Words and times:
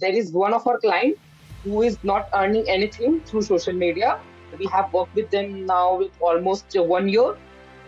there 0.00 0.12
is 0.12 0.32
one 0.32 0.54
of 0.54 0.66
our 0.66 0.78
client 0.78 1.18
who 1.64 1.82
is 1.82 1.98
not 2.02 2.28
earning 2.34 2.68
anything 2.68 3.20
through 3.20 3.42
social 3.42 3.72
media. 3.72 4.18
We 4.58 4.66
have 4.66 4.92
worked 4.92 5.14
with 5.14 5.30
them 5.30 5.66
now 5.66 5.98
with 5.98 6.12
almost 6.20 6.66
one 6.76 7.08
year, 7.08 7.36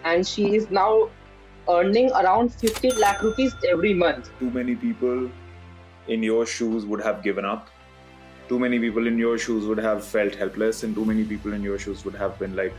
and 0.05 0.27
she 0.27 0.55
is 0.57 0.71
now 0.71 1.11
earning 1.69 2.11
around 2.13 2.53
50 2.53 2.93
lakh 2.93 3.23
rupees 3.23 3.55
every 3.69 3.95
month. 3.95 4.31
Too 4.39 4.51
many 4.51 4.75
people 4.75 5.31
in 6.09 6.23
your 6.23 6.47
shoes 6.47 6.85
would 6.85 7.01
have 7.01 7.23
given 7.23 7.45
up. 7.45 7.71
Too 8.49 8.59
many 8.59 8.79
people 8.81 9.07
in 9.07 9.17
your 9.17 9.39
shoes 9.39 9.67
would 9.67 9.79
have 9.79 10.05
felt 10.05 10.35
helpless, 10.35 10.83
and 10.83 10.95
too 10.95 11.05
many 11.05 11.25
people 11.25 11.53
in 11.53 11.63
your 11.63 11.79
shoes 11.79 12.05
would 12.05 12.15
have 12.15 12.39
been 12.39 12.57
like, 12.57 12.73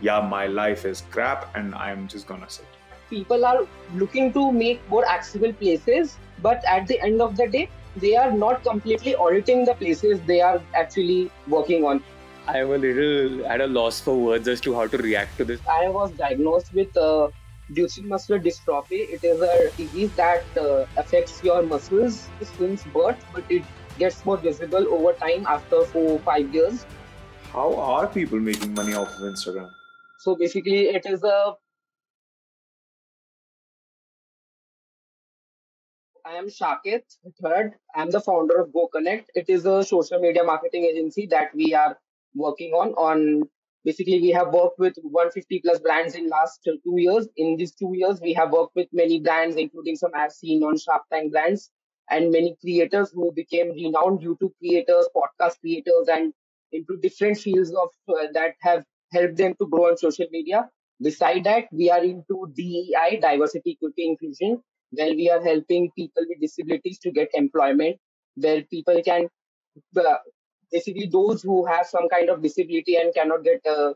yeah, 0.00 0.20
my 0.20 0.46
life 0.46 0.84
is 0.84 1.02
crap 1.12 1.54
and 1.56 1.74
I'm 1.74 2.08
just 2.08 2.26
gonna 2.26 2.50
sit. 2.50 2.66
People 3.08 3.44
are 3.44 3.66
looking 3.94 4.32
to 4.32 4.50
make 4.50 4.86
more 4.90 5.06
accessible 5.06 5.52
places, 5.52 6.18
but 6.42 6.64
at 6.66 6.88
the 6.88 7.00
end 7.00 7.22
of 7.22 7.36
the 7.36 7.46
day, 7.46 7.68
they 7.96 8.16
are 8.16 8.32
not 8.32 8.62
completely 8.62 9.14
auditing 9.14 9.64
the 9.64 9.74
places 9.74 10.20
they 10.26 10.40
are 10.40 10.60
actually 10.74 11.30
working 11.46 11.84
on. 11.84 12.02
I 12.46 12.58
am 12.58 12.70
a 12.70 12.78
little 12.78 13.46
at 13.46 13.60
a 13.60 13.66
loss 13.66 14.00
for 14.00 14.16
words 14.16 14.48
as 14.48 14.60
to 14.62 14.74
how 14.74 14.86
to 14.86 14.98
react 14.98 15.36
to 15.38 15.44
this. 15.44 15.60
I 15.66 15.88
was 15.88 16.10
diagnosed 16.12 16.74
with 16.74 16.94
uh, 16.96 17.28
Duchenne 17.72 18.04
muscular 18.04 18.40
dystrophy. 18.40 19.08
It 19.08 19.24
is 19.24 19.40
a 19.40 19.70
disease 19.76 20.12
that 20.16 20.44
uh, 20.58 20.84
affects 20.98 21.42
your 21.42 21.62
muscles 21.62 22.28
since 22.42 22.84
birth, 22.84 23.24
but 23.32 23.44
it 23.48 23.62
gets 23.98 24.24
more 24.26 24.36
visible 24.36 24.86
over 24.92 25.12
time 25.14 25.46
after 25.46 25.84
four 25.84 26.18
five 26.18 26.54
years. 26.54 26.84
How 27.52 27.74
are 27.76 28.06
people 28.06 28.40
making 28.40 28.74
money 28.74 28.94
off 28.94 29.08
of 29.14 29.20
Instagram? 29.20 29.70
So 30.18 30.34
basically, 30.36 30.88
it 30.88 31.06
is 31.06 31.22
a 31.22 31.54
I 36.26 36.34
am 36.34 36.46
Saaket 36.48 37.02
Tharad. 37.42 37.72
I 37.94 38.02
am 38.02 38.10
the 38.10 38.20
founder 38.20 38.60
of 38.60 38.70
GoConnect. 38.70 39.26
It 39.34 39.48
is 39.48 39.64
a 39.66 39.84
social 39.84 40.18
media 40.18 40.44
marketing 40.44 40.84
agency 40.84 41.26
that 41.26 41.54
we 41.54 41.74
are 41.74 41.98
working 42.34 42.72
on. 42.72 42.92
On 42.94 43.42
basically, 43.84 44.20
we 44.20 44.30
have 44.30 44.52
worked 44.52 44.78
with 44.78 44.96
150 45.02 45.60
plus 45.60 45.80
brands 45.80 46.14
in 46.14 46.28
last 46.28 46.60
two 46.64 46.80
years. 46.96 47.28
In 47.36 47.56
these 47.56 47.74
two 47.74 47.92
years, 47.94 48.20
we 48.20 48.32
have 48.34 48.52
worked 48.52 48.74
with 48.74 48.88
many 48.92 49.20
brands, 49.20 49.56
including 49.56 49.96
some 49.96 50.12
I've 50.14 50.32
seen 50.32 50.62
on 50.62 50.78
Shark 50.78 51.02
Tank 51.12 51.32
brands, 51.32 51.70
and 52.10 52.30
many 52.30 52.56
creators 52.60 53.10
who 53.12 53.30
became 53.32 53.70
renowned 53.70 54.20
YouTube 54.20 54.52
creators, 54.58 55.08
podcast 55.16 55.60
creators, 55.60 56.08
and 56.08 56.32
into 56.72 56.96
different 57.02 57.38
fields 57.38 57.70
of 57.70 57.90
uh, 58.08 58.26
that 58.32 58.54
have 58.60 58.84
helped 59.12 59.36
them 59.36 59.54
to 59.60 59.66
grow 59.68 59.88
on 59.90 59.96
social 59.98 60.26
media. 60.30 60.68
Beside 61.00 61.44
that, 61.44 61.64
we 61.72 61.90
are 61.90 62.02
into 62.02 62.50
DEI, 62.54 63.18
diversity, 63.20 63.76
equity, 63.78 64.08
inclusion, 64.08 64.62
where 64.96 65.14
we 65.14 65.30
are 65.30 65.42
helping 65.42 65.90
people 65.96 66.24
with 66.28 66.40
disabilities 66.40 66.98
to 67.00 67.10
get 67.10 67.28
employment, 67.34 67.96
where 68.36 68.62
people 68.64 69.00
can 69.04 69.28
uh, 69.96 70.14
basically 70.72 71.06
those 71.06 71.42
who 71.42 71.64
have 71.66 71.86
some 71.86 72.08
kind 72.08 72.28
of 72.28 72.42
disability 72.42 72.96
and 72.96 73.14
cannot 73.14 73.44
get 73.44 73.60
uh, 73.66 73.92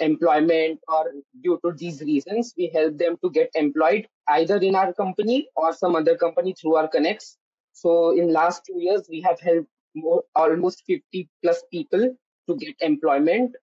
employment 0.00 0.80
or 0.88 1.12
due 1.42 1.58
to 1.64 1.72
these 1.72 2.00
reasons, 2.00 2.54
we 2.56 2.70
help 2.74 2.98
them 2.98 3.16
to 3.22 3.30
get 3.30 3.50
employed 3.54 4.06
either 4.28 4.56
in 4.56 4.74
our 4.74 4.92
company 4.92 5.48
or 5.56 5.72
some 5.72 5.94
other 5.94 6.16
company 6.16 6.54
through 6.60 6.76
our 6.76 6.88
connects. 6.88 7.36
So 7.72 8.10
in 8.18 8.32
last 8.32 8.62
two 8.66 8.80
years, 8.80 9.06
we 9.08 9.20
have 9.20 9.38
helped 9.40 9.68
more, 9.94 10.22
almost 10.34 10.82
50 10.86 11.28
plus 11.42 11.62
people 11.70 12.16
to 12.48 12.56
get 12.56 12.74
employment. 12.80 13.54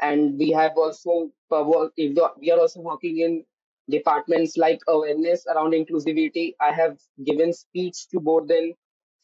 And 0.00 0.38
we 0.38 0.50
have 0.50 0.72
also 0.76 1.30
uh, 1.52 1.64
we 1.98 2.50
are 2.50 2.58
also 2.58 2.80
working 2.80 3.18
in 3.18 3.44
departments 3.90 4.56
like 4.56 4.80
awareness 4.88 5.46
around 5.46 5.72
inclusivity. 5.72 6.54
I 6.60 6.72
have 6.72 6.98
given 7.24 7.52
speech 7.52 8.08
to 8.08 8.20
more 8.20 8.46
than 8.46 8.74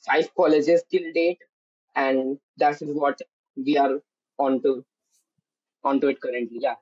five 0.07 0.35
colleges 0.35 0.83
till 0.91 1.13
date, 1.15 1.39
and 1.95 2.39
that 2.59 2.83
is 2.83 2.91
what 2.91 3.21
we 3.57 3.77
are 3.77 4.01
onto 4.39 4.83
onto 5.85 6.09
it 6.09 6.21
currently. 6.21 6.59
Yeah. 6.61 6.75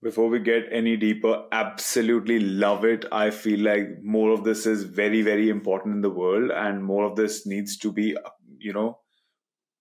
Before 0.00 0.28
we 0.28 0.38
get 0.38 0.68
any 0.70 0.96
deeper, 0.96 1.46
absolutely 1.50 2.38
love 2.38 2.84
it. 2.84 3.04
I 3.10 3.30
feel 3.30 3.60
like 3.60 4.00
more 4.02 4.30
of 4.32 4.44
this 4.44 4.64
is 4.64 4.84
very, 4.84 5.22
very 5.22 5.48
important 5.48 5.96
in 5.96 6.02
the 6.02 6.10
world, 6.10 6.52
and 6.52 6.84
more 6.84 7.04
of 7.04 7.16
this 7.16 7.46
needs 7.46 7.76
to 7.78 7.92
be, 7.92 8.16
you 8.58 8.72
know, 8.72 9.00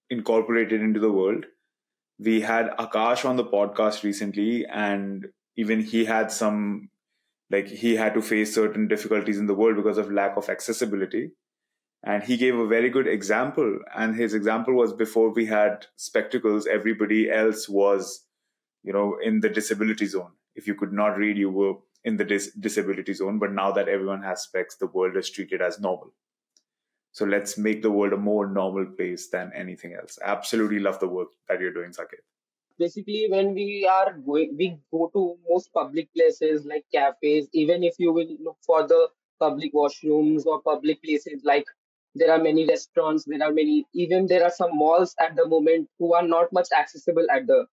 incorporated 0.09 0.81
into 0.81 0.99
the 0.99 1.11
world. 1.11 1.45
We 2.17 2.41
had 2.41 2.71
Akash 2.79 3.25
on 3.25 3.35
the 3.35 3.45
podcast 3.45 4.03
recently, 4.03 4.65
and 4.65 5.27
even 5.55 5.81
he 5.81 6.05
had 6.05 6.31
some 6.31 6.89
like 7.49 7.67
he 7.67 7.95
had 7.95 8.13
to 8.13 8.21
face 8.21 8.53
certain 8.53 8.87
difficulties 8.87 9.37
in 9.37 9.47
the 9.47 9.53
world 9.53 9.77
because 9.77 9.97
of 9.97 10.11
lack 10.11 10.35
of 10.37 10.49
accessibility. 10.49 11.31
And 12.03 12.23
he 12.23 12.37
gave 12.37 12.57
a 12.57 12.67
very 12.67 12.89
good 12.89 13.07
example. 13.07 13.79
And 13.95 14.15
his 14.15 14.33
example 14.33 14.73
was 14.73 14.93
before 14.93 15.33
we 15.33 15.45
had 15.45 15.87
spectacles 15.95 16.67
everybody 16.67 17.29
else 17.31 17.67
was 17.67 18.25
you 18.83 18.93
know 18.93 19.17
in 19.21 19.39
the 19.41 19.49
disability 19.49 20.05
zone. 20.05 20.31
If 20.55 20.67
you 20.67 20.75
could 20.75 20.93
not 20.93 21.17
read 21.17 21.37
you 21.37 21.49
were 21.49 21.75
in 22.03 22.17
the 22.17 22.25
dis- 22.25 22.53
disability 22.53 23.13
zone. 23.13 23.39
But 23.39 23.51
now 23.51 23.71
that 23.71 23.89
everyone 23.89 24.23
has 24.23 24.43
specs 24.43 24.75
the 24.75 24.87
world 24.87 25.17
is 25.17 25.29
treated 25.29 25.61
as 25.61 25.79
normal. 25.79 26.13
So 27.11 27.25
let's 27.25 27.57
make 27.57 27.81
the 27.81 27.91
world 27.91 28.13
a 28.13 28.17
more 28.17 28.47
normal 28.47 28.85
place 28.85 29.29
than 29.29 29.51
anything 29.55 29.93
else. 29.99 30.19
Absolutely 30.23 30.79
love 30.79 30.99
the 30.99 31.07
work 31.07 31.29
that 31.49 31.59
you're 31.59 31.73
doing 31.73 31.89
Saaket 31.89 32.21
basically 32.79 33.27
when 33.29 33.53
we 33.53 33.87
are 33.91 34.13
going 34.25 34.55
we 34.57 34.67
go 34.91 35.09
to 35.13 35.37
most 35.49 35.71
public 35.73 36.09
places 36.13 36.65
like 36.65 36.85
cafes 36.93 37.47
even 37.53 37.83
if 37.83 37.95
you 37.99 38.11
will 38.13 38.31
look 38.47 38.57
for 38.65 38.87
the 38.87 39.07
public 39.39 39.73
washrooms 39.73 40.45
or 40.45 40.61
public 40.61 41.01
places 41.03 41.41
like 41.43 41.65
there 42.15 42.31
are 42.31 42.41
many 42.43 42.65
restaurants 42.65 43.25
there 43.25 43.43
are 43.43 43.53
many 43.53 43.85
even 43.93 44.25
there 44.27 44.43
are 44.43 44.55
some 44.61 44.75
malls 44.77 45.15
at 45.19 45.35
the 45.35 45.47
moment 45.47 45.87
who 45.99 46.13
are 46.13 46.27
not 46.35 46.51
much 46.53 46.67
accessible 46.77 47.27
at 47.31 47.47
the 47.47 47.65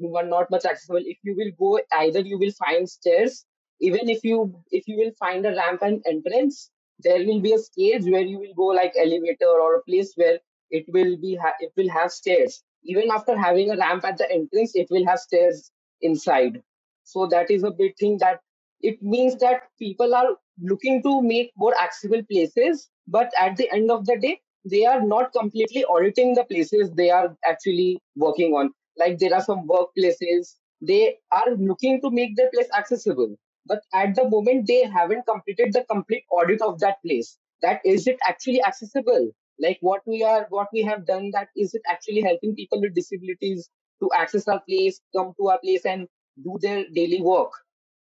who 0.00 0.16
are 0.16 0.24
not 0.26 0.50
much 0.50 0.64
accessible. 0.64 1.02
If 1.04 1.18
you 1.22 1.34
will 1.36 1.52
go 1.58 1.80
either 2.00 2.20
you 2.20 2.38
will 2.38 2.52
find 2.52 2.88
stairs 2.88 3.44
even 3.80 4.08
if 4.08 4.24
you 4.24 4.38
if 4.70 4.86
you 4.88 4.96
will 4.96 5.12
find 5.18 5.44
a 5.46 5.54
ramp 5.54 5.82
and 5.82 6.02
entrance 6.06 6.70
there 7.00 7.24
will 7.26 7.40
be 7.40 7.52
a 7.52 7.58
stage 7.58 8.04
where 8.04 8.22
you 8.32 8.38
will 8.38 8.54
go 8.56 8.66
like 8.80 8.94
elevator 8.98 9.48
or 9.64 9.76
a 9.76 9.82
place 9.84 10.12
where 10.16 10.38
it 10.70 10.84
will 10.88 11.16
be 11.18 11.36
ha- 11.36 11.58
it 11.60 11.72
will 11.76 11.90
have 11.90 12.10
stairs 12.10 12.62
even 12.86 13.10
after 13.10 13.36
having 13.36 13.70
a 13.70 13.76
ramp 13.76 14.04
at 14.04 14.18
the 14.18 14.30
entrance, 14.30 14.74
it 14.74 14.88
will 14.90 15.06
have 15.06 15.18
stairs 15.18 15.70
inside. 16.02 16.62
So 17.04 17.26
that 17.28 17.50
is 17.50 17.62
a 17.62 17.70
big 17.70 17.96
thing 17.98 18.18
that 18.18 18.40
it 18.80 19.02
means 19.02 19.36
that 19.36 19.62
people 19.78 20.14
are 20.14 20.36
looking 20.60 21.02
to 21.02 21.22
make 21.22 21.52
more 21.56 21.74
accessible 21.80 22.22
places, 22.30 22.88
but 23.06 23.32
at 23.38 23.56
the 23.56 23.70
end 23.72 23.90
of 23.90 24.06
the 24.06 24.18
day, 24.18 24.40
they 24.64 24.84
are 24.84 25.00
not 25.00 25.32
completely 25.32 25.84
auditing 25.84 26.34
the 26.34 26.44
places 26.44 26.90
they 26.92 27.10
are 27.10 27.36
actually 27.44 28.00
working 28.16 28.52
on. 28.54 28.72
Like 28.98 29.18
there 29.18 29.34
are 29.34 29.42
some 29.42 29.66
workplaces, 29.68 30.56
they 30.80 31.16
are 31.32 31.50
looking 31.56 32.00
to 32.02 32.10
make 32.10 32.36
their 32.36 32.50
place 32.50 32.68
accessible, 32.76 33.36
but 33.66 33.82
at 33.94 34.14
the 34.14 34.28
moment 34.28 34.66
they 34.66 34.84
haven't 34.84 35.26
completed 35.26 35.72
the 35.72 35.84
complete 35.84 36.24
audit 36.30 36.60
of 36.62 36.78
that 36.80 36.96
place. 37.04 37.38
That 37.62 37.80
is 37.84 38.06
it 38.06 38.18
actually 38.26 38.62
accessible? 38.62 39.30
Like 39.60 39.78
what 39.80 40.02
we 40.06 40.22
are 40.24 40.46
what 40.50 40.68
we 40.72 40.82
have 40.82 41.06
done 41.06 41.30
that 41.32 41.48
is 41.56 41.74
it 41.74 41.82
actually 41.88 42.20
helping 42.22 42.54
people 42.54 42.80
with 42.80 42.94
disabilities 42.94 43.68
to 44.02 44.10
access 44.16 44.46
our 44.48 44.60
place 44.68 45.00
come 45.16 45.32
to 45.38 45.48
our 45.48 45.58
place 45.60 45.84
and 45.86 46.08
do 46.44 46.58
their 46.60 46.84
daily 46.94 47.20
work? 47.22 47.52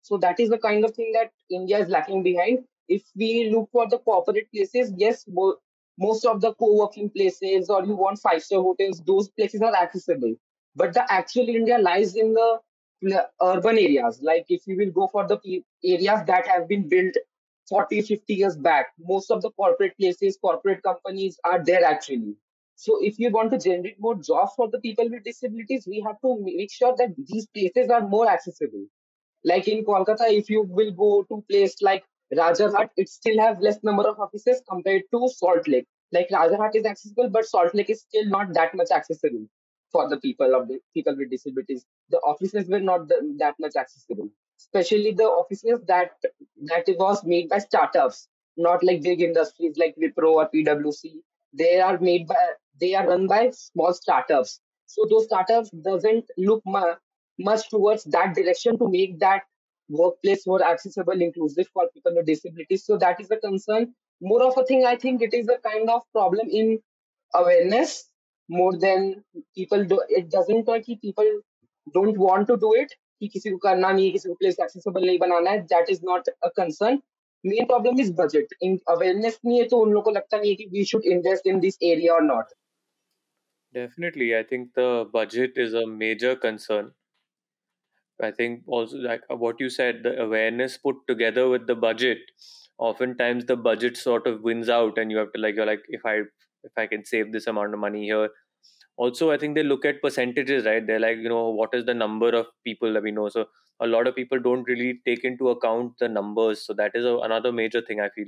So 0.02 0.16
that 0.18 0.40
is 0.40 0.50
the 0.50 0.58
kind 0.58 0.84
of 0.84 0.94
thing 0.94 1.12
that 1.12 1.30
india 1.50 1.78
is 1.78 1.88
lacking 1.88 2.22
behind. 2.22 2.60
If 2.88 3.02
we 3.16 3.50
look 3.50 3.70
for 3.72 3.88
the 3.88 3.98
corporate 3.98 4.50
places 4.52 4.92
yes 4.96 5.24
mo- 5.28 5.56
most 5.98 6.24
of 6.24 6.40
the 6.40 6.54
co-working 6.54 7.10
places 7.10 7.68
or 7.70 7.84
you 7.84 7.94
want 7.96 8.18
five 8.18 8.42
star 8.42 8.60
hotels 8.62 9.00
those 9.06 9.28
places 9.30 9.60
are 9.62 9.74
accessible. 9.74 10.34
But 10.76 10.94
the 10.94 11.04
actual 11.12 11.48
india 11.48 11.78
lies 11.78 12.16
in 12.16 12.32
the 12.34 12.60
urban 13.42 13.78
areas. 13.78 14.20
Like 14.22 14.46
if 14.48 14.66
you 14.66 14.76
will 14.76 14.90
go 14.90 15.08
for 15.08 15.26
the 15.26 15.38
areas 15.84 16.20
that 16.26 16.46
have 16.46 16.68
been 16.68 16.88
built 16.88 17.14
40, 17.68 18.02
50 18.02 18.34
years 18.34 18.56
back, 18.56 18.88
most 18.98 19.30
of 19.30 19.42
the 19.42 19.50
corporate 19.52 19.96
places, 19.98 20.38
corporate 20.40 20.82
companies 20.82 21.38
are 21.44 21.62
there 21.64 21.84
actually. 21.84 22.34
So 22.76 22.98
if 23.02 23.18
you 23.18 23.30
want 23.30 23.50
to 23.52 23.58
generate 23.58 24.00
more 24.00 24.16
jobs 24.16 24.52
for 24.56 24.68
the 24.68 24.80
people 24.80 25.08
with 25.08 25.24
disabilities, 25.24 25.86
we 25.86 26.00
have 26.00 26.20
to 26.22 26.38
make 26.42 26.72
sure 26.72 26.94
that 26.98 27.14
these 27.16 27.46
places 27.46 27.90
are 27.90 28.00
more 28.00 28.28
accessible. 28.28 28.84
Like 29.44 29.68
in 29.68 29.84
Kolkata, 29.84 30.30
if 30.30 30.50
you 30.50 30.62
will 30.62 30.92
go 30.92 31.24
to 31.28 31.44
place 31.48 31.80
like 31.82 32.04
Rajarhat, 32.34 32.90
it 32.96 33.08
still 33.08 33.38
has 33.38 33.58
less 33.60 33.82
number 33.82 34.08
of 34.08 34.18
offices 34.18 34.62
compared 34.68 35.02
to 35.12 35.28
Salt 35.28 35.68
Lake. 35.68 35.86
Like 36.12 36.28
Rajarhat 36.30 36.74
is 36.74 36.84
accessible, 36.84 37.28
but 37.30 37.44
Salt 37.44 37.74
Lake 37.74 37.90
is 37.90 38.02
still 38.02 38.26
not 38.26 38.52
that 38.54 38.74
much 38.74 38.90
accessible 38.90 39.46
for 39.90 40.08
the 40.08 40.18
people 40.18 40.54
of 40.54 40.68
the 40.68 40.78
people 40.94 41.16
with 41.16 41.30
disabilities. 41.30 41.84
The 42.10 42.18
offices 42.18 42.68
were 42.68 42.80
not 42.80 43.08
the, 43.08 43.34
that 43.38 43.54
much 43.60 43.76
accessible 43.76 44.30
especially 44.62 45.12
the 45.12 45.24
offices 45.24 45.80
that 45.86 46.12
that 46.62 46.88
it 46.88 46.98
was 46.98 47.24
made 47.24 47.48
by 47.48 47.58
startups, 47.58 48.28
not 48.56 48.82
like 48.84 49.02
big 49.02 49.20
industries 49.20 49.76
like 49.76 49.94
Wipro 49.96 50.32
or 50.34 50.48
PwC. 50.48 51.20
They 51.52 51.80
are 51.80 51.98
made 51.98 52.26
by 52.26 52.46
they 52.80 52.94
are 52.94 53.06
run 53.06 53.26
by 53.26 53.50
small 53.50 53.92
startups. 53.92 54.60
So 54.86 55.06
those 55.10 55.24
startups 55.26 55.70
doesn't 55.70 56.24
look 56.38 56.62
mu- 56.66 56.94
much 57.38 57.68
towards 57.70 58.04
that 58.04 58.34
direction 58.34 58.78
to 58.78 58.88
make 58.88 59.18
that 59.20 59.42
workplace 59.88 60.46
more 60.46 60.62
accessible, 60.64 61.20
inclusive 61.20 61.68
for 61.72 61.88
people 61.92 62.14
with 62.16 62.26
disabilities. 62.26 62.84
So 62.84 62.96
that 62.98 63.20
is 63.20 63.30
a 63.30 63.36
concern. 63.36 63.94
More 64.20 64.42
of 64.42 64.56
a 64.56 64.64
thing, 64.64 64.84
I 64.84 64.96
think 64.96 65.22
it 65.22 65.34
is 65.34 65.48
a 65.48 65.58
kind 65.68 65.88
of 65.90 66.02
problem 66.12 66.48
in 66.50 66.78
awareness 67.34 68.08
more 68.48 68.76
than 68.78 69.24
people 69.56 69.84
do. 69.84 70.02
It 70.08 70.30
doesn't 70.30 70.66
कि 70.66 71.00
people 71.00 71.40
don't 71.94 72.18
want 72.18 72.46
to 72.48 72.56
do 72.56 72.72
it. 72.74 72.92
कि 73.21 73.27
किसी 73.27 73.49
को 73.49 73.57
करना 73.57 73.91
नहीं 73.91 74.05
है, 74.05 74.11
किसी 74.11 74.29
को 74.29 74.35
place 74.43 74.59
accessible 74.65 75.05
नहीं 75.05 75.19
बनाना 75.19 75.51
है. 75.51 75.67
That 75.67 75.89
is 75.89 76.03
not 76.03 76.27
a 76.43 76.51
concern. 76.51 77.01
Main 77.43 77.67
problem 77.67 77.99
is 77.99 78.11
budget. 78.11 78.53
In 78.61 78.77
awareness 78.95 79.39
नहीं 79.45 79.59
है 79.59 79.67
तो 79.67 79.79
उन 79.79 79.91
लोगों 79.91 80.01
को 80.01 80.11
लगता 80.11 80.37
नहीं 80.37 80.49
है 80.49 80.55
कि 80.55 80.69
we 80.75 80.85
should 80.91 81.05
invest 81.15 81.49
in 81.53 81.59
this 81.65 81.77
area 81.81 82.13
or 82.13 82.21
not. 82.21 82.53
Definitely, 83.73 84.35
I 84.35 84.43
think 84.43 84.73
the 84.73 85.05
budget 85.13 85.57
is 85.57 85.73
a 85.73 85.85
major 85.85 86.35
concern. 86.35 86.91
I 88.23 88.31
think 88.31 88.63
also 88.65 88.97
like 88.97 89.21
what 89.29 89.59
you 89.59 89.69
said, 89.69 90.01
the 90.03 90.19
awareness 90.21 90.77
put 90.77 90.95
together 91.07 91.49
with 91.49 91.67
the 91.67 91.75
budget. 91.75 92.17
Oftentimes, 92.79 93.45
the 93.45 93.55
budget 93.55 93.97
sort 93.97 94.27
of 94.27 94.41
wins 94.41 94.69
out, 94.69 94.97
and 94.97 95.11
you 95.11 95.17
have 95.17 95.31
to 95.33 95.41
like 95.41 95.55
you're 95.55 95.65
like 95.65 95.83
if 95.89 96.05
I 96.05 96.19
if 96.63 96.71
I 96.77 96.87
can 96.87 97.05
save 97.05 97.31
this 97.31 97.47
amount 97.47 97.73
of 97.73 97.79
money 97.79 98.05
here. 98.05 98.29
also, 98.96 99.30
I 99.30 99.38
think 99.38 99.54
they 99.54 99.62
look 99.62 99.84
at 99.84 100.02
percentages, 100.02 100.64
right? 100.64 100.86
They're 100.86 101.00
like, 101.00 101.16
you 101.18 101.28
know, 101.28 101.48
what 101.48 101.70
is 101.72 101.84
the 101.86 101.94
number 101.94 102.28
of 102.28 102.46
people 102.64 102.92
that 102.92 103.02
we 103.02 103.10
know? 103.10 103.28
So 103.28 103.46
a 103.80 103.86
lot 103.86 104.06
of 104.06 104.14
people 104.14 104.38
don't 104.38 104.64
really 104.64 105.00
take 105.06 105.24
into 105.24 105.48
account 105.48 105.94
the 105.98 106.08
numbers. 106.08 106.64
So 106.64 106.74
that 106.74 106.92
is 106.94 107.04
a, 107.04 107.16
another 107.18 107.52
major 107.52 107.80
thing 107.80 108.00
I 108.00 108.10
feel 108.10 108.26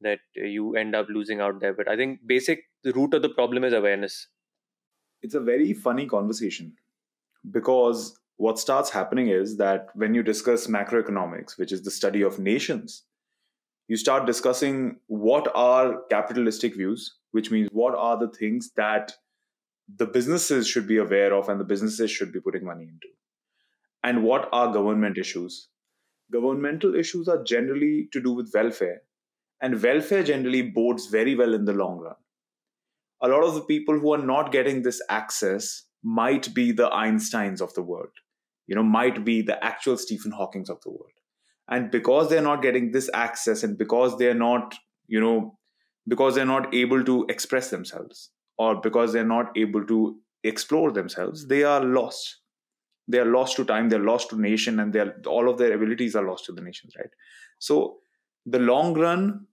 that 0.00 0.18
you 0.34 0.74
end 0.76 0.94
up 0.94 1.06
losing 1.08 1.40
out 1.40 1.60
there. 1.60 1.72
But 1.72 1.88
I 1.88 1.96
think 1.96 2.20
basic 2.26 2.64
the 2.82 2.92
root 2.92 3.14
of 3.14 3.22
the 3.22 3.28
problem 3.28 3.64
is 3.64 3.72
awareness. 3.72 4.26
It's 5.22 5.34
a 5.34 5.40
very 5.40 5.72
funny 5.72 6.06
conversation 6.06 6.74
because 7.50 8.18
what 8.36 8.58
starts 8.58 8.90
happening 8.90 9.28
is 9.28 9.56
that 9.58 9.88
when 9.94 10.14
you 10.14 10.22
discuss 10.22 10.66
macroeconomics, 10.66 11.56
which 11.58 11.70
is 11.70 11.82
the 11.82 11.90
study 11.90 12.22
of 12.22 12.40
nations, 12.40 13.04
you 13.88 13.96
start 13.96 14.26
discussing 14.26 14.96
what 15.06 15.50
are 15.54 16.02
capitalistic 16.10 16.74
views, 16.74 17.18
which 17.30 17.50
means 17.50 17.68
what 17.72 17.94
are 17.94 18.18
the 18.18 18.28
things 18.28 18.72
that 18.76 19.14
the 19.96 20.06
businesses 20.06 20.68
should 20.68 20.86
be 20.86 20.98
aware 20.98 21.34
of 21.34 21.48
and 21.48 21.60
the 21.60 21.64
businesses 21.64 22.10
should 22.10 22.32
be 22.32 22.40
putting 22.40 22.64
money 22.64 22.84
into. 22.84 23.08
And 24.02 24.22
what 24.22 24.48
are 24.52 24.72
government 24.72 25.18
issues? 25.18 25.68
Governmental 26.32 26.94
issues 26.94 27.28
are 27.28 27.42
generally 27.42 28.08
to 28.12 28.20
do 28.20 28.32
with 28.32 28.50
welfare, 28.54 29.02
and 29.60 29.82
welfare 29.82 30.22
generally 30.22 30.62
bodes 30.62 31.06
very 31.06 31.34
well 31.34 31.54
in 31.54 31.66
the 31.66 31.72
long 31.72 31.98
run. 31.98 32.14
A 33.20 33.28
lot 33.28 33.44
of 33.44 33.54
the 33.54 33.60
people 33.60 33.98
who 33.98 34.12
are 34.14 34.24
not 34.24 34.50
getting 34.50 34.82
this 34.82 35.00
access 35.08 35.84
might 36.02 36.52
be 36.54 36.72
the 36.72 36.88
Einsteins 36.90 37.60
of 37.60 37.72
the 37.74 37.82
world, 37.82 38.10
you 38.66 38.74
know, 38.74 38.82
might 38.82 39.24
be 39.24 39.42
the 39.42 39.62
actual 39.62 39.96
Stephen 39.96 40.32
Hawkings 40.32 40.70
of 40.70 40.80
the 40.80 40.90
world. 40.90 41.12
And 41.68 41.90
because 41.90 42.28
they're 42.28 42.42
not 42.42 42.62
getting 42.62 42.90
this 42.90 43.08
access 43.14 43.62
and 43.62 43.78
because 43.78 44.18
they're 44.18 44.34
not, 44.34 44.74
you 45.06 45.20
know, 45.20 45.58
because 46.08 46.34
they're 46.34 46.44
not 46.44 46.74
able 46.74 47.04
to 47.04 47.24
express 47.28 47.70
themselves 47.70 48.30
or 48.62 48.74
because 48.86 49.12
they're 49.12 49.32
not 49.32 49.56
able 49.64 49.86
to 49.92 49.98
explore 50.52 50.90
themselves, 50.92 51.46
they 51.54 51.62
are 51.64 51.84
lost. 51.84 52.38
They 53.08 53.18
are 53.18 53.30
lost 53.38 53.56
to 53.56 53.64
time, 53.64 53.88
they're 53.88 54.10
lost 54.10 54.30
to 54.30 54.40
nation, 54.40 54.80
and 54.80 54.92
they're 54.92 55.14
all 55.26 55.48
of 55.50 55.58
their 55.58 55.72
abilities 55.78 56.14
are 56.14 56.26
lost 56.26 56.44
to 56.46 56.52
the 56.52 56.62
nations, 56.62 56.94
right? 56.98 57.14
So 57.58 57.98
the 58.46 58.58
long 58.58 58.94
run 58.94 59.46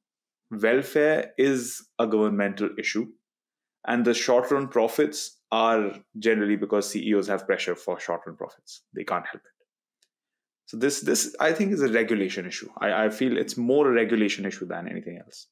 welfare 0.51 1.31
is 1.37 1.87
a 1.99 2.07
governmental 2.07 2.69
issue 2.77 3.07
and 3.87 4.05
the 4.05 4.13
short 4.13 4.51
run 4.51 4.67
profits 4.67 5.37
are 5.51 5.93
generally 6.17 6.55
because 6.55 6.89
CEOs 6.89 7.27
have 7.27 7.45
pressure 7.45 7.75
for 7.75 7.99
short 7.99 8.21
run 8.25 8.35
profits. 8.35 8.81
They 8.95 9.03
can't 9.03 9.25
help 9.25 9.43
it. 9.43 9.57
So 10.65 10.77
this 10.77 11.01
this 11.01 11.35
I 11.39 11.51
think 11.51 11.71
is 11.71 11.81
a 11.81 11.91
regulation 11.91 12.45
issue. 12.45 12.69
I, 12.79 13.05
I 13.05 13.09
feel 13.09 13.37
it's 13.37 13.57
more 13.57 13.89
a 13.89 13.93
regulation 13.93 14.45
issue 14.45 14.67
than 14.67 14.87
anything 14.87 15.17
else. 15.23 15.47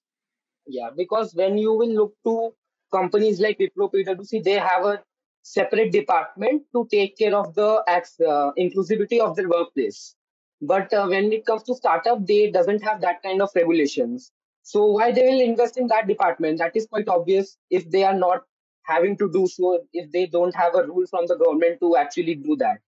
Yeah, 0.68 0.90
because 0.96 1.34
when 1.34 1.58
you 1.58 1.74
will 1.74 1.94
look 2.02 2.14
to 2.26 2.52
companies 2.92 3.40
like 3.40 3.58
Wipro 3.60 3.92
PwC, 3.94 4.44
they 4.44 4.54
have 4.54 4.86
a 4.86 5.04
separate 5.42 5.92
department 5.92 6.64
to 6.74 6.88
take 6.92 7.18
care 7.18 7.36
of 7.36 7.54
the 7.56 7.84
uh, 7.88 8.52
inclusivity 8.60 9.20
of 9.20 9.36
their 9.36 9.50
workplace. 9.50 10.16
But 10.62 10.94
uh, 10.94 11.08
when 11.08 11.32
it 11.32 11.46
comes 11.46 11.64
to 11.64 11.76
startup, 11.76 12.26
they 12.26 12.52
doesn't 12.52 12.84
have 12.84 13.02
that 13.02 13.22
kind 13.24 13.42
of 13.42 13.50
regulations. 13.56 14.32
So 14.64 14.86
why 14.86 15.12
they 15.12 15.24
will 15.24 15.40
invest 15.40 15.78
in 15.78 15.88
that 15.88 16.08
department? 16.08 16.58
That 16.58 16.76
is 16.76 16.88
quite 16.88 17.08
obvious 17.08 17.58
if 17.70 17.90
they 17.90 18.04
are 18.04 18.18
not 18.18 18.42
having 18.84 19.18
to 19.18 19.32
do 19.32 19.48
so, 19.48 19.80
if 19.94 20.12
they 20.12 20.26
don't 20.26 20.56
have 20.56 20.76
a 20.76 20.84
rule 20.84 21.06
from 21.10 21.28
the 21.28 21.38
government 21.38 21.80
to 21.82 21.96
actually 21.96 22.36
do 22.36 22.56
that. 22.58 22.80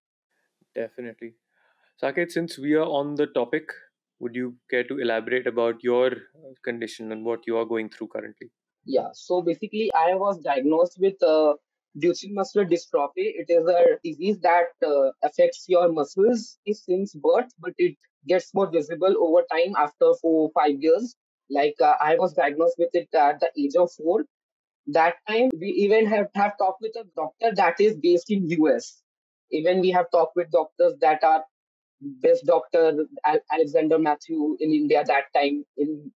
Definitely. 0.76 1.34
Saaket, 2.02 2.32
since 2.32 2.58
we 2.58 2.74
are 2.74 2.86
on 2.86 3.16
the 3.16 3.28
topic, 3.28 3.72
would 4.20 4.36
you 4.36 4.56
care 4.70 4.84
to 4.86 5.00
elaborate 5.00 5.48
about 5.48 5.84
your 5.84 6.12
condition 6.64 7.12
and 7.12 7.24
what 7.24 7.48
you 7.48 7.58
are 7.58 7.66
going 7.66 7.90
through 7.90 8.08
currently? 8.08 8.50
Yeah, 8.90 9.10
so 9.14 9.42
basically, 9.44 9.92
I 9.96 10.16
was 10.16 10.40
diagnosed 10.40 10.98
with 11.00 11.22
uh, 11.22 11.54
Duchenne 11.98 12.34
muscular 12.34 12.66
dystrophy. 12.66 13.28
It 13.42 13.46
is 13.50 13.66
a 13.68 14.00
disease 14.04 14.40
that 14.40 14.70
uh, 14.86 15.12
affects 15.24 15.66
your 15.68 15.92
muscles 15.92 16.58
since 16.72 17.14
birth, 17.14 17.52
but 17.60 17.74
it 17.78 17.96
gets 18.28 18.52
more 18.54 18.68
visible 18.72 19.16
over 19.20 19.44
time 19.52 19.76
after 19.78 20.14
four 20.22 20.50
five 20.56 20.82
years. 20.82 21.16
Like 21.52 21.76
uh, 21.82 21.96
I 22.02 22.16
was 22.16 22.34
diagnosed 22.34 22.78
with 22.80 22.90
it 22.94 23.10
at 23.14 23.40
the 23.42 23.52
age 23.58 23.76
of 23.76 23.92
four. 23.92 24.26
That 24.88 25.16
time 25.30 25.52
we 25.60 25.68
even 25.86 26.08
have, 26.08 26.30
have 26.36 26.58
talked 26.58 26.82
with 26.82 26.96
a 26.98 27.06
doctor 27.16 27.54
that 27.56 27.80
is 27.82 27.98
based 27.98 28.32
in 28.32 28.50
US. 28.50 29.04
Even 29.52 29.82
we 29.82 29.92
have 29.92 30.12
talked 30.12 30.36
with 30.36 30.52
doctors 30.52 30.96
that 31.02 31.24
are 31.24 31.44
best 32.02 32.46
doctor 32.46 33.06
Alexander 33.52 34.00
Matthew 34.00 34.58
in 34.60 34.72
India 34.74 35.04
that 35.06 35.26
time 35.36 35.66
in 35.78 36.12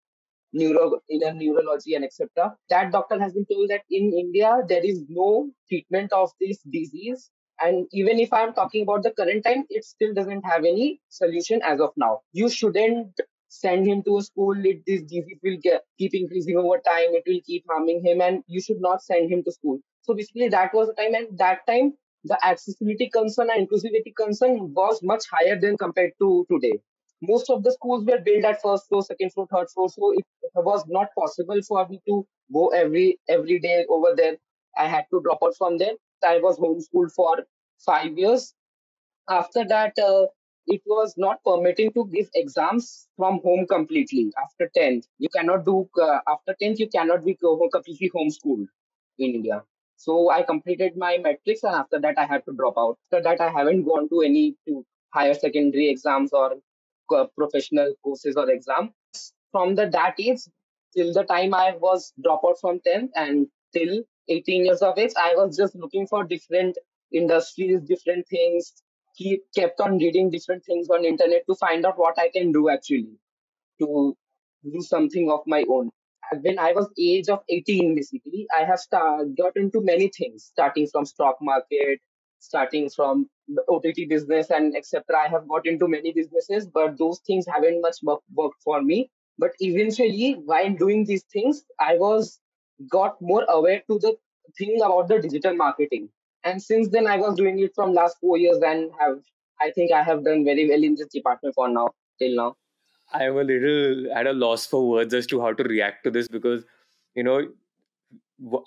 neuro 0.53 1.01
in 1.09 1.21
neurology 1.39 1.95
and 1.95 2.05
etc. 2.05 2.55
That 2.69 2.93
doctor 2.93 3.19
has 3.21 3.33
been 3.33 3.47
told 3.47 3.71
that 3.71 3.83
in 3.91 4.13
India 4.13 4.63
there 4.69 4.85
is 4.85 5.05
no 5.09 5.51
treatment 5.69 6.13
of 6.13 6.31
this 6.41 6.59
disease. 6.71 7.31
And 7.61 7.87
even 7.93 8.19
if 8.19 8.33
I'm 8.33 8.55
talking 8.55 8.83
about 8.83 9.03
the 9.03 9.13
current 9.13 9.45
time, 9.45 9.65
it 9.69 9.85
still 9.85 10.13
doesn't 10.15 10.45
have 10.45 10.61
any 10.65 11.01
solution 11.09 11.61
as 11.63 11.81
of 11.81 11.91
now. 11.97 12.21
You 12.33 12.49
shouldn't 12.49 13.13
send 13.49 13.87
him 13.87 14.03
to 14.05 14.19
a 14.19 14.23
school. 14.23 14.55
It, 14.65 14.83
this 14.87 15.03
disease 15.03 15.39
will 15.43 15.59
get, 15.63 15.83
keep 15.99 16.15
increasing 16.15 16.57
over 16.57 16.79
time. 16.79 17.15
It 17.15 17.25
will 17.27 17.41
keep 17.47 17.65
harming 17.69 18.05
him, 18.05 18.21
and 18.21 18.43
you 18.47 18.61
should 18.61 18.81
not 18.81 19.03
send 19.03 19.31
him 19.31 19.45
to 19.45 19.53
school. 19.53 19.79
So 20.03 20.15
basically, 20.15 20.49
that 20.49 20.75
was 20.75 20.89
the 20.89 20.95
time, 20.95 21.15
and 21.15 21.39
that 21.39 21.67
time 21.69 21.93
the 22.25 22.39
accessibility 22.45 23.11
concern 23.11 23.49
and 23.51 23.69
inclusivity 23.69 24.15
concern 24.17 24.73
was 24.73 25.01
much 25.03 25.25
higher 25.31 25.59
than 25.61 25.77
compared 25.77 26.13
to 26.21 26.47
today. 26.51 26.79
Most 27.23 27.51
of 27.51 27.63
the 27.63 27.73
schools 27.73 28.05
were 28.05 28.19
built 28.19 28.45
at 28.45 28.61
first 28.63 28.89
floor, 28.89 29.03
second 29.03 29.33
floor, 29.33 29.47
third 29.53 29.71
floor, 29.71 29.89
so 29.89 30.13
it 30.13 30.25
was 30.57 30.85
not 30.89 31.09
possible 31.19 31.61
for 31.63 31.87
me 31.89 32.01
to 32.09 32.27
go 32.53 32.69
every 32.69 33.19
every 33.29 33.59
day 33.61 33.87
over 33.89 34.15
there. 34.17 34.37
I 34.77 34.87
had 34.89 35.07
to 35.13 35.21
drop 35.23 35.39
out 35.45 35.57
from 35.57 35.79
there. 35.79 35.95
I 36.25 36.39
was 36.39 36.59
homeschooled 36.59 37.13
for 37.15 37.45
five 37.87 38.19
years. 38.19 38.55
After 39.29 39.65
that, 39.67 39.99
uh, 39.99 40.27
it 40.67 40.83
was 40.87 41.15
not 41.17 41.43
permitting 41.45 41.93
to 41.93 42.07
give 42.07 42.29
exams 42.35 43.09
from 43.17 43.41
home 43.43 43.67
completely 43.67 44.33
after 44.45 44.71
10th. 44.77 45.07
You 45.19 45.29
cannot 45.29 45.65
do, 45.65 45.89
uh, 46.01 46.21
after 46.29 46.55
10th, 46.61 46.79
you 46.79 46.89
cannot 46.89 47.25
be 47.25 47.37
completely 47.37 48.11
homeschooled 48.15 48.67
in 49.19 49.35
India. 49.35 49.63
So 49.97 50.31
I 50.31 50.43
completed 50.43 50.97
my 50.97 51.19
metrics 51.19 51.63
and 51.65 51.75
after 51.75 52.01
that 52.01 52.19
I 52.19 52.27
had 52.27 52.45
to 52.47 52.53
drop 52.53 52.75
out. 52.79 52.99
After 53.07 53.23
that 53.23 53.41
I 53.41 53.51
haven't 53.51 53.85
gone 53.85 54.09
to 54.11 54.23
any 54.23 54.57
to 54.69 54.85
higher 55.11 55.35
secondary 55.35 55.89
exams 55.91 56.33
or 56.33 56.57
professional 57.37 57.95
courses 58.03 58.37
or 58.37 58.51
exams. 58.51 58.91
From 59.51 59.75
the 59.75 59.89
that 59.91 60.15
age 60.19 60.41
till 60.97 61.13
the 61.13 61.25
time 61.25 61.55
I 61.55 61.77
was 61.79 62.13
drop 62.23 62.43
out 62.47 62.59
from 62.61 62.81
10th 62.87 63.11
and 63.15 63.47
till 63.75 64.03
18 64.29 64.67
years 64.67 64.83
of 64.83 64.99
age, 64.99 65.13
I 65.17 65.35
was 65.37 65.57
just 65.57 65.75
looking 65.75 66.07
for 66.07 66.25
different 66.25 66.79
industries, 67.13 67.81
different 67.83 68.27
things, 68.29 68.73
keep 69.17 69.43
kept 69.55 69.81
on 69.81 69.99
reading 69.99 70.31
different 70.31 70.65
things 70.65 70.89
on 70.89 71.05
internet 71.05 71.43
to 71.49 71.55
find 71.57 71.85
out 71.85 71.99
what 71.99 72.19
I 72.19 72.31
can 72.31 72.53
do 72.53 72.71
actually 72.71 73.19
to 73.81 74.17
do 74.65 74.81
something 74.81 75.31
of 75.31 75.41
my 75.47 75.65
own 75.69 75.91
when 76.41 76.59
I 76.59 76.73
was 76.73 76.89
age 76.99 77.29
of 77.29 77.41
18, 77.49 77.95
basically, 77.95 78.47
I 78.57 78.65
have 78.65 78.79
start, 78.79 79.37
got 79.37 79.57
into 79.57 79.81
many 79.83 80.09
things, 80.09 80.45
starting 80.45 80.87
from 80.87 81.05
stock 81.05 81.37
market, 81.41 82.01
starting 82.39 82.89
from 82.89 83.29
OTT 83.69 84.09
business 84.09 84.51
and 84.51 84.77
etc. 84.77 85.03
I 85.19 85.29
have 85.29 85.49
got 85.49 85.67
into 85.67 85.89
many 85.89 86.13
businesses, 86.13 86.67
but 86.67 86.99
those 86.99 87.21
things 87.21 87.47
haven't 87.47 87.81
much 87.81 87.97
work, 88.03 88.21
worked 88.35 88.63
for 88.63 88.83
me. 88.83 89.11
But 89.39 89.53
eventually, 89.61 90.35
while 90.45 90.73
doing 90.73 91.05
these 91.05 91.25
things, 91.25 91.65
I 91.81 91.97
was 91.97 92.41
got 92.89 93.21
more 93.21 93.45
aware 93.49 93.83
to 93.91 93.99
the 93.99 94.17
thing 94.57 94.81
about 94.83 95.09
the 95.09 95.21
digital 95.21 95.55
marketing. 95.57 96.09
And 96.45 96.63
since 96.63 96.89
then, 96.89 97.07
I 97.07 97.17
was 97.17 97.37
doing 97.37 97.59
it 97.59 97.73
from 97.75 97.95
last 97.95 98.17
four 98.21 98.37
years 98.37 98.59
and 98.65 98.91
have 98.99 99.19
I 99.61 99.71
think 99.71 99.93
I 99.93 100.03
have 100.03 100.25
done 100.25 100.45
very 100.45 100.69
well 100.69 100.83
in 100.83 100.97
this 100.97 101.09
department 101.09 101.55
for 101.55 101.69
now 101.69 101.91
till 102.19 102.35
now. 102.35 102.57
I 103.13 103.25
am 103.25 103.37
a 103.37 103.45
little 103.45 104.13
at 104.13 104.27
a 104.27 104.33
loss 104.33 104.67
for 104.67 104.89
words 104.89 105.15
as 105.15 105.27
to 105.29 105.41
how 105.41 105.53
to 105.53 105.63
react 105.63 106.05
to 106.05 106.11
this 106.11 106.27
because, 106.29 106.65
you 107.15 107.23
know, 107.23 107.49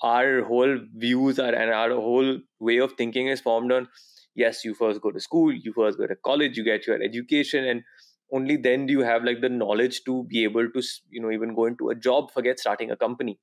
our 0.04 0.44
whole 0.44 0.78
views 0.96 1.40
are 1.40 1.54
and 1.54 1.72
our 1.72 1.90
whole 1.90 2.38
way 2.60 2.78
of 2.78 2.94
thinking 2.94 3.28
is 3.28 3.42
formed 3.42 3.72
on 3.72 3.88
yes, 4.36 4.64
you 4.66 4.74
first 4.74 5.02
go 5.02 5.12
to 5.12 5.20
school, 5.20 5.54
you 5.54 5.74
first 5.74 5.98
go 5.98 6.08
to 6.08 6.16
college, 6.16 6.58
you 6.58 6.64
get 6.64 6.88
your 6.88 7.02
education, 7.02 7.66
and 7.66 7.84
only 8.32 8.58
then 8.58 8.86
do 8.86 8.94
you 8.94 9.02
have 9.02 9.24
like 9.24 9.42
the 9.42 9.50
knowledge 9.50 10.04
to 10.06 10.24
be 10.26 10.44
able 10.44 10.70
to, 10.72 10.82
you 11.10 11.22
know, 11.22 11.32
even 11.32 11.56
go 11.56 11.66
into 11.66 11.90
a 11.90 11.96
job, 11.96 12.32
forget 12.32 12.60
starting 12.60 12.92
a 12.92 12.98
company. 12.98 13.40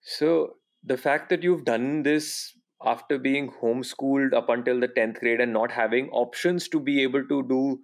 So 0.00 0.56
the 0.82 0.96
fact 0.96 1.28
that 1.30 1.42
you've 1.42 1.64
done 1.64 2.02
this 2.02 2.56
after 2.84 3.18
being 3.18 3.50
homeschooled 3.50 4.34
up 4.34 4.48
until 4.48 4.78
the 4.78 4.88
10th 4.88 5.20
grade 5.20 5.40
and 5.40 5.52
not 5.52 5.70
having 5.72 6.10
options 6.10 6.68
to 6.68 6.78
be 6.80 7.02
able 7.02 7.26
to 7.26 7.42
do 7.48 7.80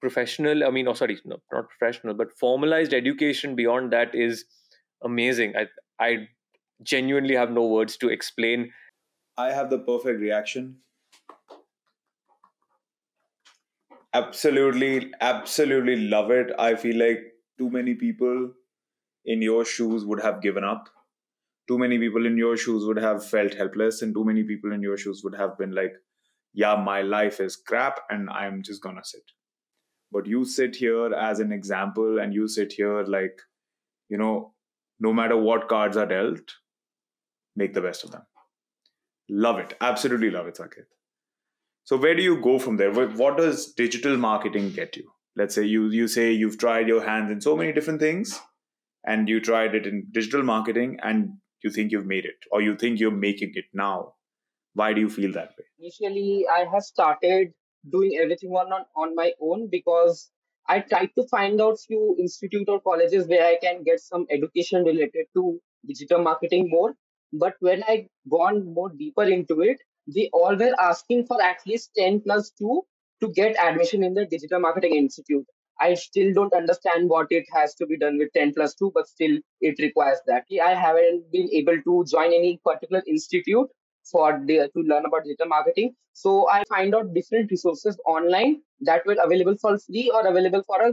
professional 0.00 0.64
i 0.64 0.70
mean 0.70 0.86
oh 0.88 0.92
sorry 0.94 1.18
no, 1.24 1.38
not 1.52 1.68
professional 1.70 2.14
but 2.14 2.32
formalized 2.38 2.94
education 2.94 3.56
beyond 3.56 3.92
that 3.92 4.14
is 4.14 4.44
amazing 5.02 5.54
i 5.56 5.66
i 6.00 6.28
genuinely 6.82 7.34
have 7.34 7.50
no 7.52 7.66
words 7.66 7.96
to 7.96 8.08
explain 8.08 8.72
i 9.38 9.52
have 9.52 9.70
the 9.70 9.78
perfect 9.78 10.20
reaction. 10.20 10.76
Absolutely 14.14 15.12
absolutely 15.20 15.96
love 15.96 16.30
it. 16.30 16.50
I 16.58 16.74
feel 16.74 16.96
like 16.98 17.20
too 17.58 17.70
many 17.70 17.94
people 17.94 18.52
in 19.24 19.42
your 19.42 19.64
shoes 19.64 20.04
would 20.04 20.20
have 20.22 20.40
given 20.42 20.64
up. 20.64 20.88
Too 21.68 21.78
many 21.78 21.98
people 21.98 22.26
in 22.26 22.36
your 22.38 22.56
shoes 22.56 22.84
would 22.86 22.98
have 22.98 23.24
felt 23.24 23.54
helpless 23.54 24.02
and 24.02 24.14
too 24.14 24.24
many 24.24 24.42
people 24.42 24.72
in 24.72 24.82
your 24.82 24.96
shoes 24.96 25.22
would 25.24 25.34
have 25.34 25.56
been 25.58 25.72
like 25.72 25.94
yeah 26.54 26.74
my 26.74 27.02
life 27.02 27.40
is 27.40 27.56
crap 27.56 28.00
and 28.10 28.30
i'm 28.30 28.62
just 28.62 28.82
gonna 28.82 29.04
sit. 29.04 29.34
But 30.10 30.26
you 30.26 30.44
sit 30.46 30.76
here 30.76 31.12
as 31.14 31.40
an 31.40 31.52
example 31.52 32.18
and 32.18 32.34
you 32.34 32.48
sit 32.48 32.72
here 32.72 33.02
like 33.04 33.42
you 34.08 34.18
know 34.18 34.54
no 35.00 35.12
matter 35.12 35.36
what 35.36 35.68
cards 35.68 35.96
are 35.96 36.06
dealt 36.06 36.56
make 37.56 37.74
the 37.74 37.82
best 37.82 38.04
of 38.04 38.10
them 38.10 38.22
love 39.28 39.58
it. 39.58 39.74
Absolutely 39.80 40.30
love 40.30 40.46
it 40.46 40.56
saaket. 40.56 40.86
So 41.84 41.96
where 41.96 42.14
do 42.14 42.22
you 42.22 42.40
go 42.40 42.58
from 42.58 42.76
there? 42.76 42.92
What 42.92 43.38
does 43.38 43.72
digital 43.72 44.16
marketing 44.16 44.72
get 44.72 44.96
you? 44.96 45.10
Let's 45.36 45.54
say 45.54 45.64
you 45.64 45.88
you 45.88 46.08
say 46.08 46.32
you've 46.32 46.58
tried 46.58 46.88
your 46.88 47.04
hands 47.04 47.30
in 47.30 47.40
so 47.40 47.56
many 47.56 47.72
different 47.72 48.00
things 48.00 48.38
and 49.04 49.28
you 49.28 49.40
tried 49.40 49.74
it 49.74 49.86
in 49.86 50.06
digital 50.12 50.42
marketing 50.42 50.98
and 51.02 51.30
you 51.62 51.70
think 51.70 51.92
you've 51.92 52.06
made 52.06 52.24
it 52.24 52.48
or 52.50 52.60
you 52.60 52.76
think 52.76 53.00
you're 53.00 53.10
making 53.10 53.52
it 53.54 53.64
now. 53.72 54.14
Why 54.74 54.92
do 54.92 55.00
you 55.00 55.08
feel 55.08 55.32
that 55.32 55.54
way? 55.58 55.64
Initially 55.78 56.44
i 56.56 56.64
have 56.72 56.82
started 56.82 57.52
doing 57.90 58.18
everything 58.22 58.50
on, 58.50 58.84
on 58.96 59.14
my 59.14 59.32
own 59.40 59.68
because 59.70 60.30
i 60.68 60.80
tried 60.80 61.10
to 61.16 61.26
find 61.30 61.60
out 61.60 61.78
few 61.80 62.16
institute 62.18 62.68
or 62.68 62.80
colleges 62.80 63.26
where 63.28 63.44
i 63.46 63.56
can 63.62 63.82
get 63.84 64.00
some 64.00 64.26
education 64.30 64.84
related 64.84 65.26
to 65.34 65.58
digital 65.86 66.22
marketing 66.22 66.68
more 66.68 66.94
but 67.32 67.54
when 67.60 67.82
i 67.84 68.06
gone 68.30 68.64
more 68.74 68.90
deeper 68.90 69.24
into 69.24 69.60
it 69.60 69.78
they 70.14 70.28
all 70.32 70.56
were 70.56 70.74
asking 70.80 71.24
for 71.26 71.40
at 71.42 71.58
least 71.66 71.90
10 71.96 72.20
plus 72.20 72.50
2 72.58 72.82
to 73.20 73.28
get 73.32 73.58
admission 73.58 74.02
in 74.04 74.14
the 74.14 74.26
digital 74.26 74.60
marketing 74.60 74.94
institute 74.94 75.46
I 75.80 75.94
still 75.94 76.32
don't 76.34 76.52
understand 76.52 77.08
what 77.08 77.28
it 77.30 77.46
has 77.52 77.74
to 77.76 77.86
be 77.86 77.96
done 77.96 78.18
with 78.18 78.32
10 78.34 78.54
plus 78.54 78.74
2, 78.74 78.90
but 78.94 79.06
still 79.06 79.38
it 79.60 79.78
requires 79.78 80.18
that. 80.26 80.44
I 80.50 80.74
haven't 80.74 81.30
been 81.30 81.48
able 81.52 81.80
to 81.80 82.04
join 82.10 82.32
any 82.32 82.60
particular 82.64 83.02
institute 83.06 83.68
for 84.10 84.40
the, 84.44 84.68
to 84.74 84.82
learn 84.82 85.06
about 85.06 85.24
digital 85.24 85.46
marketing. 85.46 85.94
So 86.12 86.48
I 86.50 86.64
find 86.68 86.94
out 86.94 87.14
different 87.14 87.50
resources 87.50 87.96
online 88.06 88.62
that 88.80 89.06
were 89.06 89.16
available 89.22 89.56
for 89.60 89.78
free 89.78 90.10
or 90.12 90.26
available 90.26 90.62
for 90.66 90.82
a 90.82 90.92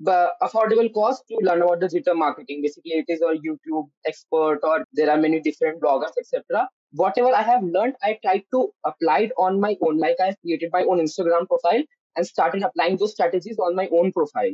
affordable 0.00 0.92
cost 0.92 1.24
to 1.28 1.36
learn 1.42 1.62
about 1.62 1.80
digital 1.80 2.14
marketing. 2.14 2.62
Basically, 2.62 2.92
it 2.92 3.04
is 3.08 3.20
a 3.20 3.34
YouTube 3.46 3.88
expert 4.06 4.60
or 4.62 4.84
there 4.92 5.10
are 5.10 5.16
many 5.16 5.40
different 5.40 5.80
bloggers, 5.80 6.12
etc. 6.18 6.68
Whatever 6.92 7.34
I 7.34 7.42
have 7.42 7.62
learned, 7.62 7.94
I 8.02 8.18
tried 8.24 8.42
to 8.52 8.70
apply 8.84 9.18
it 9.20 9.32
on 9.38 9.60
my 9.60 9.76
own. 9.82 9.98
Like 9.98 10.16
I 10.20 10.34
created 10.42 10.70
my 10.72 10.82
own 10.82 10.98
Instagram 10.98 11.46
profile 11.46 11.82
and 12.16 12.26
started 12.26 12.62
applying 12.62 12.96
those 12.96 13.12
strategies 13.12 13.58
on 13.58 13.74
my 13.74 13.88
own 13.92 14.12
profile. 14.12 14.52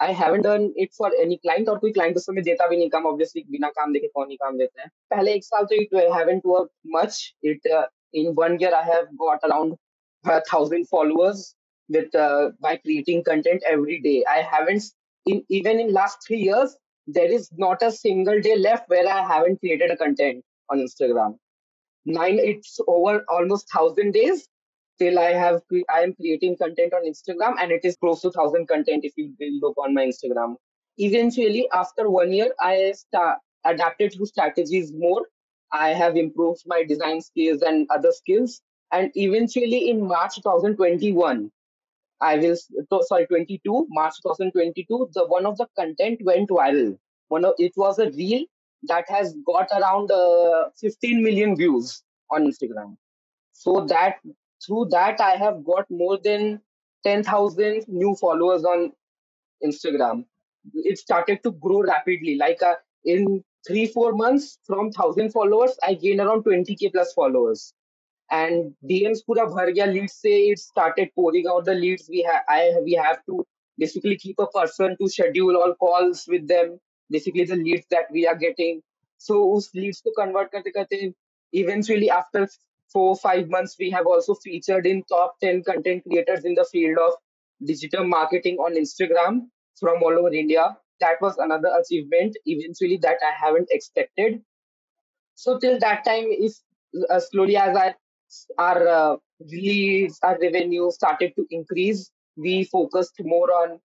I 0.00 0.12
haven't 0.12 0.42
done 0.42 0.72
it 0.74 0.90
for 0.96 1.10
any 1.20 1.38
client 1.38 1.68
or 1.68 1.78
कोई 1.78 1.92
client 1.94 2.16
उसमें 2.16 2.42
देता 2.44 2.66
भी 2.68 2.76
नहीं 2.76 2.88
काम 2.90 3.04
obviously 3.10 3.42
बिना 3.50 3.68
काम 3.76 3.92
देखे 3.92 4.08
कौन 4.14 4.30
ही 4.30 4.36
काम 4.36 4.56
देता 4.58 4.82
है 4.82 4.88
पहले 5.10 5.34
एक 5.34 5.44
साल 5.44 5.64
तो 5.72 5.76
it 5.82 6.12
haven't 6.12 6.44
worked 6.44 6.72
much 6.84 7.34
it 7.42 7.60
uh, 7.72 7.84
in 8.12 8.34
one 8.40 8.58
year 8.58 8.74
I 8.74 8.82
have 8.82 9.06
got 9.16 9.46
around 9.48 9.76
a 10.24 10.40
thousand 10.50 10.88
followers 10.88 11.54
with 11.89 12.13
uh, 12.15 12.51
by 12.61 12.77
creating 12.77 13.23
content 13.23 13.63
every 13.67 13.99
day 14.01 14.23
I 14.29 14.41
haven't 14.41 14.83
in 15.25 15.43
even 15.49 15.79
in 15.79 15.93
last 15.93 16.19
three 16.27 16.41
years 16.41 16.75
there 17.07 17.31
is 17.31 17.49
not 17.57 17.81
a 17.81 17.91
single 17.91 18.39
day 18.41 18.55
left 18.55 18.87
where 18.87 19.07
I 19.07 19.21
haven't 19.27 19.59
created 19.59 19.91
a 19.91 19.97
content 19.97 20.43
on 20.69 20.79
Instagram 20.79 21.35
nine 22.05 22.39
it's 22.39 22.79
over 22.87 23.23
almost 23.29 23.69
thousand 23.71 24.13
days 24.13 24.47
till 24.99 25.17
I 25.17 25.31
have 25.31 25.61
I 25.93 26.01
am 26.01 26.13
creating 26.13 26.57
content 26.57 26.93
on 26.93 27.09
Instagram 27.09 27.55
and 27.61 27.71
it 27.71 27.81
is 27.83 27.97
close 27.97 28.21
to 28.21 28.31
thousand 28.31 28.67
content 28.67 29.05
if 29.05 29.13
you 29.17 29.33
look 29.61 29.77
on 29.77 29.93
my 29.93 30.05
Instagram. 30.05 30.55
Eventually, 30.97 31.67
after 31.73 32.09
one 32.09 32.33
year, 32.33 32.53
I 32.59 32.91
start 32.91 33.39
adapted 33.65 34.11
to 34.13 34.25
strategies 34.25 34.91
more. 34.93 35.25
I 35.71 35.89
have 35.89 36.17
improved 36.17 36.63
my 36.65 36.83
design 36.83 37.21
skills 37.21 37.61
and 37.61 37.87
other 37.89 38.11
skills. 38.11 38.61
And 38.91 39.11
eventually, 39.15 39.89
in 39.89 40.05
March 40.05 40.35
2021, 40.35 41.49
I 42.21 42.37
will 42.37 42.57
sorry 43.01 43.27
22 43.27 43.87
March 43.89 44.15
2022, 44.23 45.09
the 45.13 45.25
one 45.27 45.45
of 45.45 45.57
the 45.57 45.67
content 45.77 46.19
went 46.23 46.49
viral. 46.49 46.97
One 47.29 47.45
of 47.45 47.53
it 47.57 47.73
was 47.75 47.99
a 47.99 48.09
reel 48.11 48.43
that 48.83 49.05
has 49.09 49.35
got 49.45 49.69
around 49.71 50.11
uh, 50.11 50.69
15 50.79 51.23
million 51.23 51.55
views 51.55 52.03
on 52.31 52.45
Instagram. 52.45 52.97
So 53.53 53.85
that 53.89 54.19
through 54.65 54.85
that 54.91 55.19
i 55.21 55.31
have 55.31 55.63
got 55.63 55.89
more 55.89 56.17
than 56.23 56.61
10000 57.03 57.85
new 57.87 58.15
followers 58.15 58.63
on 58.63 58.91
instagram 59.65 60.25
it 60.73 60.97
started 60.97 61.41
to 61.43 61.51
grow 61.51 61.81
rapidly 61.81 62.35
like 62.35 62.61
uh, 62.61 62.75
in 63.05 63.43
3 63.67 63.87
4 63.87 64.13
months 64.13 64.59
from 64.65 64.85
1000 64.87 65.31
followers 65.31 65.77
i 65.87 65.93
gained 65.93 66.19
around 66.19 66.43
20k 66.43 66.91
plus 66.91 67.13
followers 67.13 67.73
and 68.31 68.73
dms 68.89 69.25
pura 69.25 69.45
bhar 69.53 69.65
gaya 69.75 69.87
leads 69.91 70.13
say 70.13 70.35
it 70.49 70.59
started 70.59 71.09
pouring 71.15 71.47
out 71.47 71.65
the 71.65 71.73
leads. 71.73 72.09
We 72.09 72.23
have 72.23 72.43
i 72.49 72.73
we 72.83 72.93
have 72.93 73.23
to 73.25 73.45
basically 73.77 74.17
keep 74.17 74.39
a 74.39 74.47
person 74.47 74.95
to 75.01 75.09
schedule 75.09 75.57
all 75.57 75.73
calls 75.75 76.25
with 76.27 76.47
them. 76.47 76.79
Basically 77.09 77.45
the 77.45 77.55
leads 77.55 77.85
that 77.91 78.11
we 78.11 78.27
are 78.27 78.35
getting. 78.35 78.81
So 79.17 79.55
us 79.57 79.69
leads 79.73 80.01
to 80.01 80.13
convert 80.17 80.51
karte 80.51 80.73
karte 80.75 81.13
eventually 81.53 82.09
after 82.09 82.47
four 82.93 83.15
five 83.15 83.49
months 83.49 83.75
we 83.79 83.89
have 83.91 84.05
also 84.05 84.35
featured 84.35 84.85
in 84.85 85.03
top 85.03 85.39
10 85.41 85.63
content 85.63 86.03
creators 86.03 86.45
in 86.45 86.53
the 86.55 86.65
field 86.71 86.97
of 86.97 87.13
digital 87.65 88.05
marketing 88.05 88.57
on 88.57 88.75
instagram 88.75 89.41
from 89.79 90.03
all 90.03 90.17
over 90.19 90.33
india. 90.33 90.77
That 91.01 91.21
was 91.21 91.37
another 91.37 91.69
achievement. 91.79 92.37
Eventually 92.45 92.97
that 93.03 93.17
i 93.27 93.33
haven't 93.45 93.69
expected. 93.71 94.41
So 95.35 95.57
till 95.57 95.79
that 95.79 96.03
time 96.05 96.25
if 96.29 96.53
uh, 97.09 97.19
slowly 97.19 97.55
as 97.57 97.75
our 97.75 97.95
our 98.58 98.88
uh, 98.88 99.16
leads 99.40 100.18
our 100.22 100.38
revenue 100.40 100.90
started 100.90 101.32
to 101.36 101.46
increase 101.50 102.10
we 102.36 102.64
focused 102.64 103.14
more 103.20 103.50
on 103.52 103.78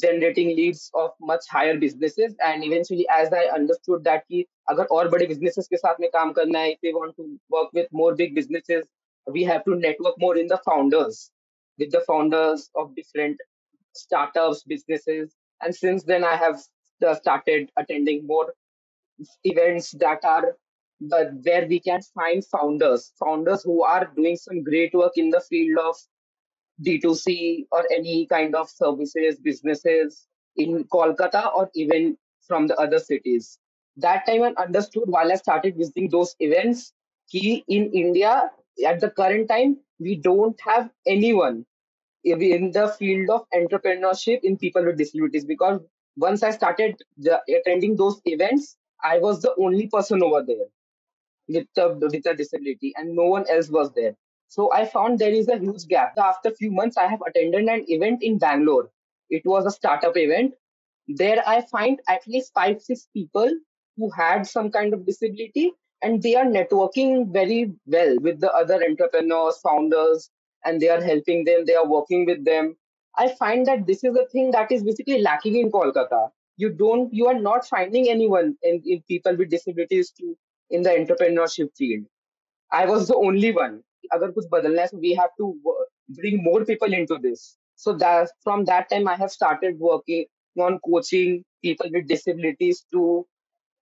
generating 0.00 0.48
leads 0.56 0.90
of 0.94 1.10
much 1.20 1.44
higher 1.50 1.76
businesses 1.78 2.34
and 2.44 2.64
eventually 2.64 3.06
as 3.10 3.32
i 3.32 3.44
understood 3.58 4.04
that 4.04 4.24
ki 4.28 4.46
agar 4.70 4.86
और 4.96 5.08
बड़े 5.14 5.26
businesses 5.32 5.68
के 5.68 5.76
साथ 5.76 6.00
में 6.00 6.08
काम 6.16 6.32
करना 6.38 6.58
है 6.58 6.72
if 6.74 6.88
we 6.88 6.94
want 6.94 7.16
to 7.16 7.28
work 7.56 7.72
with 7.72 7.92
more 7.92 8.14
big 8.14 8.34
businesses 8.34 8.84
we 9.26 9.44
have 9.44 9.64
to 9.64 9.76
network 9.86 10.18
more 10.18 10.36
in 10.36 10.46
the 10.46 10.58
founders 10.68 11.30
with 11.78 11.90
the 11.90 12.00
founders 12.06 12.70
of 12.74 12.94
different 12.94 13.44
startups 14.02 14.62
businesses 14.72 15.34
and 15.60 15.74
since 15.74 16.04
then 16.04 16.24
i 16.24 16.34
have 16.36 16.58
started 17.20 17.70
attending 17.76 18.26
more 18.26 18.46
events 19.44 19.90
that 19.92 20.24
are 20.24 20.56
but 21.01 21.31
where 21.43 21.67
we 21.67 21.79
can 21.79 22.01
find 22.01 22.43
founders 22.45 23.11
founders 23.19 23.63
who 23.63 23.83
are 23.83 24.11
doing 24.15 24.35
some 24.35 24.63
great 24.63 24.93
work 24.93 25.13
in 25.17 25.29
the 25.29 25.41
field 25.41 25.77
of 25.79 25.95
D2C 26.83 27.67
or 27.71 27.85
any 27.91 28.27
kind 28.27 28.55
of 28.55 28.69
services, 28.69 29.39
businesses 29.39 30.27
in 30.57 30.83
Kolkata 30.85 31.53
or 31.55 31.69
even 31.75 32.17
from 32.47 32.67
the 32.67 32.75
other 32.77 32.99
cities. 32.99 33.59
That 33.97 34.25
time 34.27 34.43
I 34.43 34.53
understood 34.61 35.03
while 35.07 35.31
I 35.31 35.35
started 35.35 35.77
visiting 35.77 36.09
those 36.09 36.35
events, 36.39 36.93
he 37.27 37.63
in 37.67 37.91
India 37.93 38.51
at 38.85 38.99
the 38.99 39.09
current 39.09 39.47
time, 39.47 39.77
we 39.99 40.15
don't 40.15 40.59
have 40.61 40.89
anyone 41.07 41.65
in 42.25 42.71
the 42.71 42.93
field 42.99 43.29
of 43.29 43.45
entrepreneurship 43.53 44.39
in 44.43 44.57
people 44.57 44.83
with 44.83 44.97
disabilities 44.97 45.45
because 45.45 45.79
once 46.17 46.43
I 46.43 46.51
started 46.51 47.01
attending 47.47 47.95
those 47.95 48.21
events, 48.25 48.77
I 49.03 49.19
was 49.19 49.41
the 49.41 49.53
only 49.57 49.87
person 49.87 50.23
over 50.23 50.43
there 50.45 50.65
with 51.47 51.67
a, 51.77 51.93
with 51.93 52.25
a 52.25 52.35
disability 52.35 52.93
and 52.97 53.15
no 53.15 53.25
one 53.25 53.45
else 53.49 53.69
was 53.69 53.91
there. 53.93 54.15
So 54.47 54.71
I 54.71 54.85
found 54.85 55.19
there 55.19 55.33
is 55.33 55.47
a 55.47 55.57
huge 55.57 55.87
gap. 55.87 56.17
After 56.17 56.49
a 56.49 56.55
few 56.55 56.71
months, 56.71 56.97
I 56.97 57.07
have 57.07 57.21
attended 57.27 57.65
an 57.65 57.85
event 57.87 58.23
in 58.23 58.37
Bangalore. 58.37 58.89
It 59.29 59.43
was 59.45 59.65
a 59.65 59.71
startup 59.71 60.15
event. 60.15 60.53
There 61.07 61.41
I 61.47 61.61
find 61.61 61.99
at 62.07 62.25
least 62.27 62.53
five, 62.53 62.81
six 62.81 63.07
people 63.13 63.51
who 63.97 64.09
had 64.11 64.47
some 64.47 64.71
kind 64.71 64.93
of 64.93 65.05
disability 65.05 65.73
and 66.01 66.21
they 66.21 66.35
are 66.35 66.45
networking 66.45 67.31
very 67.31 67.73
well 67.85 68.17
with 68.19 68.39
the 68.39 68.51
other 68.53 68.83
entrepreneurs, 68.87 69.57
founders, 69.57 70.29
and 70.65 70.81
they 70.81 70.89
are 70.89 71.01
helping 71.01 71.43
them, 71.45 71.65
they 71.65 71.75
are 71.75 71.87
working 71.87 72.25
with 72.25 72.43
them. 72.45 72.75
I 73.17 73.29
find 73.29 73.65
that 73.67 73.87
this 73.87 74.03
is 74.03 74.15
a 74.15 74.25
thing 74.27 74.51
that 74.51 74.71
is 74.71 74.83
basically 74.83 75.21
lacking 75.21 75.55
in 75.55 75.71
Kolkata. 75.71 76.29
you 76.57 76.69
don't 76.69 77.13
you 77.13 77.27
are 77.27 77.39
not 77.39 77.67
finding 77.67 78.09
anyone 78.09 78.55
in, 78.63 78.81
in 78.85 79.01
people 79.07 79.35
with 79.35 79.49
disabilities 79.49 80.11
to 80.11 80.37
in 80.69 80.81
the 80.81 80.89
entrepreneurship 80.89 81.69
field. 81.77 82.05
I 82.71 82.85
was 82.85 83.07
the 83.07 83.15
only 83.15 83.51
one. 83.51 83.83
so 84.11 84.31
we 84.93 85.13
have 85.13 85.29
to 85.37 85.55
bring 86.09 86.43
more 86.43 86.65
people 86.65 86.93
into 86.93 87.17
this. 87.21 87.57
So 87.75 87.93
that 87.97 88.29
from 88.43 88.65
that 88.65 88.89
time 88.89 89.07
i 89.07 89.15
have 89.15 89.31
started 89.31 89.77
working 89.77 90.25
on 90.57 90.79
coaching 90.87 91.43
people 91.61 91.89
with 91.91 92.07
disabilities 92.07 92.85
to 92.93 93.25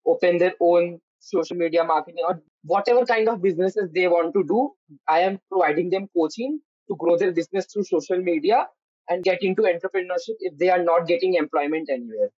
open 0.05 0.37
their 0.39 0.53
own 0.59 0.99
social 1.19 1.55
media 1.55 1.83
marketing 1.83 2.23
or 2.27 2.41
whatever 2.63 3.05
kind 3.05 3.29
of 3.29 3.41
businesses 3.41 3.89
they 3.93 4.07
want 4.07 4.33
to 4.33 4.43
do. 4.43 4.71
I 5.07 5.19
am 5.19 5.39
providing 5.49 5.89
them 5.89 6.07
coaching 6.15 6.59
to 6.89 6.95
grow 6.95 7.17
their 7.17 7.31
business 7.31 7.67
through 7.71 7.83
social 7.83 8.17
media 8.17 8.67
and 9.09 9.23
get 9.23 9.43
into 9.43 9.63
entrepreneurship 9.63 10.35
if 10.39 10.57
they 10.57 10.69
are 10.69 10.83
not 10.83 11.07
getting 11.07 11.35
employment 11.35 11.89
anywhere. 11.89 12.29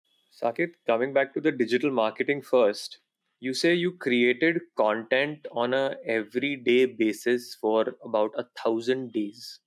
Saaket, 0.43 0.73
coming 0.87 1.13
back 1.13 1.33
to 1.35 1.41
the 1.41 1.53
digital 1.53 1.91
marketing 1.91 2.43
first, 2.43 2.99
you 3.41 3.55
say 3.55 3.75
you 3.75 3.93
created 3.93 4.61
content 4.77 5.47
on 5.53 5.75
a 5.75 5.97
everyday 6.07 6.87
basis 6.87 7.55
for 7.55 7.97
about 8.05 8.31
a 8.37 8.45
thousand 8.63 9.13
days. 9.13 9.61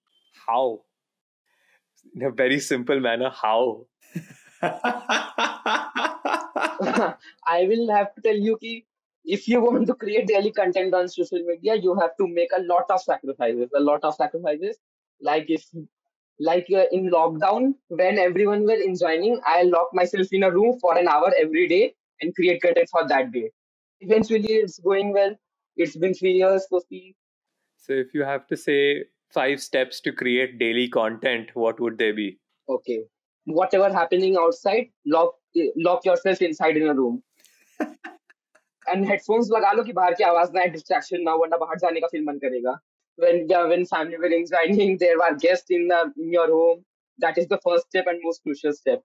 How? 0.48 0.82
In 2.16 2.24
a 2.24 2.32
very 2.32 2.60
simple 2.60 3.00
manner, 3.00 3.30
how? 3.30 3.86
I 4.62 4.86
will 7.70 7.90
have 7.92 8.14
to 8.16 8.22
tell 8.22 8.36
you 8.36 8.58
ki 8.58 8.86
if 9.28 9.48
you 9.48 9.62
want 9.62 9.86
to 9.88 9.94
create 9.94 10.28
daily 10.28 10.52
content 10.52 10.94
on 10.94 11.08
social 11.10 11.44
media, 11.46 11.76
you 11.76 11.96
have 12.00 12.16
to 12.18 12.28
make 12.28 12.50
a 12.58 12.62
lot 12.62 12.86
of 12.90 13.02
sacrifices, 13.02 13.70
a 13.76 13.80
lot 13.80 14.04
of 14.04 14.16
sacrifices. 14.16 14.78
Like 15.22 15.46
if, 15.50 15.66
like 16.40 16.68
uh, 16.74 16.86
in 16.92 17.12
lockdown, 17.12 17.74
when 17.90 18.18
everyone 18.18 18.64
were 18.64 18.82
enjoying, 18.82 19.40
I 19.46 19.64
lock 19.64 19.90
myself 19.94 20.28
in 20.32 20.44
a 20.44 20.52
room 20.52 20.80
for 20.80 20.98
an 20.98 21.10
hour 21.10 21.34
every 21.38 21.68
day 21.68 21.94
and 22.22 22.34
create 22.36 22.62
content 22.62 22.88
for 22.90 23.06
that 23.08 23.32
day 23.34 23.52
Eventually, 24.01 24.53
it's 24.55 24.79
going 24.79 25.13
well. 25.13 25.35
It's 25.77 25.97
been 25.97 26.15
three 26.15 26.33
years, 26.33 26.67
so 26.69 26.81
see, 26.89 27.17
So, 27.77 27.93
if 27.95 28.15
you 28.15 28.25
have 28.25 28.47
to 28.49 28.57
say 28.57 29.05
five 29.35 29.61
steps 29.61 30.01
to 30.03 30.13
create 30.13 30.59
daily 30.59 30.89
content, 30.89 31.51
what 31.55 31.81
would 31.81 31.99
they 31.99 32.13
be? 32.13 32.39
okay, 32.69 32.99
whatever 33.45 33.93
happening 33.93 34.37
outside, 34.37 34.91
lock 35.07 35.35
lock 35.87 36.05
yourself 36.05 36.43
inside 36.43 36.77
in 36.77 36.89
a 36.89 36.95
room. 37.03 37.23
And 38.89 39.05
headphones 39.09 39.49
लगा 39.51 39.71
लो 39.73 39.83
कि 39.85 39.93
बाहर 39.97 40.15
की 40.21 40.25
आवाज 40.25 40.51
ना 40.55 40.65
distraction 40.77 41.21
ना 41.25 41.31
हो 41.31 41.39
वरना 41.39 41.57
बाहर 41.57 41.79
जाने 41.83 42.01
का 42.01 42.07
फिर 42.13 42.23
मन 42.29 42.39
करेगा 42.45 42.79
when 43.23 43.37
yeah, 43.51 43.65
when 43.71 43.83
family 43.89 44.19
were 44.23 44.31
enjoying 44.37 44.97
there 45.01 45.17
were 45.21 45.33
guests 45.43 45.75
in 45.79 45.83
the 45.93 45.99
in 46.25 46.31
your 46.37 46.47
home 46.53 46.79
that 47.25 47.41
is 47.43 47.49
the 47.53 47.59
first 47.67 47.87
step 47.91 48.07
and 48.13 48.25
most 48.29 48.43
crucial 48.47 48.73
step 48.79 49.03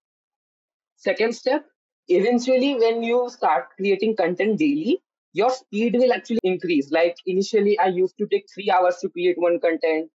second 1.07 1.35
step 1.39 1.65
eventually 2.08 2.74
when 2.74 3.02
you 3.02 3.28
start 3.30 3.66
creating 3.76 4.16
content 4.16 4.58
daily 4.58 5.02
your 5.34 5.50
speed 5.50 5.94
will 5.94 6.12
actually 6.12 6.40
increase. 6.44 6.90
Like 6.90 7.16
initially 7.26 7.78
i 7.78 7.86
used 7.86 8.16
to 8.18 8.26
take 8.26 8.46
3 8.54 8.70
hours 8.70 8.96
to 9.02 9.08
create 9.08 9.36
one 9.38 9.58
content 9.60 10.10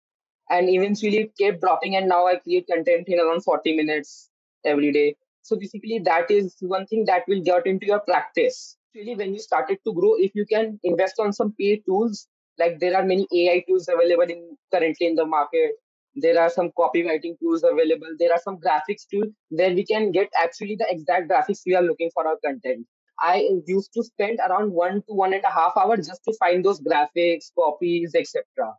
and 0.51 0.69
eventually 0.69 1.19
it 1.19 1.33
kept 1.39 1.61
dropping 1.61 1.97
and 1.97 2.09
now 2.09 2.27
i 2.27 2.37
create 2.37 2.67
content 2.69 3.09
in 3.09 3.21
around 3.21 3.43
40 3.43 3.77
minutes 3.77 4.31
every 4.65 4.93
day. 4.93 5.17
So 5.43 5.57
basically 5.57 6.01
that 6.01 6.31
is 6.31 6.57
one 6.61 6.87
thing 6.87 7.05
that 7.07 7.23
will 7.29 7.43
get 7.43 7.67
into 7.67 7.87
your 7.87 8.01
practice. 8.01 8.77
Really 8.95 9.15
when 9.17 9.33
you 9.33 9.41
started 9.41 9.79
to 9.87 9.93
grow 9.95 10.15
if 10.17 10.35
you 10.35 10.47
can 10.47 10.79
invest 10.85 11.19
on 11.19 11.33
some 11.33 11.55
paid 11.59 11.85
tools 11.87 12.29
like 12.59 12.79
there 12.81 12.97
are 12.97 13.05
many 13.05 13.27
ai 13.33 13.65
tools 13.69 13.89
available 13.89 14.31
in 14.35 14.57
currently 14.73 15.07
in 15.07 15.15
the 15.15 15.27
market 15.27 15.73
there 16.17 16.41
are 16.41 16.51
some 16.51 16.71
copywriting 16.79 17.39
tools 17.41 17.63
available 17.71 18.13
there 18.19 18.33
are 18.33 18.41
some 18.45 18.59
graphics 18.67 19.07
tools 19.11 19.33
where 19.51 19.75
we 19.75 19.85
can 19.85 20.11
get 20.13 20.29
actually 20.43 20.77
the 20.77 20.87
exact 20.91 21.29
graphics 21.31 21.63
we 21.67 21.75
are 21.75 21.83
looking 21.83 22.11
for 22.15 22.27
our 22.29 22.39
content 22.45 22.87
i 23.21 23.35
used 23.67 23.93
to 23.95 24.03
spend 24.11 24.39
around 24.49 24.73
one 24.73 25.03
to 25.09 25.15
one 25.23 25.35
and 25.35 25.45
a 25.45 25.55
half 25.59 25.77
hours 25.77 26.07
just 26.07 26.23
to 26.25 26.35
find 26.41 26.65
those 26.65 26.81
graphics 26.91 27.51
copies 27.63 28.15
etc 28.15 28.73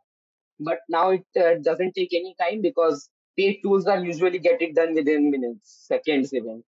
but 0.60 0.78
now 0.88 1.10
it 1.10 1.26
uh, 1.44 1.54
doesn't 1.70 1.94
take 1.94 2.14
any 2.14 2.34
time 2.40 2.62
because 2.62 3.08
paid 3.36 3.60
tools 3.62 3.86
are 3.86 4.04
usually 4.04 4.38
get 4.38 4.62
it 4.62 4.74
done 4.74 4.94
within 4.94 5.30
minutes 5.30 5.76
seconds 5.92 6.34
even 6.34 6.62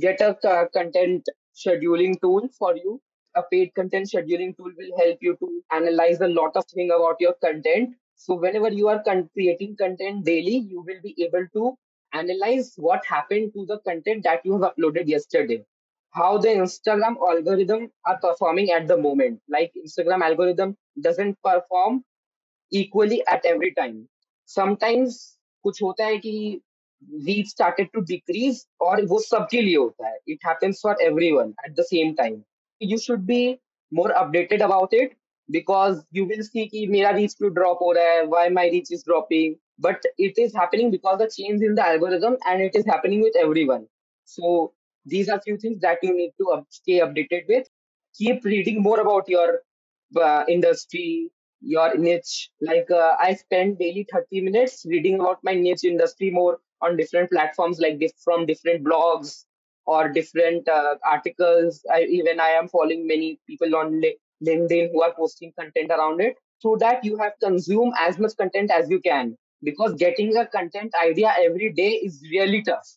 get 0.00 0.20
a 0.20 0.34
co- 0.42 0.68
content 0.72 1.28
scheduling 1.54 2.20
tool 2.20 2.48
for 2.58 2.76
you. 2.76 3.00
A 3.36 3.42
paid 3.50 3.74
content 3.74 4.08
scheduling 4.12 4.56
tool 4.56 4.72
will 4.76 4.96
help 4.98 5.18
you 5.20 5.36
to 5.36 5.62
analyze 5.72 6.20
a 6.20 6.28
lot 6.28 6.56
of 6.56 6.64
things 6.74 6.90
about 6.94 7.16
your 7.20 7.34
content. 7.44 7.94
So 8.17 8.35
whenever 8.35 8.71
you 8.71 8.87
are 8.87 9.03
con- 9.03 9.29
creating 9.33 9.75
content 9.77 10.25
daily, 10.25 10.57
you 10.57 10.81
will 10.81 11.01
be 11.03 11.15
able 11.23 11.47
to 11.53 11.77
analyze 12.13 12.73
what 12.77 13.05
happened 13.05 13.53
to 13.53 13.65
the 13.65 13.79
content 13.79 14.23
that 14.23 14.45
you 14.45 14.53
have 14.53 14.73
uploaded 14.73 15.07
yesterday. 15.07 15.65
How 16.11 16.37
the 16.37 16.49
Instagram 16.49 17.17
algorithm 17.17 17.91
are 18.05 18.19
performing 18.19 18.71
at 18.71 18.87
the 18.87 18.97
moment. 18.97 19.41
Like 19.49 19.73
Instagram 19.75 20.21
algorithm 20.21 20.77
doesn't 21.01 21.37
perform 21.43 22.03
equally 22.71 23.23
at 23.27 23.45
every 23.45 23.73
time. 23.73 24.07
Sometimes 24.45 25.37
कुछ 25.65 25.81
होता 25.81 26.05
है 26.05 26.17
कि 26.17 26.61
reach 27.25 27.47
started 27.47 27.89
to 27.95 28.01
decrease 28.01 28.65
और 28.81 29.05
वो 29.07 29.19
सबके 29.19 29.61
लिए 29.61 29.75
होता 29.77 30.07
है. 30.07 30.17
It 30.27 30.39
happens 30.43 30.79
for 30.81 30.95
everyone 31.01 31.53
at 31.67 31.75
the 31.75 31.83
same 31.83 32.15
time. 32.15 32.43
You 32.79 32.97
should 32.97 33.25
be 33.25 33.59
more 33.91 34.13
updated 34.21 34.63
about 34.65 34.93
it 34.93 35.17
because 35.49 36.03
you 36.11 36.25
will 36.25 36.43
see 36.43 36.67
कि 36.69 36.85
मेरा 36.91 37.11
reach 37.17 37.33
क्यों 37.37 37.49
drop 37.55 37.77
हो 37.81 37.91
रहा 37.97 38.11
है, 38.13 38.27
why 38.29 38.49
my 38.49 38.65
reach 38.75 38.91
is 38.91 39.03
dropping. 39.03 39.55
But 39.79 40.01
it 40.17 40.37
is 40.37 40.53
happening 40.55 40.91
because 40.91 41.19
the 41.19 41.27
change 41.35 41.61
in 41.61 41.75
the 41.75 41.85
algorithm 41.85 42.37
and 42.47 42.61
it 42.61 42.75
is 42.75 42.85
happening 42.85 43.21
with 43.21 43.35
everyone. 43.35 43.87
So 44.25 44.73
these 45.05 45.29
are 45.29 45.39
few 45.41 45.57
things 45.57 45.79
that 45.81 45.99
you 46.03 46.15
need 46.15 46.33
to 46.39 46.49
up, 46.57 46.65
stay 46.69 46.99
updated 46.99 47.47
with. 47.47 47.67
Keep 48.17 48.45
reading 48.45 48.81
more 48.81 48.99
about 48.99 49.27
your 49.27 49.61
uh, 50.21 50.43
industry, 50.47 51.31
your 51.61 51.95
niche. 51.97 52.49
Like 52.61 52.89
uh, 52.91 53.15
I 53.19 53.33
spend 53.35 53.79
daily 53.79 54.07
30 54.11 54.41
minutes 54.41 54.85
reading 54.87 55.19
about 55.19 55.39
my 55.43 55.53
niche 55.53 55.83
industry 55.83 56.29
more 56.31 56.59
on 56.81 56.97
different 56.97 57.31
platforms, 57.31 57.79
like 57.79 57.99
dif- 57.99 58.17
from 58.23 58.45
different 58.45 58.83
blogs 58.85 59.45
or 59.85 60.09
different 60.09 60.67
uh, 60.67 60.95
articles. 61.09 61.85
I, 61.91 62.03
even 62.03 62.39
I 62.39 62.49
am 62.49 62.67
following 62.67 63.07
many 63.07 63.39
people 63.47 63.75
on 63.75 63.99
Li- 64.01 64.17
LinkedIn 64.44 64.90
who 64.92 65.02
are 65.02 65.14
posting 65.14 65.52
content 65.58 65.90
around 65.90 66.20
it. 66.20 66.36
Through 66.62 66.78
that, 66.78 67.04
you 67.04 67.16
have 67.18 67.32
consume 67.42 67.92
as 68.00 68.18
much 68.18 68.36
content 68.36 68.70
as 68.70 68.90
you 68.90 69.00
can. 69.00 69.36
Because 69.62 69.94
getting 69.94 70.36
a 70.36 70.46
content 70.46 70.92
idea 71.02 71.34
every 71.38 71.72
day 71.72 71.90
is 71.90 72.22
really 72.30 72.62
tough. 72.62 72.88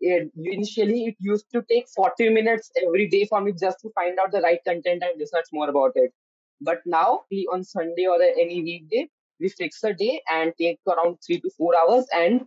It, 0.00 0.30
initially 0.36 1.06
it 1.06 1.16
used 1.20 1.46
to 1.52 1.62
take 1.70 1.86
40 1.88 2.30
minutes 2.30 2.70
every 2.84 3.08
day 3.08 3.26
for 3.26 3.40
me 3.40 3.52
just 3.52 3.78
to 3.80 3.90
find 3.94 4.18
out 4.18 4.32
the 4.32 4.40
right 4.40 4.58
content 4.66 5.02
and 5.02 5.18
research 5.18 5.46
more 5.52 5.68
about 5.70 5.92
it. 5.94 6.12
But 6.60 6.80
now 6.84 7.22
we 7.30 7.48
on 7.52 7.64
sunday 7.64 8.06
or 8.06 8.20
any 8.22 8.62
weekday 8.62 9.08
we 9.40 9.48
fix 9.48 9.82
a 9.84 9.92
day 9.94 10.22
and 10.30 10.52
take 10.58 10.78
around 10.86 11.18
three 11.26 11.40
to 11.40 11.50
four 11.56 11.74
hours 11.76 12.06
and 12.12 12.46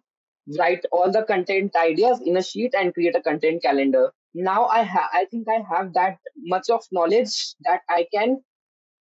write 0.58 0.86
all 0.92 1.12
the 1.12 1.24
content 1.24 1.76
ideas 1.76 2.22
in 2.26 2.38
a 2.38 2.44
sheet 2.44 2.74
and 2.78 2.94
create 2.94 3.16
a 3.16 3.22
content 3.22 3.62
calendar 3.62 4.12
now 4.46 4.66
i 4.68 4.82
have 4.84 5.10
i 5.14 5.26
think 5.32 5.48
i 5.50 5.60
have 5.70 5.94
that 5.94 6.18
much 6.54 6.70
of 6.70 6.84
knowledge 6.92 7.34
that 7.68 7.82
i 7.90 8.06
can 8.14 8.38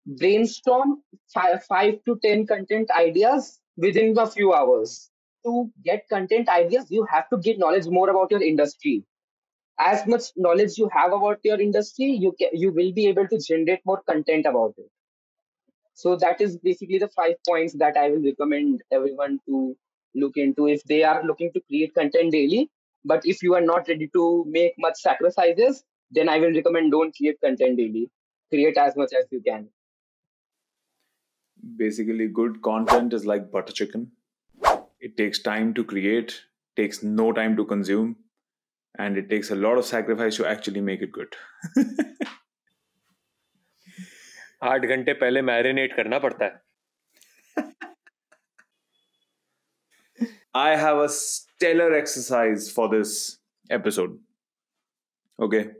brainstorm 0.06 1.02
five, 1.34 1.64
five 1.64 1.94
to 2.06 2.18
ten 2.22 2.46
content 2.46 2.90
ideas 2.92 3.60
within 3.76 4.16
a 4.18 4.26
few 4.26 4.52
hours. 4.54 5.10
To 5.44 5.70
get 5.84 6.08
content 6.08 6.48
ideas 6.48 6.86
you 6.90 7.06
have 7.10 7.28
to 7.30 7.38
get 7.38 7.58
knowledge 7.58 7.86
more 7.86 8.10
about 8.10 8.30
your 8.30 8.42
industry. 8.42 9.04
As 9.78 10.06
much 10.06 10.24
knowledge 10.36 10.78
you 10.78 10.88
have 10.92 11.12
about 11.12 11.40
your 11.44 11.60
industry 11.60 12.06
you 12.06 12.34
can 12.38 12.50
you 12.52 12.72
will 12.72 12.92
be 12.92 13.06
able 13.08 13.28
to 13.28 13.38
generate 13.38 13.80
more 13.86 14.02
content 14.08 14.46
about 14.46 14.74
it. 14.78 14.90
So 15.94 16.16
that 16.16 16.40
is 16.40 16.58
basically 16.58 16.98
the 16.98 17.08
five 17.08 17.34
points 17.48 17.74
that 17.82 17.96
i 17.96 18.10
will 18.10 18.22
recommend 18.22 18.82
everyone 18.92 19.40
to 19.46 19.76
look 20.14 20.36
into 20.36 20.68
if 20.68 20.82
they 20.84 21.02
are 21.04 21.24
looking 21.24 21.52
to 21.54 21.60
create 21.68 21.94
content 21.94 22.32
daily 22.32 22.70
but 23.05 23.25
if 23.25 23.43
you 23.43 23.55
are 23.55 23.65
not 23.71 23.87
ready 23.87 24.09
to 24.13 24.45
make 24.47 24.73
much 24.77 25.01
sacrifices 25.01 25.83
then 26.11 26.29
i 26.29 26.37
will 26.39 26.55
recommend 26.59 26.91
don't 26.91 27.15
create 27.15 27.39
content 27.41 27.77
daily 27.77 28.09
create 28.53 28.77
as 28.77 28.95
much 28.95 29.13
as 29.13 29.25
you 29.31 29.41
can 29.49 29.67
Basically, 31.77 32.27
good 32.27 32.61
content 32.61 33.13
is 33.13 33.25
like 33.25 33.51
butter 33.51 33.73
chicken. 33.73 34.11
It 34.99 35.17
takes 35.17 35.39
time 35.39 35.73
to 35.73 35.83
create, 35.83 36.41
takes 36.75 37.03
no 37.03 37.33
time 37.33 37.57
to 37.57 37.65
consume, 37.65 38.15
and 38.97 39.17
it 39.17 39.29
takes 39.29 39.51
a 39.51 39.55
lot 39.55 39.77
of 39.77 39.85
sacrifice 39.85 40.37
to 40.37 40.45
actually 40.45 40.81
make 40.81 41.01
it 41.01 41.11
good. 41.11 41.35
आठ 44.63 44.85
घंटे 44.85 45.13
पहले 45.13 45.41
marinate 45.41 45.95
करना 45.95 46.17
पड़ता 46.19 46.45
है 46.45 46.61
I 50.54 50.76
have 50.76 50.98
a 50.98 51.08
stellar 51.08 51.92
exercise 51.94 52.70
for 52.70 52.88
this 52.88 53.38
episode. 53.70 54.18
Okay. 55.40 55.70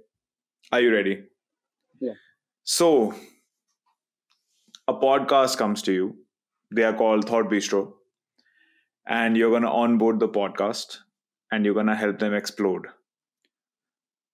Are 0.72 0.80
you 0.80 0.92
ready? 0.92 1.22
Yeah. 2.00 2.14
So, 2.64 3.14
a 4.88 4.94
podcast 4.94 5.58
comes 5.58 5.80
to 5.82 5.92
you. 5.92 6.16
They 6.72 6.82
are 6.82 6.92
called 6.92 7.28
Thought 7.28 7.48
Bistro. 7.50 7.92
And 9.06 9.36
you're 9.36 9.50
going 9.50 9.62
to 9.62 9.70
onboard 9.70 10.18
the 10.18 10.28
podcast 10.28 10.98
and 11.52 11.64
you're 11.64 11.74
going 11.74 11.86
to 11.86 11.94
help 11.94 12.18
them 12.18 12.34
explode. 12.34 12.86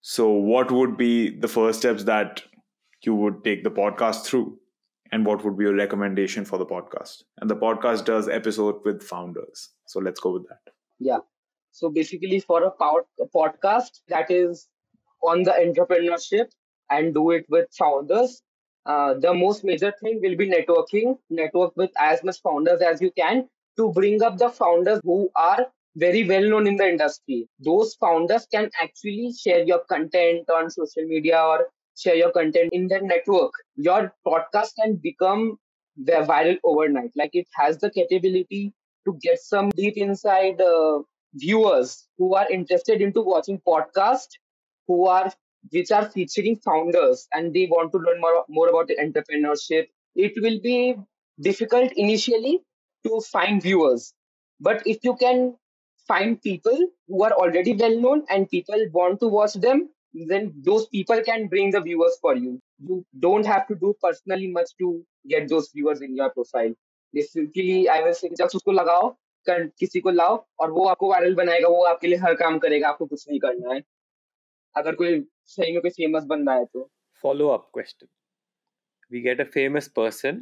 So, 0.01 0.31
what 0.31 0.71
would 0.71 0.97
be 0.97 1.39
the 1.39 1.49
first 1.49 1.81
steps 1.81 2.05
that 2.05 2.43
you 3.03 3.15
would 3.15 3.45
take 3.45 3.65
the 3.65 3.71
podcast 3.71 4.25
through? 4.25 4.59
And 5.13 5.27
what 5.27 5.45
would 5.45 5.59
be 5.59 5.65
your 5.65 5.75
recommendation 5.75 6.45
for 6.45 6.59
the 6.59 6.67
podcast? 6.67 7.25
And 7.39 7.51
the 7.51 7.57
podcast 7.57 8.05
does 8.05 8.29
episode 8.29 8.77
with 8.85 9.03
founders. 9.03 9.71
So, 9.87 10.01
let's 10.01 10.21
go 10.21 10.33
with 10.33 10.49
that. 10.49 10.73
Yeah. 10.99 11.19
So, 11.73 11.91
basically, 11.91 12.41
for 12.41 12.63
a, 12.65 12.71
pod- 12.71 13.11
a 13.21 13.27
podcast 13.27 14.01
that 14.09 14.31
is 14.31 14.69
on 15.23 15.43
the 15.43 15.53
entrepreneurship 15.53 16.47
and 16.91 17.13
do 17.15 17.31
it 17.31 17.47
with 17.49 17.69
founders, 17.77 18.43
uh, 18.87 19.15
the 19.15 19.35
most 19.35 19.65
major 19.65 19.93
thing 20.03 20.21
will 20.23 20.37
be 20.37 20.49
networking. 20.49 21.19
Network 21.29 21.77
with 21.77 21.91
as 21.99 22.23
much 22.25 22.41
founders 22.43 22.81
as 22.81 23.01
you 23.01 23.11
can 23.17 23.49
to 23.77 23.93
bring 23.93 24.23
up 24.23 24.39
the 24.39 24.49
founders 24.49 25.01
who 25.05 25.31
are 25.37 25.67
very 25.97 26.27
well 26.27 26.49
known 26.49 26.67
in 26.67 26.77
the 26.77 26.89
industry. 26.89 27.49
Those 27.59 27.95
founders 27.95 28.47
can 28.53 28.71
actually 28.81 29.33
share 29.33 29.63
your 29.65 29.81
content 29.89 30.49
on 30.51 30.71
social 30.71 31.05
media 31.05 31.41
or 31.41 31.67
share 32.01 32.15
your 32.17 32.33
content 32.33 32.71
in 32.73 32.89
their 32.89 33.03
network. 33.03 33.53
Your 33.77 34.13
podcast 34.27 34.75
can 34.81 34.97
become 34.97 35.59
viral 36.07 36.57
overnight. 36.65 37.11
Like 37.17 37.31
it 37.35 37.47
has 37.55 37.79
the 37.79 37.91
capability 37.91 38.73
to 39.07 39.19
get 39.23 39.39
some 39.41 39.71
deep 39.71 39.97
inside 39.97 40.61
uh, 40.61 41.01
viewers 41.35 42.07
who 42.19 42.35
are 42.35 42.51
interested 42.51 43.01
into 43.01 43.23
watching 43.23 43.61
podcast, 43.67 44.29
who 44.87 45.07
are 45.07 45.33
which 45.71 45.91
are 45.91 46.09
featuring 46.11 46.57
founders 46.57 47.29
and 47.33 47.53
they 47.55 47.67
want 47.67 47.93
to 47.93 47.99
learn 47.99 48.21
more, 48.21 48.45
more 48.49 48.69
about 48.69 48.89
the 48.89 48.97
entrepreneurship. 48.97 49.87
It 50.17 50.33
will 50.41 50.59
be 50.63 50.97
difficult 51.41 51.93
initially 51.97 52.61
to 53.07 53.21
find 53.31 53.63
viewers. 53.63 54.13
But 54.61 54.83
if 54.87 54.99
you 55.05 55.17
can 55.17 55.57
find 56.09 56.41
people 56.43 56.79
who 57.09 57.25
are 57.25 57.33
already 57.33 57.75
well 57.75 57.99
known 58.01 58.25
and 58.31 58.49
people 58.49 58.87
want 58.93 59.21
to 59.21 59.29
watch 59.29 59.55
them, 59.55 59.91
then 60.14 60.54
those 60.64 60.88
people 60.88 61.22
can 61.22 61.48
bring 61.48 61.72
the 61.72 61.82
viewers 61.82 62.18
for 62.22 62.36
you. 62.36 62.62
You 62.80 63.06
don't 63.20 63.46
have 63.46 63.68
to 63.68 63.76
do 63.76 63.94
personally 64.02 64.48
much 64.48 64.70
to 64.80 65.04
get 65.28 65.50
those 65.50 65.70
viewers 65.74 66.02
in 66.02 66.16
your 66.16 66.30
profile. 66.32 66.74
Basically, 67.14 67.90
I 67.90 68.02
will 68.02 68.14
say 68.14 68.30
just 68.38 68.56
उसको 68.56 68.72
लगाओ 68.72 69.16
किसी 69.50 70.00
को 70.02 70.12
लाओ 70.12 70.46
और 70.60 70.72
वो 70.72 70.86
आपको 70.88 71.10
viral 71.10 71.36
बनाएगा 71.36 71.68
वो 71.70 71.84
आपके 71.86 72.08
लिए 72.08 72.18
हर 72.18 72.34
काम 72.36 72.58
करेगा 72.60 72.90
आपको 72.90 73.06
कुछ 73.06 73.28
नहीं 73.30 73.40
करना 73.40 73.74
है 73.74 73.82
अगर 74.78 74.96
कोई 74.96 75.24
सही 75.56 75.72
में 75.74 75.82
कोई 75.82 75.92
फेमस 75.92 76.24
बंदा 76.30 76.54
है 76.54 76.66
तो 76.66 76.90
follow 77.24 77.50
up 77.56 77.68
question 77.76 78.10
we 79.14 79.22
get 79.26 79.44
a 79.44 79.46
famous 79.58 79.88
person 80.00 80.42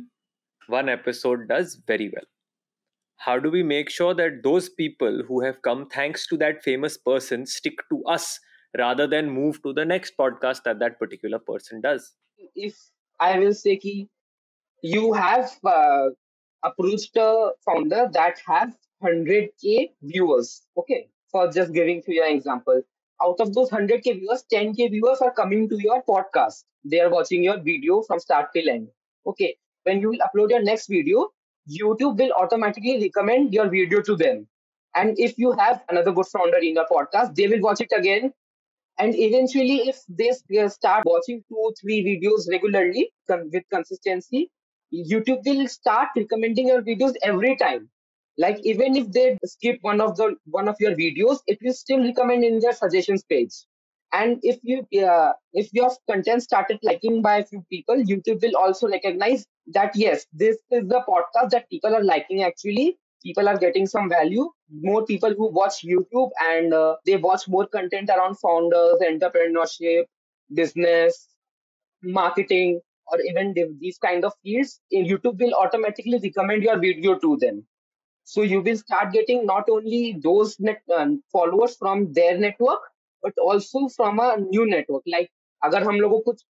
one 0.75 0.89
episode 0.93 1.43
does 1.51 1.75
very 1.91 2.07
well 2.15 2.29
how 3.25 3.35
do 3.45 3.51
we 3.55 3.61
make 3.73 3.91
sure 3.97 4.13
that 4.21 4.41
those 4.47 4.69
people 4.81 5.21
who 5.27 5.41
have 5.45 5.61
come 5.67 5.85
thanks 5.95 6.25
to 6.31 6.39
that 6.43 6.63
famous 6.63 6.97
person 7.11 7.45
stick 7.53 7.85
to 7.93 8.01
us 8.15 8.27
rather 8.76 9.06
than 9.06 9.30
move 9.30 9.62
to 9.62 9.72
the 9.72 9.84
next 9.84 10.16
podcast 10.16 10.62
that 10.64 10.78
that 10.78 10.98
particular 10.98 11.38
person 11.38 11.80
does 11.80 12.14
if 12.54 12.76
i 13.20 13.38
will 13.38 13.54
say 13.54 13.76
ki 13.76 14.08
you 14.82 15.12
have 15.12 15.50
uh, 15.64 16.08
approached 16.64 17.16
a 17.16 17.50
founder 17.64 18.08
that 18.12 18.40
has 18.46 18.74
100k 19.02 19.90
viewers 20.02 20.62
okay 20.76 21.08
for 21.30 21.50
just 21.50 21.72
giving 21.72 22.02
you 22.06 22.22
an 22.24 22.34
example 22.36 22.82
out 23.22 23.40
of 23.40 23.54
those 23.54 23.70
100k 23.70 24.18
viewers 24.20 24.44
10k 24.52 24.90
viewers 24.90 25.20
are 25.20 25.32
coming 25.32 25.68
to 25.68 25.80
your 25.86 26.02
podcast 26.10 26.64
they 26.84 27.00
are 27.00 27.10
watching 27.10 27.42
your 27.42 27.58
video 27.70 28.02
from 28.02 28.18
start 28.18 28.48
till 28.54 28.68
end 28.68 28.88
okay 29.26 29.56
when 29.84 30.00
you 30.00 30.10
will 30.10 30.24
upload 30.28 30.50
your 30.50 30.62
next 30.62 30.88
video 30.88 31.28
YouTube 31.68 32.18
will 32.18 32.32
automatically 32.32 32.98
recommend 33.00 33.52
your 33.52 33.68
video 33.68 34.00
to 34.02 34.16
them. 34.16 34.46
And 34.94 35.18
if 35.18 35.38
you 35.38 35.52
have 35.52 35.82
another 35.90 36.12
good 36.12 36.26
founder 36.26 36.56
in 36.58 36.74
your 36.74 36.86
podcast, 36.90 37.34
they 37.34 37.46
will 37.46 37.60
watch 37.60 37.80
it 37.80 37.92
again. 37.96 38.32
And 38.98 39.14
eventually, 39.14 39.88
if 39.88 40.00
they 40.08 40.30
start 40.68 41.04
watching 41.06 41.44
two, 41.48 41.72
three 41.80 42.04
videos 42.04 42.48
regularly 42.50 43.12
with 43.28 43.64
consistency, 43.70 44.50
YouTube 44.92 45.44
will 45.44 45.68
start 45.68 46.08
recommending 46.16 46.68
your 46.68 46.82
videos 46.82 47.14
every 47.22 47.56
time. 47.56 47.90
Like 48.36 48.58
even 48.64 48.96
if 48.96 49.10
they 49.12 49.38
skip 49.44 49.78
one 49.82 50.00
of 50.00 50.16
the 50.16 50.36
one 50.46 50.68
of 50.68 50.76
your 50.80 50.94
videos, 50.94 51.38
it 51.46 51.58
will 51.62 51.72
still 51.72 52.02
recommend 52.02 52.44
in 52.44 52.60
their 52.60 52.72
suggestions 52.72 53.24
page 53.24 53.52
and 54.12 54.38
if 54.42 54.58
you 54.62 54.86
uh, 55.06 55.32
if 55.52 55.72
your 55.72 55.90
content 56.10 56.42
started 56.42 56.78
liking 56.82 57.20
by 57.22 57.38
a 57.38 57.44
few 57.44 57.62
people 57.70 57.96
youtube 58.10 58.40
will 58.42 58.56
also 58.56 58.88
recognize 58.88 59.44
that 59.66 59.94
yes 59.94 60.26
this 60.32 60.56
is 60.70 60.88
the 60.88 61.02
podcast 61.08 61.50
that 61.50 61.68
people 61.68 61.94
are 61.94 62.02
liking 62.02 62.42
actually 62.42 62.96
people 63.27 63.47
are 63.47 63.57
getting 63.57 63.85
some 63.85 64.09
value 64.09 64.49
more 64.69 65.05
people 65.05 65.33
who 65.37 65.49
watch 65.51 65.81
youtube 65.83 66.29
and 66.49 66.73
uh, 66.73 66.95
they 67.05 67.15
watch 67.15 67.47
more 67.47 67.67
content 67.67 68.09
around 68.09 68.39
founders 68.39 69.05
entrepreneurship 69.09 70.03
business 70.51 71.29
marketing 72.03 72.79
or 73.07 73.19
even 73.21 73.53
these 73.79 73.97
kind 73.97 74.25
of 74.25 74.33
fields 74.43 74.79
youtube 74.91 75.39
will 75.39 75.53
automatically 75.53 76.19
recommend 76.23 76.63
your 76.63 76.79
video 76.79 77.17
to 77.19 77.37
them 77.37 77.65
so 78.23 78.41
you 78.41 78.61
will 78.61 78.77
start 78.77 79.11
getting 79.11 79.45
not 79.45 79.69
only 79.69 80.17
those 80.23 80.57
net, 80.59 80.81
uh, 80.93 81.07
followers 81.31 81.75
from 81.77 82.11
their 82.13 82.37
network 82.37 82.81
but 83.25 83.39
also 83.39 83.87
from 83.87 84.17
a 84.19 84.35
new 84.39 84.63
network 84.65 85.03
like 85.07 85.29
अगर 85.63 85.83
हम 85.83 85.95
लोगों 85.95 86.19
को 86.19 86.31
कुछ 86.31 86.43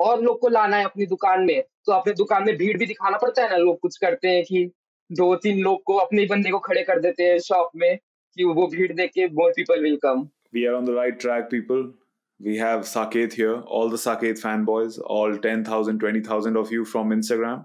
और 0.00 0.22
लोग 0.22 0.40
को 0.40 0.48
लाना 0.48 0.76
है 0.76 0.84
अपनी 0.84 1.06
दुकान 1.06 1.44
में 1.46 1.62
तो 1.86 1.92
अपनी 1.92 2.12
दुकान 2.20 2.44
में 2.44 2.56
भीड़ 2.56 2.76
भी 2.78 2.86
दिखाना 2.86 3.18
पड़ता 3.22 3.42
है 3.42 3.50
ना 3.50 3.56
लोग 3.56 3.78
कुछ 3.80 3.96
करते 3.96 4.28
हैं 4.28 4.44
कि 4.44 4.70
दो 5.19 5.35
तीन 5.43 5.59
लोग 5.63 5.81
को 5.85 5.95
अपने 5.97 6.25
बंदे 6.25 6.51
को 6.51 6.59
खड़े 6.67 6.83
कर 6.83 6.99
देते 6.99 7.23
हैं 7.23 7.39
शॉप 7.47 7.71
में 7.75 7.97
कि 7.97 8.43
वो 8.43 8.67
भीड़ 8.67 8.91
देख 8.93 9.11
के 9.15 9.27
more 9.39 9.51
people 9.55 9.83
will 9.83 9.97
come 10.05 10.27
We 10.53 10.63
are 10.69 10.75
on 10.77 10.87
the 10.87 10.93
right 10.93 11.19
track, 11.23 11.49
people. 11.49 11.83
We 12.45 12.55
have 12.61 12.81
Saket 12.87 13.35
here, 13.39 13.53
all 13.75 13.91
the 13.91 13.99
Saket 14.03 14.41
fanboys, 14.45 14.97
all 15.17 15.37
10,000, 15.43 15.99
20,000 15.99 16.57
of 16.61 16.71
you 16.75 16.87
from 16.93 17.13
Instagram. 17.15 17.61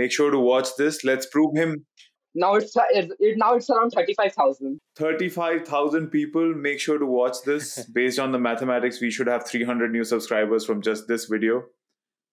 Make 0.00 0.12
sure 0.16 0.30
to 0.34 0.42
watch 0.48 0.70
this. 0.80 1.00
Let's 1.10 1.30
prove 1.32 1.56
him 1.60 1.74
now 2.34 2.54
it's 2.54 2.72
it, 2.76 3.38
now 3.38 3.54
it's 3.54 3.70
around 3.70 3.90
35000 3.90 4.80
35000 4.96 6.08
people 6.08 6.54
make 6.54 6.80
sure 6.80 6.98
to 6.98 7.06
watch 7.06 7.36
this 7.44 7.84
based 7.86 8.18
on 8.18 8.32
the 8.32 8.38
mathematics 8.38 9.00
we 9.00 9.10
should 9.10 9.26
have 9.26 9.46
300 9.46 9.92
new 9.92 10.04
subscribers 10.04 10.64
from 10.64 10.82
just 10.82 11.06
this 11.06 11.26
video 11.26 11.62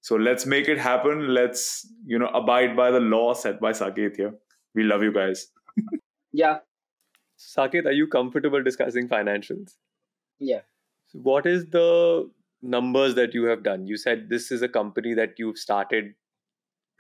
so 0.02 0.16
let's 0.16 0.48
make 0.48 0.68
it 0.68 0.80
happen. 0.80 1.34
Let's 1.34 1.88
you 2.06 2.18
know 2.18 2.28
abide 2.28 2.76
by 2.76 2.90
the 2.92 3.00
law 3.00 3.34
set 3.34 3.62
by 3.62 3.72
saaket 3.72 4.18
here. 4.18 4.34
We 4.76 4.84
love 4.84 5.04
you 5.04 5.14
guys. 5.14 5.48
Yeah. 6.34 6.60
Saaket 7.38 7.86
are 7.86 7.92
you 7.92 8.08
comfortable 8.08 8.64
discussing 8.64 9.10
financials? 9.10 9.74
Yeah. 10.40 10.62
What 11.12 11.46
is 11.46 11.66
the 11.66 12.32
numbers 12.62 13.16
that 13.16 13.34
you 13.34 13.44
have 13.48 13.64
done? 13.64 13.86
You 13.86 13.98
said 13.98 14.30
this 14.30 14.50
is 14.50 14.62
a 14.62 14.70
company 14.70 15.14
that 15.14 15.34
you've 15.38 15.58
started 15.58 16.14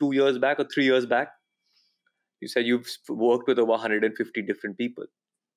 two 0.01 0.11
years 0.11 0.37
back 0.37 0.59
or 0.59 0.65
three 0.65 0.83
years 0.83 1.05
back. 1.05 1.29
You 2.41 2.49
said 2.49 2.65
you've 2.65 2.89
worked 3.07 3.47
with 3.47 3.57
over 3.57 3.71
150 3.71 4.41
different 4.41 4.77
people. 4.77 5.05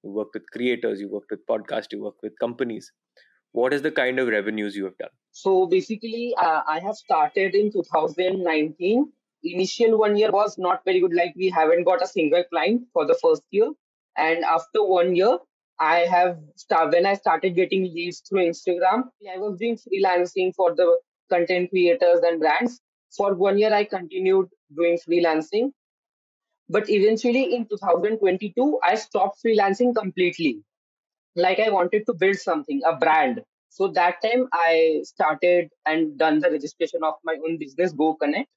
You 0.05 0.11
worked 0.13 0.35
with 0.35 0.49
creators 0.53 1.01
you 1.01 1.11
worked 1.11 1.33
with 1.33 1.45
podcasts 1.51 1.91
you 1.91 2.03
worked 2.05 2.23
with 2.23 2.39
companies 2.39 2.93
what 3.55 3.73
is 3.73 3.83
the 3.83 3.91
kind 3.91 4.19
of 4.19 4.29
revenues 4.29 4.77
you 4.77 4.85
have 4.85 4.97
done? 4.99 5.15
So 5.31 5.67
basically 5.67 6.35
uh, 6.43 6.63
i 6.75 6.79
have 6.81 6.97
started 7.01 7.55
in 7.55 7.73
2019 7.73 9.13
initial 9.45 9.99
one 9.99 10.17
year 10.17 10.31
was 10.31 10.57
not 10.59 10.85
very 10.85 11.01
good. 11.01 11.15
Like 11.15 11.35
we 11.37 11.51
haven't 11.51 11.85
got 11.85 12.03
a 12.03 12.07
single 12.07 12.45
client 12.53 12.87
for 12.93 13.07
the 13.07 13.17
first 13.23 13.43
year. 13.51 13.71
And 14.17 14.45
after 14.45 14.85
one 14.85 15.15
year 15.17 15.39
i 15.81 16.01
have 16.15 16.37
start, 16.57 16.93
when 16.93 17.07
i 17.13 17.15
started 17.15 17.57
getting 17.57 17.85
leads 17.95 18.21
through 18.21 18.43
instagram 18.49 19.01
i 19.33 19.39
was 19.45 19.57
doing 19.63 19.79
freelancing 19.85 20.53
for 20.55 20.69
the 20.81 20.87
content 21.33 21.71
creators 21.71 22.21
and 22.23 22.41
brands. 22.41 22.81
For 23.17 23.35
one 23.35 23.59
year 23.59 23.73
i 23.75 23.85
continued 23.85 24.49
doing 24.77 24.99
freelancing. 25.09 25.73
But 26.69 26.89
eventually 26.89 27.55
in 27.55 27.67
2022, 27.69 28.79
I 28.83 28.95
stopped 28.95 29.41
freelancing 29.45 29.95
completely. 29.95 30.63
Like 31.37 31.59
I 31.61 31.71
wanted 31.71 32.07
to 32.07 32.15
build 32.15 32.37
something, 32.37 32.81
a 32.87 32.97
brand. 32.97 33.43
So 33.69 33.89
that 33.89 34.23
time 34.23 34.49
I 34.53 35.01
started 35.05 35.69
and 35.85 36.17
done 36.17 36.39
the 36.39 36.51
registration 36.51 37.01
of 37.03 37.15
my 37.25 37.37
own 37.45 37.59
business, 37.59 37.93
Go 37.93 38.15
Connect. 38.15 38.49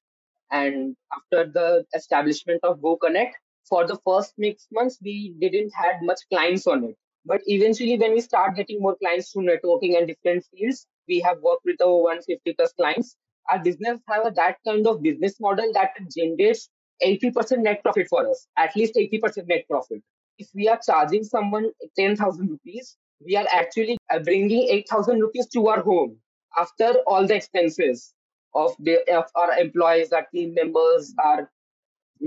And 0.50 0.96
after 1.12 1.50
the 1.50 1.84
establishment 1.94 2.60
of 2.62 2.80
Go 2.80 2.96
Connect, 2.96 3.36
for 3.68 3.86
the 3.86 3.98
first 4.06 4.34
six 4.40 4.66
months, 4.72 4.98
we 5.02 5.34
didn't 5.40 5.72
had 5.74 6.02
much 6.02 6.20
clients 6.30 6.66
on 6.66 6.84
it. 6.84 6.96
But 7.24 7.40
eventually, 7.46 7.98
when 7.98 8.14
we 8.14 8.20
start 8.20 8.56
getting 8.56 8.80
more 8.80 8.96
clients 8.96 9.32
through 9.32 9.44
networking 9.44 9.98
and 9.98 10.06
different 10.06 10.44
fields, 10.46 10.86
we 11.06 11.20
have 11.20 11.38
worked 11.42 11.64
with 11.64 11.80
over 11.80 12.04
150 12.04 12.54
plus 12.54 12.72
clients. 12.72 13.16
Our 13.50 13.58
business 13.58 14.00
have 14.08 14.26
a, 14.26 14.30
that 14.32 14.56
kind 14.66 14.86
of 14.86 15.02
business 15.02 15.38
model 15.40 15.70
that 15.74 15.90
generates 16.14 16.68
80% 17.04 17.58
net 17.58 17.82
profit 17.82 18.06
for 18.08 18.28
us, 18.28 18.46
at 18.56 18.74
least 18.76 18.94
80% 18.94 19.46
net 19.46 19.64
profit. 19.68 20.02
If 20.38 20.48
we 20.54 20.68
are 20.68 20.78
charging 20.84 21.24
someone 21.24 21.70
10,000 21.96 22.48
rupees, 22.48 22.96
we 23.24 23.36
are 23.36 23.46
actually 23.52 23.98
uh, 24.10 24.20
bringing 24.20 24.68
8,000 24.68 25.20
rupees 25.20 25.46
to 25.48 25.66
our 25.68 25.82
home 25.82 26.16
after 26.56 26.94
all 27.06 27.26
the 27.26 27.34
expenses 27.34 28.14
of, 28.54 28.74
the, 28.78 28.98
of 29.14 29.24
our 29.34 29.58
employees, 29.58 30.12
our 30.12 30.26
team 30.32 30.54
members, 30.54 31.14
our 31.22 31.50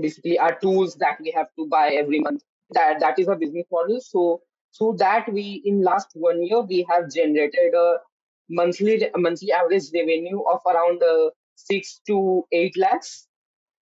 basically 0.00 0.38
our 0.38 0.58
tools 0.58 0.94
that 0.96 1.18
we 1.20 1.30
have 1.30 1.48
to 1.58 1.66
buy 1.66 1.88
every 1.88 2.20
month. 2.20 2.42
That 2.70 3.00
that 3.00 3.18
is 3.18 3.28
our 3.28 3.36
business 3.36 3.66
model. 3.70 4.00
So 4.00 4.42
through 4.76 4.96
that 4.98 5.30
we 5.30 5.62
in 5.64 5.82
last 5.82 6.08
one 6.14 6.42
year 6.42 6.60
we 6.60 6.86
have 6.88 7.10
generated 7.10 7.74
a 7.74 7.96
monthly 8.48 9.08
monthly 9.16 9.52
average 9.52 9.84
revenue 9.94 10.40
of 10.50 10.60
around 10.66 11.02
uh, 11.02 11.30
6 11.56 12.00
to 12.06 12.44
8 12.50 12.76
lakhs 12.78 13.26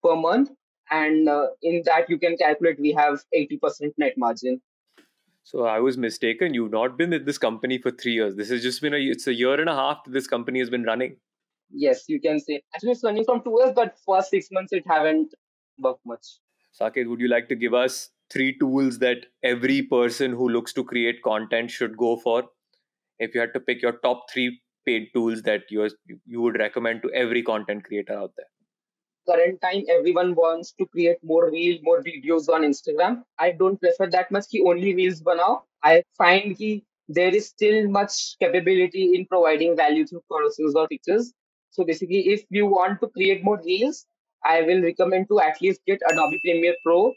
per 0.03 0.15
month 0.15 0.49
and 0.91 1.29
uh, 1.29 1.47
in 1.61 1.81
that 1.85 2.09
you 2.09 2.17
can 2.17 2.37
calculate 2.37 2.79
we 2.79 2.93
have 2.93 3.23
80% 3.35 3.93
net 3.97 4.13
margin 4.17 4.61
so 5.49 5.65
I 5.65 5.79
was 5.79 5.97
mistaken. 5.97 6.53
You've 6.53 6.71
not 6.71 6.95
been 6.95 7.11
at 7.11 7.25
this 7.25 7.39
company 7.39 7.79
for 7.79 7.89
three 7.89 8.11
years. 8.11 8.35
This 8.35 8.49
has 8.49 8.61
just 8.61 8.83
been 8.83 8.93
a 8.93 8.97
it's 8.97 9.25
a 9.25 9.33
year 9.33 9.59
and 9.59 9.67
a 9.67 9.73
half 9.73 10.03
that 10.03 10.11
this 10.11 10.27
company 10.27 10.59
has 10.59 10.69
been 10.69 10.83
running. 10.83 11.15
Yes, 11.71 12.03
you 12.07 12.21
can 12.21 12.39
say. 12.39 12.61
Actually, 12.75 12.91
it's 12.91 13.03
running 13.03 13.25
from 13.25 13.41
two 13.43 13.55
years, 13.59 13.73
but 13.75 13.97
for 14.05 14.21
six 14.21 14.49
months 14.51 14.73
it 14.73 14.83
haven't 14.87 15.33
worked 15.79 16.05
much. 16.05 16.27
Saaket, 16.79 17.09
would 17.09 17.19
you 17.19 17.29
like 17.29 17.49
to 17.49 17.55
give 17.55 17.73
us 17.73 18.11
three 18.31 18.59
tools 18.59 18.99
that 18.99 19.25
every 19.43 19.81
person 19.81 20.33
who 20.33 20.49
looks 20.49 20.71
to 20.73 20.83
create 20.83 21.23
content 21.23 21.71
should 21.71 21.97
go 21.97 22.15
for? 22.17 22.43
If 23.17 23.33
you 23.33 23.41
had 23.41 23.55
to 23.55 23.59
pick 23.59 23.81
your 23.81 23.93
top 24.03 24.29
three 24.31 24.61
paid 24.85 25.07
tools 25.15 25.41
that 25.49 25.63
you 25.71 25.89
you 26.27 26.41
would 26.41 26.59
recommend 26.59 27.01
to 27.01 27.11
every 27.11 27.41
content 27.41 27.85
creator 27.85 28.13
out 28.13 28.33
there 28.37 28.51
current 29.27 29.61
time 29.61 29.83
everyone 29.89 30.35
wants 30.35 30.71
to 30.73 30.85
create 30.87 31.17
more 31.23 31.49
reel 31.49 31.79
more 31.83 32.01
videos 32.03 32.49
on 32.49 32.61
instagram. 32.63 33.23
I 33.37 33.51
don't 33.51 33.79
prefer 33.79 34.07
that 34.11 34.31
much 34.31 34.45
ki 34.51 34.61
only 34.65 34.93
reels 34.95 35.21
banao 35.21 35.61
i 35.83 36.03
find 36.17 36.57
ki 36.57 36.83
there 37.07 37.33
is 37.35 37.47
still 37.47 37.87
much 37.89 38.37
capability 38.39 39.15
in 39.15 39.25
providing 39.25 39.75
value 39.75 40.05
through 40.05 40.23
courses 40.29 40.75
or 40.75 40.87
pictures 40.87 41.33
so 41.71 41.83
basically 41.83 42.21
if 42.33 42.43
you 42.49 42.67
want 42.67 43.01
to 43.01 43.07
create 43.09 43.43
more 43.43 43.59
reels 43.65 44.05
i 44.45 44.61
will 44.61 44.81
recommend 44.81 45.27
to 45.29 45.39
at 45.39 45.61
least 45.61 45.81
get 45.85 45.99
adobe 46.11 46.39
premiere 46.43 46.75
pro. 46.83 47.13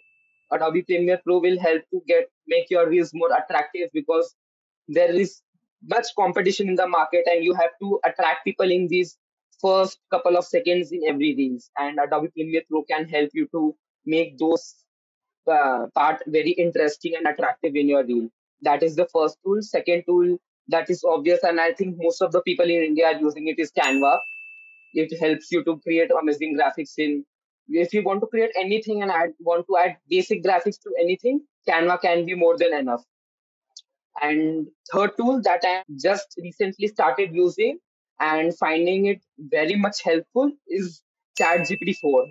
Adobe 0.53 0.83
premiere 0.83 1.19
pro 1.25 1.39
will 1.41 1.59
help 1.59 1.83
to 1.91 2.03
get 2.07 2.29
make 2.47 2.71
your 2.71 2.89
reels 2.89 3.11
more 3.15 3.31
attractive 3.37 3.89
because 3.95 4.35
there 4.89 5.15
is 5.15 5.41
much 5.89 6.07
competition 6.17 6.69
in 6.69 6.75
the 6.77 6.87
market 6.87 7.25
and 7.27 7.45
you 7.45 7.55
have 7.55 7.71
to 7.81 7.99
attract 8.05 8.45
people 8.45 8.71
in 8.71 8.87
these 8.89 9.17
first 9.63 9.99
couple 10.11 10.37
of 10.37 10.45
seconds 10.45 10.93
in 10.93 11.03
every 11.09 11.35
reels 11.37 11.71
and 11.79 11.99
Adobe 12.05 12.29
Premiere 12.29 12.63
Pro 12.69 12.83
can 12.83 13.09
help 13.09 13.31
you 13.33 13.49
to 13.53 13.75
make 14.05 14.39
those 14.39 14.75
uh, 15.51 15.87
part 15.95 16.23
very 16.27 16.51
interesting 16.51 17.15
and 17.17 17.27
attractive 17.27 17.75
in 17.75 17.89
your 17.89 18.05
reel. 18.05 18.29
That 18.63 18.83
is 18.83 18.97
the 18.97 19.09
first 19.13 19.39
tool. 19.45 19.63
Second 19.63 20.05
tool 20.07 20.39
that 20.69 20.91
is 20.91 21.05
obvious 21.05 21.41
and 21.43 21.61
I 21.61 21.73
think 21.73 21.97
most 21.99 22.23
of 22.23 22.33
the 22.33 22.43
people 22.43 22.65
in 22.65 22.83
India 22.83 23.07
are 23.07 23.21
using 23.21 23.49
it 23.49 23.59
is 23.59 23.73
Canva. 23.73 24.19
It 24.95 25.19
helps 25.21 25.51
you 25.51 25.65
to 25.65 25.79
create 25.81 26.11
amazing 26.21 26.59
graphics 26.59 26.95
in 26.99 27.25
if 27.69 27.95
you 27.95 28.03
want 28.03 28.21
to 28.21 28.27
create 28.27 28.51
anything 28.59 29.03
and 29.03 29.11
add 29.11 29.31
want 29.41 29.67
to 29.69 29.77
add 29.77 29.97
basic 30.09 30.43
graphics 30.45 30.81
to 30.83 30.91
anything, 31.01 31.41
Canva 31.69 32.01
can 32.01 32.27
be 32.27 32.35
more 32.35 32.57
than 32.59 32.75
enough. 32.75 33.03
And 34.21 34.69
third 34.93 35.17
tool 35.17 35.41
that 35.43 35.61
I 35.65 35.83
just 36.01 36.35
recently 36.43 36.89
started 36.89 37.31
using 37.33 37.79
and 38.20 38.58
finding 38.58 39.06
it 39.06 39.22
very 39.38 39.76
much 39.76 40.02
helpful 40.04 40.52
is 40.68 41.02
ChatGPT 41.40 41.96
4 42.02 42.26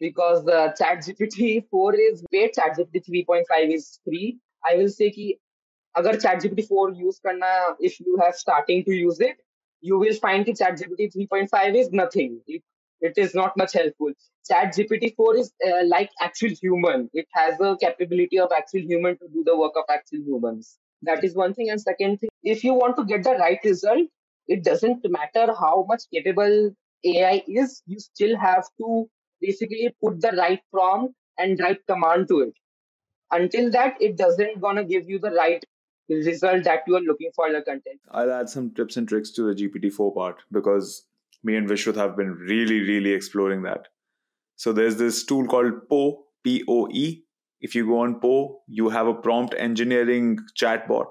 because 0.00 0.44
the 0.44 0.58
uh, 0.58 0.72
ChatGPT 0.80 1.64
4 1.70 1.94
is 1.94 2.24
great. 2.30 2.54
ChatGPT 2.54 3.26
3.5 3.28 3.74
is 3.74 4.00
free. 4.04 4.38
I 4.68 4.76
will 4.76 4.88
say 4.88 5.10
कि 5.10 5.38
अगर 5.96 6.20
ChatGPT 6.20 6.66
4 6.68 6.92
use 6.94 7.20
करना 7.26 7.76
if 7.80 8.00
you 8.00 8.18
have 8.22 8.34
starting 8.34 8.84
to 8.84 8.92
use 8.92 9.20
it, 9.20 9.36
you 9.80 9.98
will 9.98 10.14
find 10.14 10.46
that 10.46 10.56
ChatGPT 10.56 11.10
3.5 11.16 11.76
is 11.76 11.90
nothing. 11.92 12.40
It, 12.46 12.62
it 13.00 13.14
is 13.16 13.34
not 13.34 13.56
much 13.56 13.74
helpful. 13.74 14.12
ChatGPT 14.50 15.14
4 15.14 15.36
is 15.36 15.52
uh, 15.66 15.84
like 15.86 16.10
actual 16.20 16.50
human. 16.50 17.08
It 17.12 17.26
has 17.32 17.58
the 17.58 17.76
capability 17.76 18.38
of 18.40 18.50
actual 18.56 18.80
human 18.80 19.18
to 19.18 19.28
do 19.32 19.44
the 19.44 19.56
work 19.56 19.72
of 19.76 19.84
actual 19.88 20.20
humans. 20.20 20.78
That 21.02 21.22
is 21.22 21.36
one 21.36 21.54
thing. 21.54 21.70
And 21.70 21.80
second 21.80 22.18
thing, 22.18 22.30
if 22.42 22.64
you 22.64 22.74
want 22.74 22.96
to 22.96 23.04
get 23.04 23.22
the 23.22 23.34
right 23.34 23.60
result, 23.64 24.08
it 24.47 24.63
doesn't 24.63 25.05
matter 25.09 25.53
how 25.59 25.85
much 25.87 26.03
capable 26.13 26.71
AI 27.05 27.43
is, 27.47 27.81
you 27.85 27.99
still 27.99 28.37
have 28.37 28.65
to 28.77 29.09
basically 29.41 29.93
put 30.01 30.21
the 30.21 30.31
right 30.37 30.59
prompt 30.71 31.13
and 31.37 31.59
right 31.59 31.79
command 31.87 32.27
to 32.29 32.41
it. 32.41 32.53
Until 33.31 33.71
that, 33.71 33.95
it 33.99 34.17
doesn't 34.17 34.61
gonna 34.61 34.83
give 34.83 35.09
you 35.09 35.19
the 35.19 35.31
right 35.31 35.63
result 36.09 36.63
that 36.65 36.81
you 36.87 36.95
are 36.95 37.01
looking 37.01 37.31
for 37.35 37.51
the 37.51 37.61
content. 37.61 37.99
I'll 38.11 38.31
add 38.31 38.49
some 38.49 38.71
tips 38.71 38.97
and 38.97 39.07
tricks 39.07 39.31
to 39.31 39.53
the 39.53 39.55
GPT-4 39.55 40.13
part 40.13 40.43
because 40.51 41.05
me 41.43 41.55
and 41.55 41.67
Vishrut 41.67 41.95
have 41.95 42.15
been 42.15 42.31
really, 42.31 42.81
really 42.81 43.11
exploring 43.11 43.63
that. 43.63 43.87
So 44.55 44.71
there's 44.71 44.97
this 44.97 45.25
tool 45.25 45.47
called 45.47 45.89
Poe, 45.89 46.25
P-O-E. 46.43 47.23
If 47.59 47.75
you 47.75 47.87
go 47.87 47.99
on 47.99 48.19
Poe, 48.19 48.61
you 48.67 48.89
have 48.89 49.07
a 49.07 49.13
prompt 49.13 49.55
engineering 49.57 50.39
chatbot. 50.57 51.07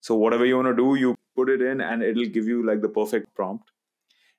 So 0.00 0.16
whatever 0.16 0.44
you 0.44 0.56
want 0.56 0.68
to 0.68 0.74
do, 0.74 0.96
you 0.96 1.14
put 1.34 1.48
it 1.48 1.62
in 1.62 1.80
and 1.80 2.02
it'll 2.02 2.26
give 2.26 2.46
you 2.46 2.66
like 2.66 2.82
the 2.82 2.88
perfect 2.88 3.34
prompt. 3.34 3.70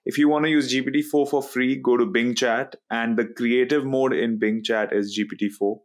If 0.06 0.18
you 0.18 0.28
want 0.28 0.46
to 0.46 0.52
use 0.52 0.74
GPT-4 0.74 1.30
for 1.30 1.42
free, 1.42 1.78
go 1.82 1.96
to 1.96 2.06
Bing 2.06 2.36
Chat 2.36 2.76
and 2.90 3.18
the 3.18 3.26
creative 3.26 3.86
mode 3.86 4.14
in 4.14 4.38
Bing 4.38 4.62
Chat 4.64 4.92
is 4.92 5.18
GPT-4. 5.18 5.78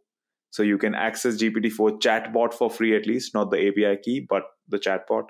So 0.51 0.63
you 0.63 0.77
can 0.77 0.93
access 0.93 1.41
GPT-4 1.41 2.01
chatbot 2.01 2.53
for 2.53 2.69
free 2.69 2.95
at 2.95 3.05
least, 3.05 3.33
not 3.33 3.51
the 3.51 3.67
API 3.67 4.01
key, 4.03 4.25
but 4.27 4.43
the 4.67 4.77
chatbot. 4.77 5.25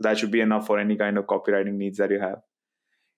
That 0.00 0.18
should 0.18 0.30
be 0.30 0.40
enough 0.40 0.66
for 0.66 0.78
any 0.78 0.96
kind 0.96 1.16
of 1.16 1.26
copywriting 1.26 1.74
needs 1.74 1.98
that 1.98 2.10
you 2.10 2.20
have. 2.20 2.38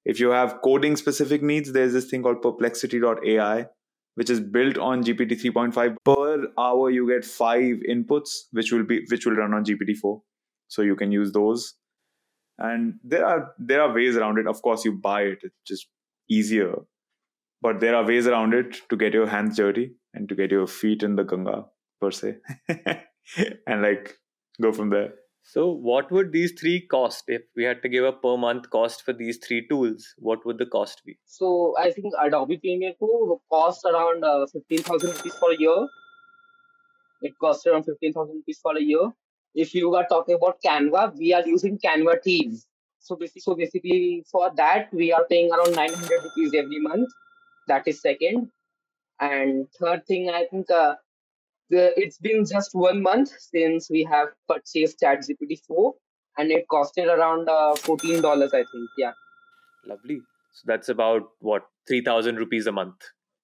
If 0.04 0.20
you 0.20 0.30
have 0.30 0.60
coding 0.62 0.96
specific 0.96 1.42
needs, 1.42 1.72
there's 1.72 1.92
this 1.92 2.06
thing 2.06 2.22
called 2.22 2.40
perplexity.ai, 2.40 3.66
which 4.14 4.30
is 4.30 4.40
built 4.40 4.78
on 4.78 5.02
GPT 5.02 5.42
3.5. 5.42 5.96
Per 6.04 6.46
hour, 6.58 6.90
you 6.90 7.08
get 7.08 7.24
five 7.24 7.76
inputs, 7.88 8.30
which 8.52 8.72
will 8.72 8.84
be 8.84 9.04
which 9.10 9.26
will 9.26 9.34
run 9.34 9.54
on 9.54 9.64
GPT-4. 9.64 10.20
So 10.68 10.82
you 10.82 10.94
can 10.94 11.10
use 11.10 11.32
those 11.32 11.74
and 12.60 12.94
there 13.02 13.26
are 13.26 13.54
there 13.58 13.82
are 13.82 13.92
ways 13.92 14.16
around 14.16 14.38
it. 14.38 14.46
Of 14.46 14.62
course 14.62 14.84
you 14.84 14.92
buy 14.92 15.22
it. 15.22 15.38
It's 15.42 15.62
just 15.66 15.88
easier. 16.28 16.74
But 17.62 17.80
there 17.80 17.94
are 17.94 18.06
ways 18.06 18.26
around 18.26 18.54
it 18.54 18.76
to 18.88 18.96
get 18.96 19.12
your 19.12 19.26
hands 19.26 19.56
dirty 19.56 19.92
and 20.14 20.28
to 20.28 20.34
get 20.34 20.50
your 20.50 20.66
feet 20.66 21.02
in 21.02 21.16
the 21.16 21.24
ganga 21.24 21.64
per 22.00 22.10
se. 22.10 22.36
And 23.66 23.82
like 23.82 24.14
go 24.60 24.72
from 24.72 24.90
there. 24.90 25.12
So 25.42 25.68
what 25.68 26.10
would 26.10 26.32
these 26.32 26.52
three 26.58 26.86
cost? 26.86 27.24
If 27.28 27.42
we 27.56 27.64
had 27.64 27.82
to 27.82 27.88
give 27.88 28.04
a 28.04 28.12
per 28.12 28.36
month 28.36 28.68
cost 28.70 29.04
for 29.04 29.12
these 29.12 29.38
three 29.46 29.66
tools 29.68 30.14
what 30.18 30.44
would 30.44 30.58
the 30.58 30.66
cost 30.66 31.02
be? 31.04 31.18
So 31.24 31.74
i 31.78 31.90
think 31.90 32.14
adobe 32.24 32.58
premiere 32.58 32.94
pro 32.98 33.40
cost 33.50 33.84
around 33.92 34.24
uh, 34.24 34.46
15000 34.46 35.10
rupees 35.10 35.34
for 35.34 35.52
a 35.52 35.58
year. 35.58 35.88
It 37.22 37.34
costs 37.40 37.66
around 37.66 37.84
15000 37.84 38.34
rupees 38.34 38.60
for 38.62 38.76
a 38.76 38.82
year 38.82 39.10
if 39.54 39.74
you 39.74 39.94
are 39.94 40.06
talking 40.08 40.36
about 40.36 40.58
Canva, 40.64 41.16
we 41.16 41.32
are 41.32 41.46
using 41.46 41.78
Canva 41.78 42.22
Teams. 42.22 42.66
So 43.00 43.16
basically, 43.16 43.40
so 43.40 43.54
basically 43.54 44.24
for 44.30 44.52
that, 44.56 44.92
we 44.92 45.12
are 45.12 45.24
paying 45.28 45.50
around 45.50 45.74
900 45.74 46.10
rupees 46.22 46.54
every 46.54 46.80
month. 46.80 47.08
That 47.66 47.86
is 47.86 48.00
second. 48.00 48.50
And 49.20 49.66
third 49.78 50.06
thing, 50.06 50.30
I 50.30 50.46
think 50.50 50.70
uh, 50.70 50.94
the, 51.68 51.92
it's 51.96 52.18
been 52.18 52.44
just 52.44 52.70
one 52.74 53.02
month 53.02 53.30
since 53.38 53.90
we 53.90 54.04
have 54.04 54.28
purchased 54.48 55.00
ChatGPT 55.00 55.60
4 55.66 55.94
and 56.38 56.50
it 56.50 56.66
costed 56.70 57.06
around 57.06 57.48
uh, 57.48 57.74
$14, 57.76 58.24
I 58.24 58.48
think. 58.50 58.90
Yeah. 58.96 59.12
Lovely. 59.86 60.20
So 60.52 60.62
that's 60.66 60.88
about 60.88 61.22
what, 61.40 61.64
3000 61.88 62.36
rupees 62.36 62.66
a 62.66 62.72
month? 62.72 62.96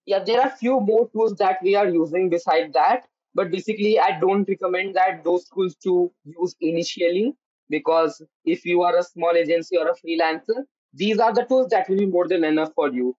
Yeah, 0.06 0.22
there 0.22 0.40
are 0.40 0.50
few 0.50 0.80
more 0.80 1.08
tools 1.10 1.34
that 1.36 1.58
we 1.62 1.74
are 1.74 1.88
using 1.88 2.30
beside 2.30 2.72
that 2.74 3.06
but 3.36 3.50
basically, 3.50 4.00
I 4.00 4.18
don't 4.18 4.48
recommend 4.48 4.94
that 4.96 5.22
those 5.22 5.44
tools 5.50 5.76
to 5.84 6.10
use 6.24 6.56
initially 6.60 7.34
because 7.68 8.22
if 8.46 8.64
you 8.64 8.80
are 8.80 8.96
a 8.96 9.02
small 9.02 9.32
agency 9.36 9.76
or 9.76 9.88
a 9.88 9.94
freelancer, 9.94 10.64
these 10.94 11.18
are 11.18 11.34
the 11.34 11.42
tools 11.42 11.68
that 11.68 11.86
will 11.90 11.98
be 11.98 12.06
more 12.06 12.26
than 12.26 12.44
enough 12.44 12.72
for 12.74 12.90
you. 12.90 13.14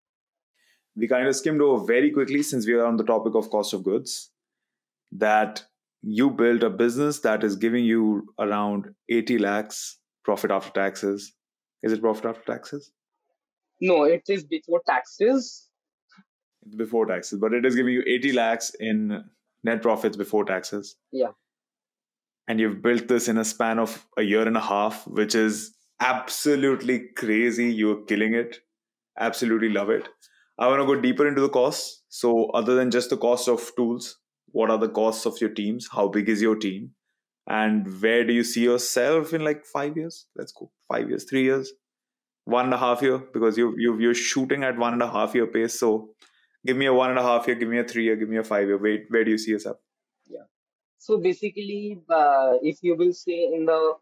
We 0.96 1.08
kind 1.08 1.28
of 1.28 1.36
skimmed 1.36 1.62
over 1.62 1.86
very 1.86 2.10
quickly 2.12 2.42
since 2.42 2.66
we 2.66 2.74
are 2.74 2.86
on 2.86 2.98
the 2.98 3.04
topic 3.04 3.36
of 3.36 3.52
cost 3.52 3.76
of 3.76 3.84
goods 3.84 4.32
that 5.12 5.64
you 6.02 6.32
built 6.32 6.64
a 6.64 6.72
business 6.72 7.20
that 7.20 7.44
is 7.44 7.56
giving 7.56 7.86
you 7.86 8.26
around 8.40 8.90
80 9.10 9.38
lakhs 9.38 10.00
profit 10.24 10.50
after 10.50 10.72
taxes. 10.72 11.34
Is 11.84 11.92
it 11.92 12.02
profit 12.02 12.26
after 12.26 12.42
taxes? 12.52 12.92
No, 13.80 14.06
it 14.06 14.24
is 14.28 14.44
before 14.44 14.82
taxes. 14.88 15.70
Before 16.76 17.06
taxes, 17.06 17.40
but 17.40 17.54
it 17.54 17.68
is 17.68 17.76
giving 17.76 17.94
you 17.94 18.04
80 18.08 18.34
lakhs 18.34 18.76
in 18.80 19.24
net 19.63 19.82
profits 19.82 20.17
before 20.17 20.46
taxes. 20.46 20.96
Yeah. 21.12 21.32
And 22.48 22.60
you've 22.60 22.82
built 22.82 23.08
this 23.08 23.28
in 23.28 23.38
a 23.38 23.46
span 23.46 23.80
of 23.80 24.08
a 24.17 24.22
year 24.22 24.48
and 24.48 24.56
a 24.56 24.62
half, 24.62 25.06
which 25.08 25.36
is 25.36 25.76
absolutely 26.00 27.10
crazy. 27.15 27.72
You're 27.72 28.04
killing 28.06 28.34
it. 28.34 28.60
Absolutely 29.20 29.70
love 29.70 29.89
it. 29.89 30.08
I 30.60 30.67
want 30.67 30.82
to 30.82 30.86
go 30.86 31.00
deeper 31.00 31.28
into 31.28 31.41
the 31.41 31.50
costs. 31.50 32.04
So, 32.10 32.46
other 32.52 32.76
than 32.76 32.89
just 32.89 33.10
the 33.10 33.17
cost 33.17 33.48
of 33.48 33.72
tools, 33.76 34.17
what 34.48 34.72
are 34.72 34.78
the 34.78 34.89
costs 34.89 35.26
of 35.26 35.39
your 35.39 35.52
teams? 35.52 35.88
How 35.91 36.08
big 36.08 36.30
is 36.30 36.41
your 36.41 36.56
team? 36.56 36.91
And 37.48 38.02
where 38.02 38.24
do 38.26 38.34
you 38.34 38.43
see 38.43 38.63
yourself 38.63 39.34
in 39.34 39.43
like 39.43 39.65
five 39.65 39.96
years? 39.96 40.26
Let's 40.36 40.52
go 40.52 40.72
five 40.91 41.10
years, 41.10 41.26
three 41.26 41.43
years, 41.43 41.72
one 42.46 42.65
and 42.65 42.74
a 42.74 42.78
half 42.78 43.02
year, 43.02 43.20
because 43.20 43.58
you 43.58 43.76
you 43.78 44.00
you're 44.00 44.13
shooting 44.13 44.63
at 44.63 44.78
one 44.78 44.93
and 44.93 45.04
a 45.04 45.10
half 45.10 45.36
year 45.36 45.48
pace. 45.48 45.80
So 45.80 46.10
give 46.65 46.78
me 46.78 46.86
a 46.86 46.93
one 46.93 47.10
and 47.10 47.20
a 47.20 47.24
half 47.24 47.48
year, 47.48 47.56
give 47.56 47.70
me 47.70 47.80
a 47.80 47.84
three 47.84 48.04
year, 48.04 48.15
give 48.15 48.30
me 48.30 48.38
a 48.38 48.43
five 48.43 48.67
year. 48.67 48.78
Wait, 48.78 49.06
where 49.10 49.24
do 49.24 49.32
you 49.32 49.38
see 49.38 49.52
yourself? 49.52 49.78
Yeah. 50.28 50.46
So 50.98 51.17
basically, 51.17 52.00
uh, 52.10 52.54
if 52.62 52.80
you 52.82 52.96
will 52.96 53.13
say 53.13 53.52
in 53.54 53.65
the 53.65 53.93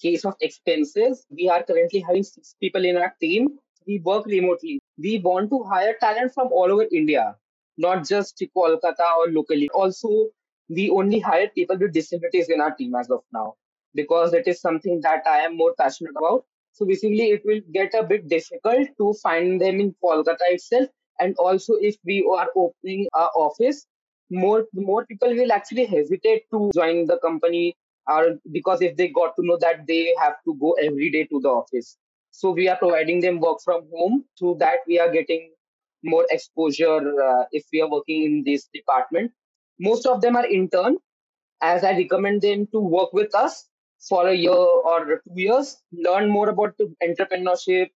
case 0.00 0.24
of 0.24 0.34
expenses, 0.40 1.26
we 1.30 1.48
are 1.48 1.62
currently 1.62 2.00
having 2.00 2.22
six 2.22 2.54
people 2.60 2.84
in 2.84 2.96
our 2.96 3.14
team. 3.20 3.58
We 3.86 3.98
work 3.98 4.26
remotely. 4.26 4.80
We 4.98 5.18
want 5.18 5.50
to 5.50 5.64
hire 5.64 5.94
talent 6.00 6.32
from 6.34 6.48
all 6.52 6.70
over 6.70 6.86
India, 6.92 7.36
not 7.78 8.06
just 8.06 8.36
to 8.38 8.46
Kolkata 8.56 9.08
or 9.18 9.32
locally. 9.32 9.68
Also, 9.70 10.28
we 10.68 10.90
only 10.90 11.18
hire 11.18 11.48
people 11.48 11.76
with 11.78 11.92
disabilities 11.92 12.48
in 12.48 12.60
our 12.60 12.74
team 12.74 12.94
as 12.94 13.10
of 13.10 13.22
now 13.32 13.54
because 13.94 14.32
it 14.32 14.46
is 14.46 14.60
something 14.60 15.00
that 15.02 15.22
I 15.26 15.38
am 15.40 15.56
more 15.56 15.74
passionate 15.78 16.14
about. 16.16 16.44
So 16.72 16.86
basically, 16.86 17.30
it 17.30 17.42
will 17.44 17.60
get 17.72 17.92
a 17.94 18.04
bit 18.04 18.28
difficult 18.28 18.88
to 18.98 19.14
find 19.22 19.60
them 19.60 19.80
in 19.80 19.94
Kolkata 20.02 20.48
itself. 20.50 20.88
And 21.20 21.36
also, 21.38 21.74
if 21.74 21.96
we 22.04 22.26
are 22.38 22.48
opening 22.56 23.06
our 23.14 23.30
office, 23.36 23.86
more 24.30 24.66
more 24.74 25.04
people 25.06 25.34
will 25.34 25.52
actually 25.52 25.86
hesitate 25.86 26.44
to 26.52 26.70
join 26.74 27.06
the 27.06 27.18
company 27.18 27.76
or 28.08 28.38
because 28.52 28.80
if 28.82 28.96
they 28.96 29.08
got 29.08 29.34
to 29.36 29.44
know 29.46 29.58
that 29.60 29.86
they 29.86 30.14
have 30.20 30.34
to 30.46 30.54
go 30.60 30.72
every 30.72 31.10
day 31.10 31.24
to 31.24 31.40
the 31.40 31.48
office. 31.48 31.96
So 32.30 32.50
we 32.52 32.68
are 32.68 32.76
providing 32.76 33.20
them 33.20 33.40
work 33.40 33.58
from 33.64 33.82
home. 33.94 34.24
Through 34.38 34.56
that 34.60 34.78
we 34.86 34.98
are 34.98 35.10
getting 35.10 35.50
more 36.04 36.26
exposure 36.30 37.00
uh, 37.22 37.44
if 37.52 37.64
we 37.72 37.82
are 37.82 37.90
working 37.90 38.24
in 38.24 38.44
this 38.44 38.68
department. 38.74 39.32
Most 39.78 40.06
of 40.06 40.20
them 40.20 40.36
are 40.36 40.46
intern. 40.46 40.96
As 41.62 41.84
I 41.84 41.92
recommend 41.92 42.42
them 42.42 42.66
to 42.72 42.80
work 42.80 43.12
with 43.12 43.34
us 43.34 43.66
for 44.08 44.28
a 44.28 44.34
year 44.34 44.52
or 44.52 45.20
two 45.24 45.34
years, 45.34 45.76
learn 45.92 46.30
more 46.30 46.48
about 46.48 46.74
entrepreneurship, 47.02 47.90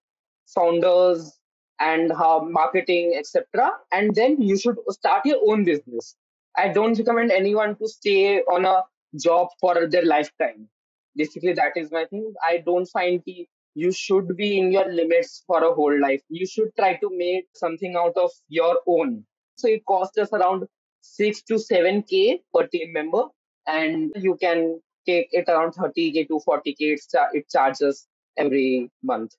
founders, 0.46 1.38
and 1.80 2.12
how 2.12 2.40
marketing, 2.40 3.14
etc. 3.16 3.72
And 3.92 4.14
then 4.14 4.40
you 4.40 4.58
should 4.58 4.76
start 4.90 5.26
your 5.26 5.40
own 5.46 5.64
business. 5.64 6.16
I 6.56 6.68
don't 6.68 6.96
recommend 6.96 7.32
anyone 7.32 7.76
to 7.76 7.88
stay 7.88 8.40
on 8.40 8.64
a 8.64 8.82
job 9.20 9.48
for 9.60 9.86
their 9.88 10.04
lifetime. 10.04 10.68
Basically, 11.16 11.52
that 11.52 11.76
is 11.76 11.90
my 11.90 12.04
thing. 12.06 12.32
I 12.44 12.62
don't 12.64 12.86
find 12.86 13.22
the 13.26 13.46
you 13.76 13.90
should 13.90 14.36
be 14.36 14.56
in 14.58 14.70
your 14.70 14.90
limits 14.90 15.42
for 15.46 15.64
a 15.64 15.74
whole 15.74 16.00
life. 16.00 16.22
You 16.28 16.46
should 16.46 16.68
try 16.78 16.94
to 16.94 17.10
make 17.12 17.46
something 17.54 17.96
out 17.96 18.16
of 18.16 18.30
your 18.48 18.78
own. 18.86 19.24
So 19.56 19.68
it 19.68 19.84
costs 19.84 20.16
us 20.16 20.32
around 20.32 20.66
six 21.00 21.42
to 21.42 21.58
seven 21.58 22.02
k 22.02 22.40
per 22.54 22.66
team 22.68 22.92
member 22.92 23.24
and 23.66 24.12
you 24.16 24.36
can 24.40 24.80
take 25.06 25.28
it 25.32 25.48
around 25.48 25.72
30k 25.72 26.28
to 26.28 26.40
40k 26.48 26.76
it, 26.78 27.00
it 27.32 27.48
charges 27.50 28.06
every 28.38 28.90
month 29.02 29.32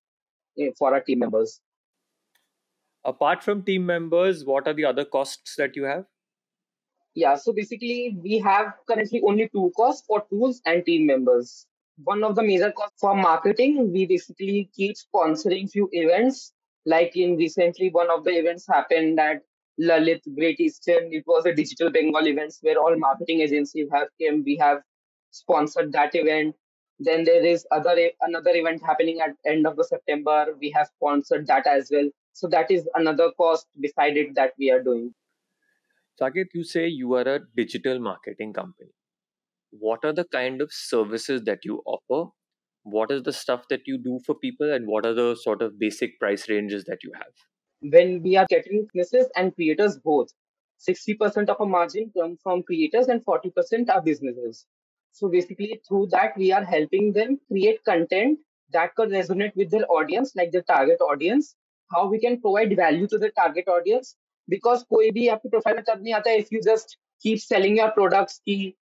eh, 0.59 0.69
for 0.77 0.93
our 0.93 1.01
team 1.01 1.19
members 1.19 1.59
apart 3.05 3.43
from 3.43 3.61
team 3.63 3.85
members 3.85 4.43
what 4.45 4.67
are 4.67 4.73
the 4.73 4.85
other 4.85 5.05
costs 5.05 5.55
that 5.57 5.75
you 5.75 5.83
have 5.83 6.05
yeah 7.13 7.35
so 7.35 7.53
basically 7.53 8.17
we 8.23 8.39
have 8.39 8.73
currently 8.89 9.21
only 9.27 9.49
two 9.53 9.71
costs 9.77 10.05
for 10.07 10.23
tools 10.29 10.61
and 10.65 10.85
team 10.85 11.05
members 11.05 11.67
one 12.03 12.23
of 12.23 12.35
the 12.35 12.43
major 12.43 12.71
costs 12.71 12.99
for 12.99 13.15
marketing 13.15 13.91
we 13.91 14.05
basically 14.05 14.69
keep 14.75 14.95
sponsoring 14.95 15.69
few 15.71 15.89
events 15.91 16.53
like 16.85 17.15
in 17.15 17.35
recently 17.37 17.89
one 17.89 18.09
of 18.11 18.23
the 18.23 18.31
events 18.31 18.65
happened 18.67 19.19
at 19.19 19.41
Lalit 19.81 20.21
Great 20.35 20.59
Eastern. 20.59 21.11
It 21.11 21.23
was 21.27 21.45
a 21.45 21.53
digital 21.53 21.91
Bengal 21.91 22.27
events 22.27 22.59
where 22.61 22.77
all 22.77 22.95
marketing 22.97 23.41
agencies 23.41 23.89
have 23.91 24.07
came. 24.19 24.43
We 24.43 24.55
have 24.57 24.81
sponsored 25.31 25.91
that 25.93 26.15
event. 26.15 26.55
Then 26.99 27.25
there 27.25 27.45
is 27.45 27.67
other 27.71 27.97
another 28.21 28.51
event 28.51 28.81
happening 28.85 29.19
at 29.19 29.35
end 29.45 29.67
of 29.67 29.75
the 29.75 29.83
September. 29.83 30.55
We 30.59 30.71
have 30.71 30.87
sponsored 30.95 31.47
that 31.47 31.67
as 31.67 31.89
well. 31.91 32.09
So 32.35 32.47
that 32.49 32.69
is 32.69 32.87
another 32.95 33.31
cost 33.37 33.67
decided 33.81 34.35
that 34.35 34.53
we 34.59 34.69
are 34.69 34.83
doing. 34.83 35.13
Saaket, 36.21 36.47
you 36.53 36.63
say 36.63 36.87
you 36.87 37.13
are 37.15 37.27
a 37.27 37.39
digital 37.55 37.99
marketing 37.99 38.53
company. 38.53 38.91
What 39.71 40.05
are 40.05 40.13
the 40.13 40.25
kind 40.25 40.61
of 40.61 40.71
services 40.71 41.41
that 41.45 41.65
you 41.65 41.81
offer? 41.85 42.29
What 42.83 43.11
is 43.11 43.23
the 43.23 43.33
stuff 43.33 43.63
that 43.69 43.81
you 43.85 43.97
do 43.97 44.19
for 44.25 44.35
people, 44.35 44.71
and 44.71 44.87
what 44.87 45.05
are 45.05 45.13
the 45.13 45.35
sort 45.35 45.61
of 45.61 45.79
basic 45.79 46.19
price 46.19 46.47
ranges 46.49 46.83
that 46.85 46.99
you 47.03 47.11
have? 47.15 47.33
when 47.81 48.21
we 48.23 48.35
are 48.37 48.45
getting 48.49 48.87
businesses 48.93 49.29
and 49.35 49.53
creators 49.55 49.97
both. 49.97 50.29
60% 50.87 51.49
of 51.49 51.59
our 51.59 51.67
margin 51.67 52.11
comes 52.17 52.39
from 52.43 52.63
creators 52.63 53.07
and 53.07 53.23
40% 53.25 53.89
are 53.89 54.01
businesses. 54.01 54.65
So 55.11 55.29
basically 55.29 55.81
through 55.87 56.07
that, 56.11 56.37
we 56.37 56.51
are 56.51 56.63
helping 56.63 57.13
them 57.13 57.39
create 57.47 57.83
content 57.85 58.39
that 58.73 58.95
could 58.95 59.09
resonate 59.09 59.55
with 59.55 59.71
their 59.71 59.89
audience, 59.89 60.35
like 60.35 60.51
the 60.51 60.63
target 60.63 60.99
audience, 60.99 61.55
how 61.91 62.07
we 62.07 62.19
can 62.19 62.39
provide 62.41 62.75
value 62.75 63.07
to 63.07 63.17
the 63.17 63.29
target 63.29 63.67
audience. 63.67 64.15
Because 64.47 64.83
koi 64.83 65.11
bhi 65.11 65.29
aapki 65.35 65.51
profile 65.51 65.75
mein 65.75 65.85
nahi 65.91 66.17
aata 66.17 66.39
if 66.39 66.51
you 66.51 66.61
just 66.61 66.97
keep 67.21 67.39
selling 67.39 67.77
your 67.77 67.91
products, 67.91 68.41
ki, 68.45 68.75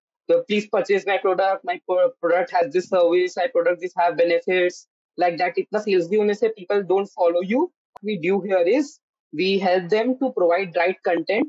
please 0.48 0.68
purchase 0.68 1.06
my 1.06 1.18
product, 1.18 1.66
my 1.66 1.80
product 1.88 2.52
has 2.52 2.74
this 2.74 2.90
service, 2.90 3.38
my 3.38 3.48
product 3.48 3.82
this 3.82 3.94
have 3.98 4.18
benefits, 4.18 4.88
like 5.18 5.38
that. 5.38 5.58
Itna 5.58 5.84
sales 5.84 6.10
bhi 6.10 6.18
hone 6.18 6.34
se 6.34 6.52
people 6.58 6.84
don't 6.84 7.08
follow 7.08 7.42
you 7.42 7.72
what 8.02 8.04
we 8.04 8.18
do 8.18 8.42
here 8.42 8.66
is 8.66 9.00
we 9.34 9.60
help 9.60 9.90
them 9.90 10.18
to 10.20 10.32
provide 10.32 10.76
right 10.76 10.98
content, 11.04 11.48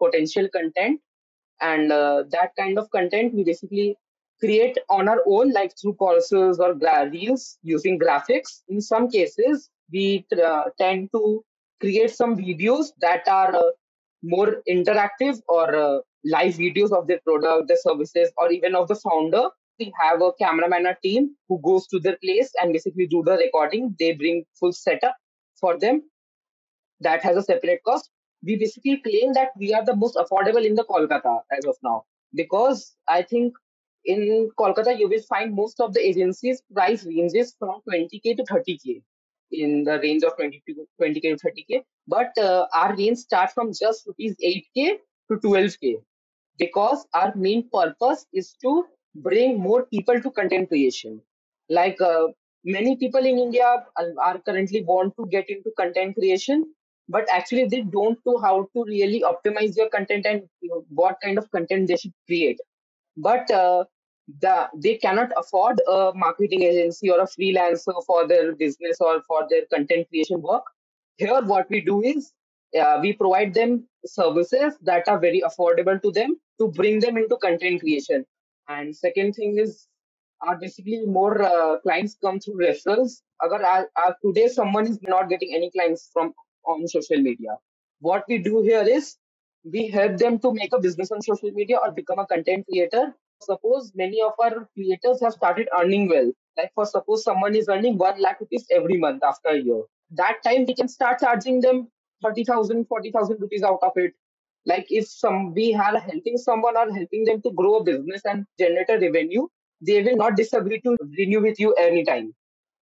potential 0.00 0.48
content, 0.54 1.00
and 1.60 1.92
uh, 1.92 2.24
that 2.30 2.50
kind 2.58 2.78
of 2.78 2.90
content 2.90 3.34
we 3.34 3.44
basically 3.44 3.96
create 4.40 4.78
on 4.88 5.08
our 5.08 5.20
own, 5.26 5.52
like 5.52 5.72
through 5.80 5.94
courses 5.94 6.58
or 6.60 6.74
reels 7.10 7.58
using 7.62 7.98
graphics. 7.98 8.62
In 8.68 8.80
some 8.80 9.08
cases, 9.08 9.70
we 9.92 10.26
uh, 10.44 10.64
tend 10.78 11.10
to 11.12 11.44
create 11.80 12.10
some 12.10 12.36
videos 12.36 12.86
that 13.00 13.26
are 13.28 13.54
uh, 13.54 13.70
more 14.22 14.62
interactive 14.68 15.40
or 15.48 15.74
uh, 15.74 15.98
live 16.24 16.54
videos 16.54 16.92
of 16.92 17.06
the 17.06 17.18
product, 17.26 17.68
the 17.68 17.76
services, 17.82 18.32
or 18.38 18.50
even 18.50 18.74
of 18.74 18.88
the 18.88 18.96
founder. 18.96 19.48
We 19.78 19.92
have 20.00 20.22
a 20.22 20.32
cameraman 20.40 20.86
a 20.86 20.96
team 21.02 21.34
who 21.48 21.60
goes 21.62 21.86
to 21.88 21.98
their 21.98 22.16
place 22.22 22.50
and 22.60 22.72
basically 22.72 23.06
do 23.06 23.22
the 23.24 23.32
recording. 23.32 23.94
They 23.98 24.12
bring 24.12 24.44
full 24.58 24.72
setup 24.72 25.16
for 25.60 25.78
them 25.78 26.02
that 27.00 27.22
has 27.22 27.36
a 27.36 27.42
separate 27.42 27.82
cost. 27.84 28.10
We 28.42 28.56
basically 28.56 28.98
claim 28.98 29.32
that 29.32 29.48
we 29.58 29.74
are 29.74 29.84
the 29.84 29.96
most 29.96 30.16
affordable 30.16 30.64
in 30.64 30.74
the 30.74 30.84
Kolkata 30.84 31.40
as 31.56 31.64
of 31.64 31.76
now 31.82 32.04
because 32.34 32.94
I 33.08 33.22
think 33.22 33.54
in 34.04 34.50
Kolkata 34.58 34.98
you 34.98 35.08
will 35.08 35.22
find 35.22 35.54
most 35.54 35.80
of 35.80 35.94
the 35.94 36.06
agencies 36.06 36.62
price 36.72 37.04
ranges 37.06 37.54
from 37.58 37.80
20k 37.90 38.36
to 38.36 38.44
30k 38.44 39.02
in 39.52 39.84
the 39.84 39.98
range 40.00 40.22
of 40.24 40.36
20 40.36 40.62
to 40.68 40.86
20k 41.00 41.22
to 41.22 41.46
30k 41.46 41.82
but 42.08 42.36
uh, 42.38 42.66
our 42.74 42.94
range 42.96 43.18
starts 43.18 43.52
from 43.52 43.72
just 43.72 44.06
rupees 44.06 44.36
8k 44.44 44.98
to 45.30 45.36
12k 45.46 45.96
because 46.58 47.06
our 47.14 47.32
main 47.34 47.68
purpose 47.72 48.26
is 48.32 48.54
to 48.62 48.84
bring 49.16 49.58
more 49.60 49.84
people 49.86 50.20
to 50.20 50.30
content 50.30 50.68
creation 50.68 51.20
like 51.68 52.00
uh, 52.00 52.26
many 52.64 52.96
people 52.96 53.20
in 53.24 53.38
India 53.38 53.84
are 54.22 54.38
currently 54.40 54.82
want 54.84 55.14
to 55.18 55.26
get 55.26 55.48
into 55.48 55.70
content 55.76 56.14
creation, 56.14 56.64
but 57.08 57.26
actually 57.30 57.66
they 57.66 57.82
don't 57.82 58.18
know 58.26 58.38
how 58.38 58.68
to 58.74 58.84
really 58.84 59.22
optimize 59.22 59.76
your 59.76 59.88
content 59.90 60.26
and 60.26 60.42
what 60.88 61.16
kind 61.22 61.38
of 61.38 61.50
content 61.50 61.88
they 61.88 61.96
should 61.96 62.12
create. 62.26 62.58
But 63.16 63.50
uh, 63.50 63.84
the, 64.40 64.68
they 64.76 64.96
cannot 64.96 65.30
afford 65.36 65.80
a 65.88 66.12
marketing 66.14 66.62
agency 66.62 67.10
or 67.10 67.20
a 67.20 67.26
freelancer 67.26 67.94
for 68.06 68.26
their 68.26 68.54
business 68.54 68.98
or 69.00 69.22
for 69.22 69.46
their 69.48 69.62
content 69.72 70.08
creation 70.08 70.40
work. 70.40 70.64
Here, 71.16 71.40
what 71.42 71.68
we 71.70 71.80
do 71.80 72.02
is 72.02 72.32
uh, 72.80 72.98
we 73.02 73.12
provide 73.12 73.54
them 73.54 73.86
services 74.06 74.74
that 74.82 75.08
are 75.08 75.18
very 75.18 75.42
affordable 75.46 76.00
to 76.02 76.10
them 76.10 76.36
to 76.60 76.68
bring 76.68 77.00
them 77.00 77.16
into 77.16 77.36
content 77.36 77.80
creation. 77.80 78.24
And 78.68 78.96
second 78.96 79.34
thing 79.34 79.58
is 79.58 79.86
are 80.40 80.56
basically 80.56 81.02
more 81.06 81.42
uh, 81.42 81.78
clients 81.80 82.16
come 82.22 82.40
through 82.40 82.58
referrals. 82.58 83.22
Agar 83.44 83.88
today 84.24 84.48
someone 84.48 84.86
is 84.86 84.98
not 85.02 85.28
getting 85.28 85.54
any 85.54 85.70
clients 85.70 86.10
from 86.12 86.34
on 86.66 86.86
social 86.88 87.20
media, 87.20 87.56
what 88.00 88.24
we 88.28 88.38
do 88.38 88.62
here 88.62 88.82
is 88.82 89.16
we 89.64 89.88
help 89.88 90.16
them 90.18 90.38
to 90.40 90.52
make 90.52 90.72
a 90.72 90.80
business 90.80 91.10
on 91.10 91.22
social 91.22 91.50
media 91.52 91.78
or 91.82 91.92
become 91.92 92.18
a 92.18 92.26
content 92.26 92.66
creator. 92.70 93.14
Suppose 93.44 93.92
many 93.94 94.20
of 94.22 94.32
our 94.42 94.68
creators 94.74 95.20
have 95.22 95.32
started 95.32 95.68
earning 95.78 96.08
well. 96.08 96.30
Like 96.56 96.72
for 96.74 96.86
suppose 96.86 97.24
someone 97.24 97.54
is 97.54 97.68
earning 97.68 97.98
one 97.98 98.20
lakh 98.20 98.40
rupees 98.40 98.66
every 98.70 98.96
month 98.96 99.22
after 99.22 99.50
a 99.50 99.58
year. 99.58 99.82
That 100.10 100.42
time 100.44 100.64
we 100.66 100.74
can 100.74 100.88
start 100.88 101.20
charging 101.20 101.60
them 101.60 101.88
30,000, 102.22 102.86
40,000 102.86 103.40
rupees 103.40 103.62
out 103.62 103.80
of 103.82 103.92
it 103.96 104.12
like 104.66 104.86
if 104.88 105.06
some 105.06 105.52
we 105.52 105.74
are 105.74 105.98
helping 105.98 106.38
someone 106.38 106.76
or 106.76 106.90
helping 106.92 107.24
them 107.24 107.42
to 107.42 107.50
grow 107.50 107.76
a 107.76 107.84
business 107.84 108.22
and 108.24 108.46
generate 108.58 108.88
a 108.88 108.98
revenue 108.98 109.46
they 109.80 110.02
will 110.02 110.16
not 110.16 110.36
disagree 110.36 110.80
to 110.80 110.96
renew 111.18 111.42
with 111.42 111.60
you 111.60 111.74
anytime. 111.74 112.32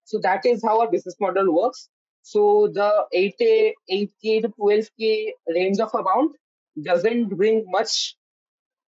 So 0.04 0.18
that 0.22 0.44
is 0.46 0.62
how 0.62 0.80
our 0.80 0.90
business 0.90 1.16
model 1.20 1.52
works. 1.52 1.88
So 2.22 2.68
the 2.72 3.06
8K, 3.14 3.72
8K 3.90 4.42
to 4.42 4.48
12K 4.60 5.30
range 5.48 5.80
of 5.80 5.92
amount 5.94 6.36
doesn't 6.84 7.28
bring 7.36 7.64
much 7.68 8.16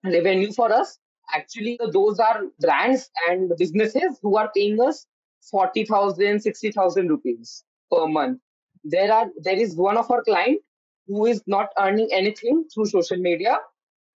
revenue 0.04 0.52
for 0.52 0.72
us. 0.72 0.98
Actually, 1.32 1.78
those 1.92 2.18
are 2.18 2.42
brands 2.60 3.10
and 3.28 3.52
businesses 3.58 4.18
who 4.22 4.36
are 4.36 4.50
paying 4.54 4.80
us 4.80 5.06
40,000, 5.50 6.40
60,000 6.40 7.08
rupees 7.08 7.64
per 7.90 8.06
month. 8.06 8.40
There 8.84 9.12
are, 9.12 9.28
there 9.42 9.56
is 9.56 9.76
one 9.76 9.96
of 9.96 10.10
our 10.10 10.22
client 10.22 10.60
who 11.06 11.26
is 11.26 11.42
not 11.46 11.70
earning 11.78 12.08
anything 12.12 12.64
through 12.72 12.86
social 12.86 13.18
media 13.18 13.58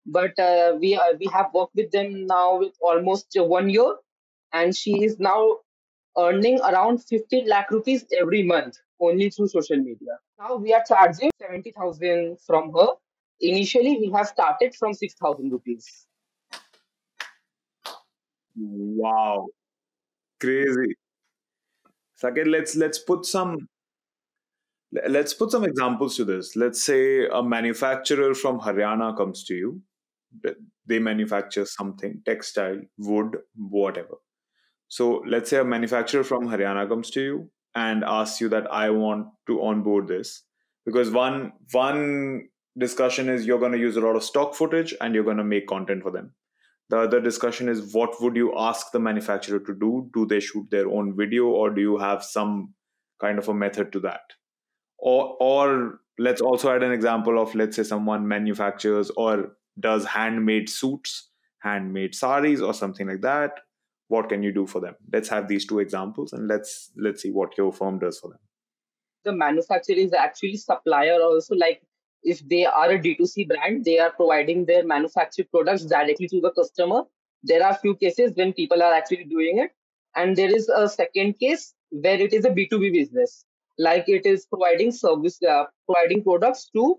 but 0.07 0.39
uh, 0.39 0.77
we 0.81 0.97
uh, 0.97 1.15
we 1.21 1.27
have 1.33 1.49
worked 1.55 1.75
with 1.75 1.91
them 1.93 2.27
now 2.27 2.59
with 2.59 2.75
almost 2.81 3.29
one 3.37 3.69
year, 3.69 3.95
and 4.53 4.77
she 4.77 5.05
is 5.05 5.19
now 5.21 5.59
earning 6.19 6.61
around 6.63 6.99
15 7.05 7.47
lakh 7.49 7.71
rupees 7.71 8.07
every 8.19 8.43
month 8.43 8.79
only 9.01 9.31
through 9.31 9.49
social 9.49 9.77
media. 9.77 10.19
Now 10.39 10.57
we 10.57 10.75
are 10.75 10.83
charging 10.89 11.31
70,000 11.41 12.39
from 12.47 12.73
her. 12.75 12.89
Initially, 13.41 13.99
we 14.01 14.11
have 14.17 14.27
started 14.29 14.75
from 14.75 14.95
6,000 14.95 15.51
rupees. 15.51 16.08
Wow, 18.59 19.47
crazy. 20.41 20.95
Saaket, 22.23 22.47
let's 22.47 22.77
let's 22.77 22.99
put 22.99 23.25
some 23.25 23.69
let's 25.09 25.35
put 25.35 25.51
some 25.51 25.65
examples 25.65 26.17
to 26.17 26.25
this. 26.25 26.57
Let's 26.57 26.83
say 26.83 27.27
a 27.29 27.43
manufacturer 27.43 28.35
from 28.35 28.61
Haryana 28.61 29.17
comes 29.17 29.45
to 29.45 29.55
you. 29.55 29.83
They 30.87 30.99
manufacture 30.99 31.65
something, 31.67 32.23
textile, 32.25 32.81
wood, 32.99 33.39
whatever. 33.57 34.17
So 34.89 35.23
let's 35.27 35.51
say 35.51 35.59
a 35.59 35.65
manufacturer 35.65 36.25
from 36.25 36.47
Haryana 36.49 36.89
comes 36.89 37.11
to 37.13 37.21
you 37.23 37.51
and 37.75 38.05
asks 38.05 38.41
you 38.41 38.49
that 38.51 38.73
I 38.73 38.91
want 38.91 39.29
to 39.47 39.63
onboard 39.63 40.09
this. 40.09 40.45
Because 40.87 41.11
one 41.11 41.53
one 41.73 42.49
discussion 42.79 43.29
is 43.29 43.47
you're 43.47 43.59
going 43.59 43.73
to 43.73 43.79
use 43.79 43.97
a 43.97 44.01
lot 44.01 44.17
of 44.17 44.25
stock 44.25 44.55
footage 44.55 44.95
and 45.01 45.15
you're 45.15 45.25
going 45.25 45.37
to 45.39 45.45
make 45.45 45.67
content 45.69 46.03
for 46.03 46.11
them. 46.11 46.35
The 46.91 47.01
other 47.01 47.21
discussion 47.21 47.69
is 47.69 47.93
what 47.93 48.21
would 48.23 48.35
you 48.35 48.55
ask 48.57 48.93
the 48.93 48.99
manufacturer 48.99 49.59
to 49.61 49.75
do? 49.75 50.11
Do 50.15 50.27
they 50.27 50.41
shoot 50.41 50.71
their 50.71 50.89
own 50.89 51.17
video 51.17 51.47
or 51.47 51.71
do 51.71 51.81
you 51.81 51.99
have 51.99 52.25
some 52.25 52.75
kind 53.21 53.39
of 53.39 53.49
a 53.49 53.55
method 53.55 53.93
to 53.93 54.01
that? 54.01 54.23
Or 54.99 55.37
or 55.39 56.01
let's 56.19 56.41
also 56.41 56.75
add 56.75 56.83
an 56.83 56.93
example 56.93 57.41
of 57.41 57.55
let's 57.55 57.77
say 57.77 57.83
someone 57.83 58.27
manufactures 58.27 59.11
or 59.17 59.57
does 59.79 60.05
handmade 60.07 60.69
suits, 60.69 61.31
handmade 61.61 62.15
saris 62.15 62.61
or 62.61 62.73
something 62.73 63.07
like 63.07 63.21
that. 63.21 63.61
What 64.09 64.31
can 64.31 64.43
you 64.43 64.53
do 64.53 64.67
for 64.67 64.81
them? 64.81 64.95
Let's 65.13 65.29
have 65.29 65.47
these 65.47 65.67
two 65.67 65.81
examples 65.81 66.33
and 66.33 66.49
let's 66.49 66.91
let's 66.97 67.23
see 67.23 67.31
what 67.31 67.59
your 67.59 67.71
firm 67.71 67.99
does 67.99 68.19
for 68.19 68.29
them. 68.29 68.41
The 69.25 69.33
manufacturer 69.33 69.97
is 69.97 70.15
actually 70.15 70.57
supplier 70.57 71.21
also 71.21 71.55
like 71.55 71.83
if 72.23 72.47
they 72.49 72.67
are 72.67 72.91
a 72.91 72.99
D2C 72.99 73.49
brand, 73.49 73.85
they 73.85 73.99
are 73.99 74.11
providing 74.11 74.65
their 74.65 74.85
manufactured 74.85 75.51
products 75.51 75.85
directly 75.85 76.29
to 76.29 76.41
the 76.41 76.51
customer. 76.51 77.03
There 77.43 77.65
are 77.65 77.75
few 77.75 77.95
cases 77.95 78.33
when 78.35 78.53
people 78.53 78.83
are 78.83 78.93
actually 78.93 79.25
doing 79.25 79.59
it. 79.59 79.71
And 80.17 80.37
there 80.37 80.55
is 80.55 80.69
a 80.69 80.89
second 80.89 81.39
case 81.39 81.75
where 81.91 82.21
it 82.21 82.33
is 82.33 82.45
a 82.45 82.51
B2B 82.51 82.93
business, 82.93 83.45
like 83.79 84.09
it 84.09 84.27
is 84.27 84.47
providing 84.47 84.91
service, 84.91 85.41
uh, 85.43 85.65
providing 85.87 86.25
products 86.25 86.71
to 86.75 86.99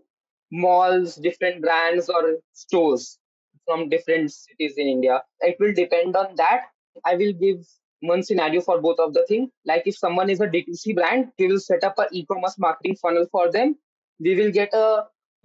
malls, 0.51 1.15
different 1.15 1.61
brands 1.61 2.09
or 2.09 2.37
stores 2.53 3.19
from 3.65 3.89
different 3.89 4.31
cities 4.31 4.75
in 4.77 4.87
India. 4.87 5.21
It 5.41 5.57
will 5.59 5.73
depend 5.73 6.15
on 6.15 6.35
that. 6.37 6.61
I 7.05 7.15
will 7.15 7.33
give 7.33 7.65
one 8.01 8.23
scenario 8.23 8.61
for 8.61 8.81
both 8.81 8.99
of 8.99 9.13
the 9.13 9.25
thing. 9.27 9.51
Like 9.65 9.83
if 9.85 9.97
someone 9.97 10.29
is 10.29 10.39
a 10.39 10.47
D2C 10.47 10.95
brand, 10.95 11.31
we 11.37 11.47
will 11.47 11.59
set 11.59 11.83
up 11.83 11.99
an 11.99 12.07
e-commerce 12.11 12.57
marketing 12.57 12.95
funnel 12.95 13.27
for 13.31 13.51
them 13.51 13.75
we 14.19 14.35
will 14.35 14.51
get 14.51 14.73
a 14.73 15.03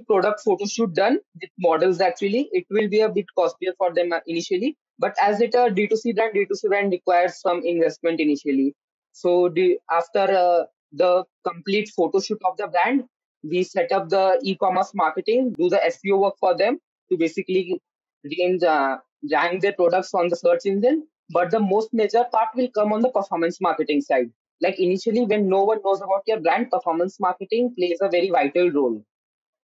product 0.08 0.40
photo 0.44 0.66
shoot 0.66 0.92
done 0.94 1.18
with 1.40 1.50
models 1.58 2.00
actually. 2.00 2.48
It 2.52 2.66
will 2.70 2.88
be 2.88 3.00
a 3.00 3.08
bit 3.08 3.26
costlier 3.36 3.72
for 3.78 3.94
them 3.94 4.12
initially 4.26 4.76
but 4.98 5.14
as 5.20 5.40
it 5.40 5.54
a 5.54 5.70
d2c 5.70 6.14
brand 6.14 6.34
d2c 6.34 6.68
brand 6.68 6.92
requires 6.92 7.40
some 7.40 7.62
investment 7.64 8.20
initially. 8.20 8.74
So 9.12 9.48
the, 9.48 9.78
after 9.90 10.20
uh, 10.20 10.64
the 10.92 11.24
complete 11.46 11.90
photo 11.96 12.20
shoot 12.20 12.38
of 12.44 12.56
the 12.56 12.68
brand 12.68 13.04
we 13.42 13.62
set 13.62 13.92
up 13.92 14.08
the 14.08 14.38
e-commerce 14.42 14.92
marketing 14.94 15.52
do 15.58 15.68
the 15.68 15.80
seo 15.88 16.18
work 16.18 16.34
for 16.40 16.56
them 16.56 16.78
to 17.10 17.16
basically 17.16 17.80
range, 18.24 18.62
uh, 18.62 18.96
rank 19.30 19.60
their 19.60 19.72
products 19.72 20.14
on 20.14 20.28
the 20.28 20.36
search 20.36 20.66
engine. 20.66 21.06
But 21.30 21.50
the 21.50 21.60
most 21.60 21.92
major 21.92 22.24
part 22.32 22.48
will 22.54 22.68
come 22.74 22.92
on 22.92 23.00
the 23.00 23.10
performance 23.10 23.60
marketing 23.60 24.02
side 24.02 24.30
like 24.60 24.78
initially 24.80 25.24
when 25.26 25.48
no 25.48 25.64
one 25.64 25.80
knows 25.84 26.00
about 26.00 26.22
your 26.26 26.40
brand 26.40 26.70
performance 26.70 27.18
marketing 27.20 27.74
plays 27.76 27.98
a 28.00 28.08
very 28.08 28.30
vital 28.30 28.70
role. 28.70 29.04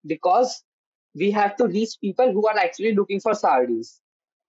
Because 0.06 0.64
we 1.16 1.32
have 1.32 1.56
to 1.58 1.68
reach 1.68 1.92
people 2.02 2.32
who 2.32 2.48
are 2.48 2.58
actually 2.58 2.94
looking 2.94 3.20
for 3.20 3.34
sarees. 3.34 4.00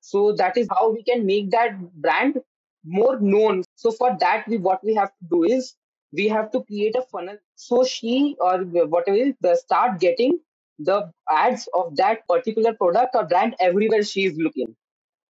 So 0.01 0.33
that 0.35 0.57
is 0.57 0.69
how 0.71 0.91
we 0.93 1.03
can 1.03 1.27
make 1.27 1.51
that 1.51 1.79
brand 1.95 2.39
more 2.85 3.19
known. 3.21 3.65
So 3.75 3.91
for 3.91 4.17
that 4.21 4.47
we 4.49 4.59
what 4.59 4.85
we 4.85 4.95
have 4.95 5.11
to 5.11 5.27
do 5.31 5.45
is 5.45 5.75
we 6.13 6.29
have 6.29 6.51
to 6.53 6.63
create 6.65 6.97
a 6.97 7.03
funnel. 7.03 7.39
So 7.57 7.85
she 7.85 8.37
or 8.41 8.59
whatever 8.65 9.33
the 9.41 9.57
start 9.57 10.01
getting 10.01 10.39
the 10.79 11.13
ads 11.31 11.69
of 11.75 11.97
that 11.97 12.27
particular 12.29 12.73
product 12.75 13.15
or 13.15 13.27
brand 13.27 13.57
everywhere 13.61 14.03
she 14.03 14.25
is 14.27 14.37
looking. 14.39 14.77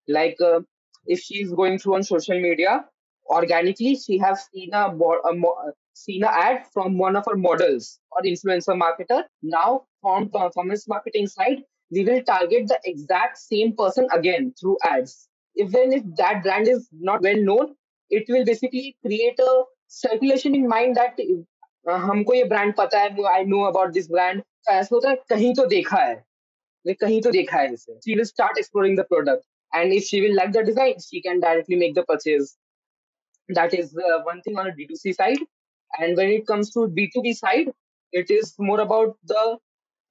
Like 0.08 0.40
uh, 0.40 0.60
if 1.06 1.20
she 1.20 1.42
is 1.42 1.52
going 1.52 1.78
through 1.78 1.96
on 1.96 2.02
social 2.02 2.40
media 2.40 2.86
organically 3.25 3.95
she 3.95 4.17
has 4.17 4.45
seen 4.53 4.73
a, 4.73 4.87
a, 4.87 5.33
a 5.33 5.71
seen 5.93 6.23
a 6.23 6.27
ad 6.27 6.65
from 6.73 6.97
one 6.97 7.15
of 7.15 7.27
our 7.27 7.35
models 7.35 7.99
or 8.11 8.21
influencer 8.23 8.77
marketer. 8.77 9.23
Now 9.41 9.85
from 10.01 10.29
performance 10.29 10.87
marketing 10.87 11.27
side, 11.27 11.63
we 11.91 12.03
will 12.03 12.21
target 12.23 12.67
the 12.67 12.79
exact 12.85 13.37
same 13.37 13.75
person 13.75 14.07
again 14.11 14.53
through 14.59 14.77
ads. 14.85 15.27
Even 15.55 15.91
if 15.93 16.03
that 16.17 16.43
brand 16.43 16.67
is 16.67 16.87
not 16.91 17.21
well 17.21 17.35
known, 17.37 17.75
it 18.11 18.25
will 18.29 18.45
basically 18.45 18.95
create 19.05 19.39
a 19.39 19.63
circulation 19.87 20.55
in 20.55 20.67
mind 20.67 20.95
that 20.95 21.17
हमको 21.89 22.33
ये 22.33 22.43
brand 22.43 22.73
पता 22.77 22.99
है 22.99 23.23
I 23.27 23.43
know 23.45 23.61
about 23.67 23.91
this 23.91 24.09
brand 24.11 24.41
ऐसा 24.69 24.95
होता 24.95 25.09
है 25.09 25.15
कहीं 25.29 25.53
तो 25.55 25.65
देखा 25.67 26.01
है 26.01 26.93
कहीं 27.01 27.21
तो 27.21 27.31
देखा 27.31 27.57
है 27.59 27.73
इसे 27.73 27.93
she 27.93 28.13
will 28.15 28.23
start 28.25 28.57
exploring 28.57 28.97
the 28.97 29.01
product 29.09 29.75
and 29.75 29.93
if 29.93 30.03
she 30.03 30.19
will 30.21 30.35
like 30.35 30.51
the 30.51 30.61
design 30.65 30.99
she 31.05 31.19
can 31.27 31.39
directly 31.39 31.75
make 31.75 31.93
the 31.93 32.03
purchase 32.07 32.53
that 33.50 33.74
is 33.74 33.96
uh, 33.96 34.22
one 34.22 34.42
thing 34.42 34.58
on 34.58 34.66
a 34.66 34.72
D2C 34.72 35.14
side. 35.14 35.38
And 35.98 36.16
when 36.16 36.28
it 36.28 36.46
comes 36.46 36.70
to 36.72 36.80
B2B 36.80 37.36
side, 37.36 37.70
it 38.12 38.30
is 38.30 38.54
more 38.58 38.80
about 38.80 39.16
the 39.24 39.58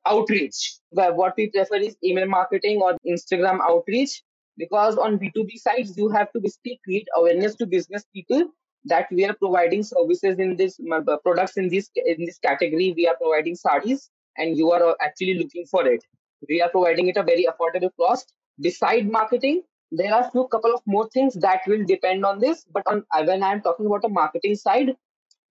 outreach. 0.06 0.78
What 0.92 1.34
we 1.38 1.50
prefer 1.50 1.76
is 1.78 1.98
email 2.04 2.28
marketing 2.28 2.82
or 2.82 2.98
Instagram 3.08 3.60
outreach 3.62 4.24
because 4.58 4.98
on 4.98 5.20
B2B 5.20 5.60
sides, 5.60 5.98
you 5.98 6.10
have 6.10 6.32
to 6.32 6.40
basically 6.40 6.80
create 6.84 7.08
awareness 7.16 7.56
to 7.56 7.66
business 7.66 8.06
people 8.14 8.46
that 8.86 9.08
we 9.12 9.26
are 9.26 9.34
providing 9.34 9.84
services 9.84 10.38
in 10.40 10.56
this 10.56 10.80
uh, 10.92 11.18
products 11.24 11.58
in 11.58 11.70
this 11.70 11.90
in 11.96 12.26
this 12.26 12.38
category. 12.38 12.94
We 12.96 13.08
are 13.08 13.16
providing 13.16 13.56
sarees 13.56 14.10
and 14.38 14.58
you 14.58 14.72
are 14.72 14.96
actually 15.02 15.36
looking 15.36 15.66
for 15.66 15.86
it. 15.88 16.04
We 16.48 16.62
are 16.62 16.70
providing 16.70 17.08
it 17.08 17.18
a 17.18 17.24
very 17.24 17.48
affordable 17.50 17.90
cost. 18.00 18.34
Beside 18.60 19.12
marketing, 19.12 19.64
there 19.92 20.14
are 20.14 20.30
few 20.32 20.48
couple 20.48 20.74
of 20.74 20.82
more 20.86 21.08
things 21.10 21.34
that 21.36 21.62
will 21.68 21.84
depend 21.86 22.26
on 22.26 22.40
this 22.40 22.66
but 22.74 22.84
on 22.88 23.04
when 23.28 23.44
i'm 23.44 23.62
talking 23.62 23.86
about 23.86 24.06
a 24.06 24.10
marketing 24.10 24.56
side 24.56 24.96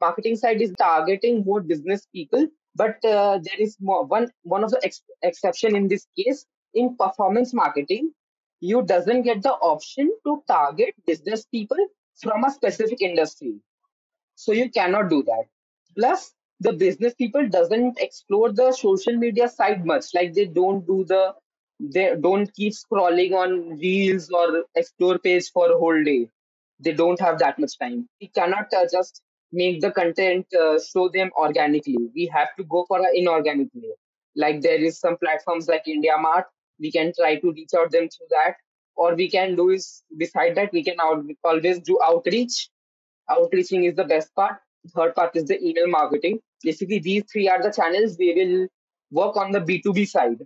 marketing 0.01 0.37
side 0.37 0.61
is 0.61 0.72
targeting 0.78 1.43
more 1.45 1.61
business 1.61 2.07
people 2.14 2.47
but 2.76 3.05
uh, 3.05 3.39
there 3.47 3.61
is 3.66 3.76
more 3.80 4.05
one 4.05 4.28
one 4.43 4.64
of 4.64 4.70
the 4.70 4.80
ex- 4.85 5.03
exception 5.22 5.76
in 5.76 5.89
this 5.89 6.07
case 6.18 6.47
in 6.74 6.97
performance 6.97 7.55
marketing 7.55 8.11
you 8.61 8.82
doesn't 8.82 9.22
get 9.22 9.43
the 9.43 9.53
option 9.72 10.11
to 10.26 10.43
target 10.49 10.95
business 11.07 11.45
people 11.47 11.78
from 12.22 12.45
a 12.45 12.51
specific 12.51 13.03
industry. 13.03 13.57
So 14.37 14.53
you 14.53 14.70
cannot 14.70 15.11
do 15.11 15.22
that. 15.24 15.45
Plus 15.97 16.32
the 16.61 16.72
business 16.72 17.14
people 17.14 17.49
doesn't 17.49 17.99
explore 18.01 18.53
the 18.53 18.72
social 18.72 19.16
media 19.16 19.49
side 19.49 19.85
much 19.85 20.07
like 20.14 20.35
they 20.35 20.47
don't 20.47 20.87
do 20.87 21.05
the 21.05 21.35
they 21.93 22.14
don't 22.20 22.53
keep 22.55 22.72
scrolling 22.72 23.32
on 23.32 23.78
reels 23.78 24.30
or 24.30 24.64
explore 24.76 25.18
page 25.18 25.51
for 25.53 25.70
a 25.70 25.78
whole 25.78 26.03
day. 26.05 26.28
They 26.80 26.93
don't 26.93 27.20
have 27.20 27.39
that 27.41 27.59
much 27.59 27.78
time. 27.78 28.09
We 28.20 28.28
cannot 28.28 28.72
uh, 28.74 28.87
just 28.91 29.22
make 29.53 29.80
the 29.80 29.91
content 29.93 30.47
uh, 30.55 30.78
show 30.80 31.09
them 31.09 31.30
organically. 31.39 31.99
We 32.14 32.30
have 32.35 32.49
to 32.59 32.64
go 32.64 32.85
for 32.89 32.99
an 32.99 33.09
inorganic 33.14 33.68
way. 33.74 33.91
Like 34.37 34.62
there 34.62 34.82
is 34.82 34.99
some 34.99 35.16
platforms 35.18 35.68
like 35.68 35.85
IndiaMART 35.87 36.45
we 36.80 36.91
can 36.91 37.12
try 37.18 37.37
to 37.37 37.53
reach 37.53 37.70
out 37.78 37.91
them 37.93 38.09
through 38.09 38.26
that. 38.30 38.57
Or 38.97 39.14
we 39.14 39.30
can 39.30 39.57
do 39.57 39.70
is 39.70 40.03
beside 40.16 40.57
that 40.57 40.72
we 40.72 40.85
can 40.85 40.97
out, 41.01 41.24
always 41.45 41.80
do 41.80 41.99
outreach. 42.05 42.68
Outreaching 43.30 43.85
is 43.85 43.97
the 43.97 44.05
best 44.05 44.35
part. 44.35 44.57
Third 44.95 45.14
part 45.14 45.35
is 45.37 45.47
the 45.47 45.62
email 45.64 45.89
marketing. 45.89 46.41
Basically 46.62 46.99
these 46.99 47.24
three 47.32 47.49
are 47.49 47.62
the 47.62 47.72
channels 47.72 48.16
we 48.18 48.35
will 48.35 48.68
work 49.11 49.37
on 49.37 49.53
the 49.53 49.61
b2b 49.61 50.09
side 50.09 50.39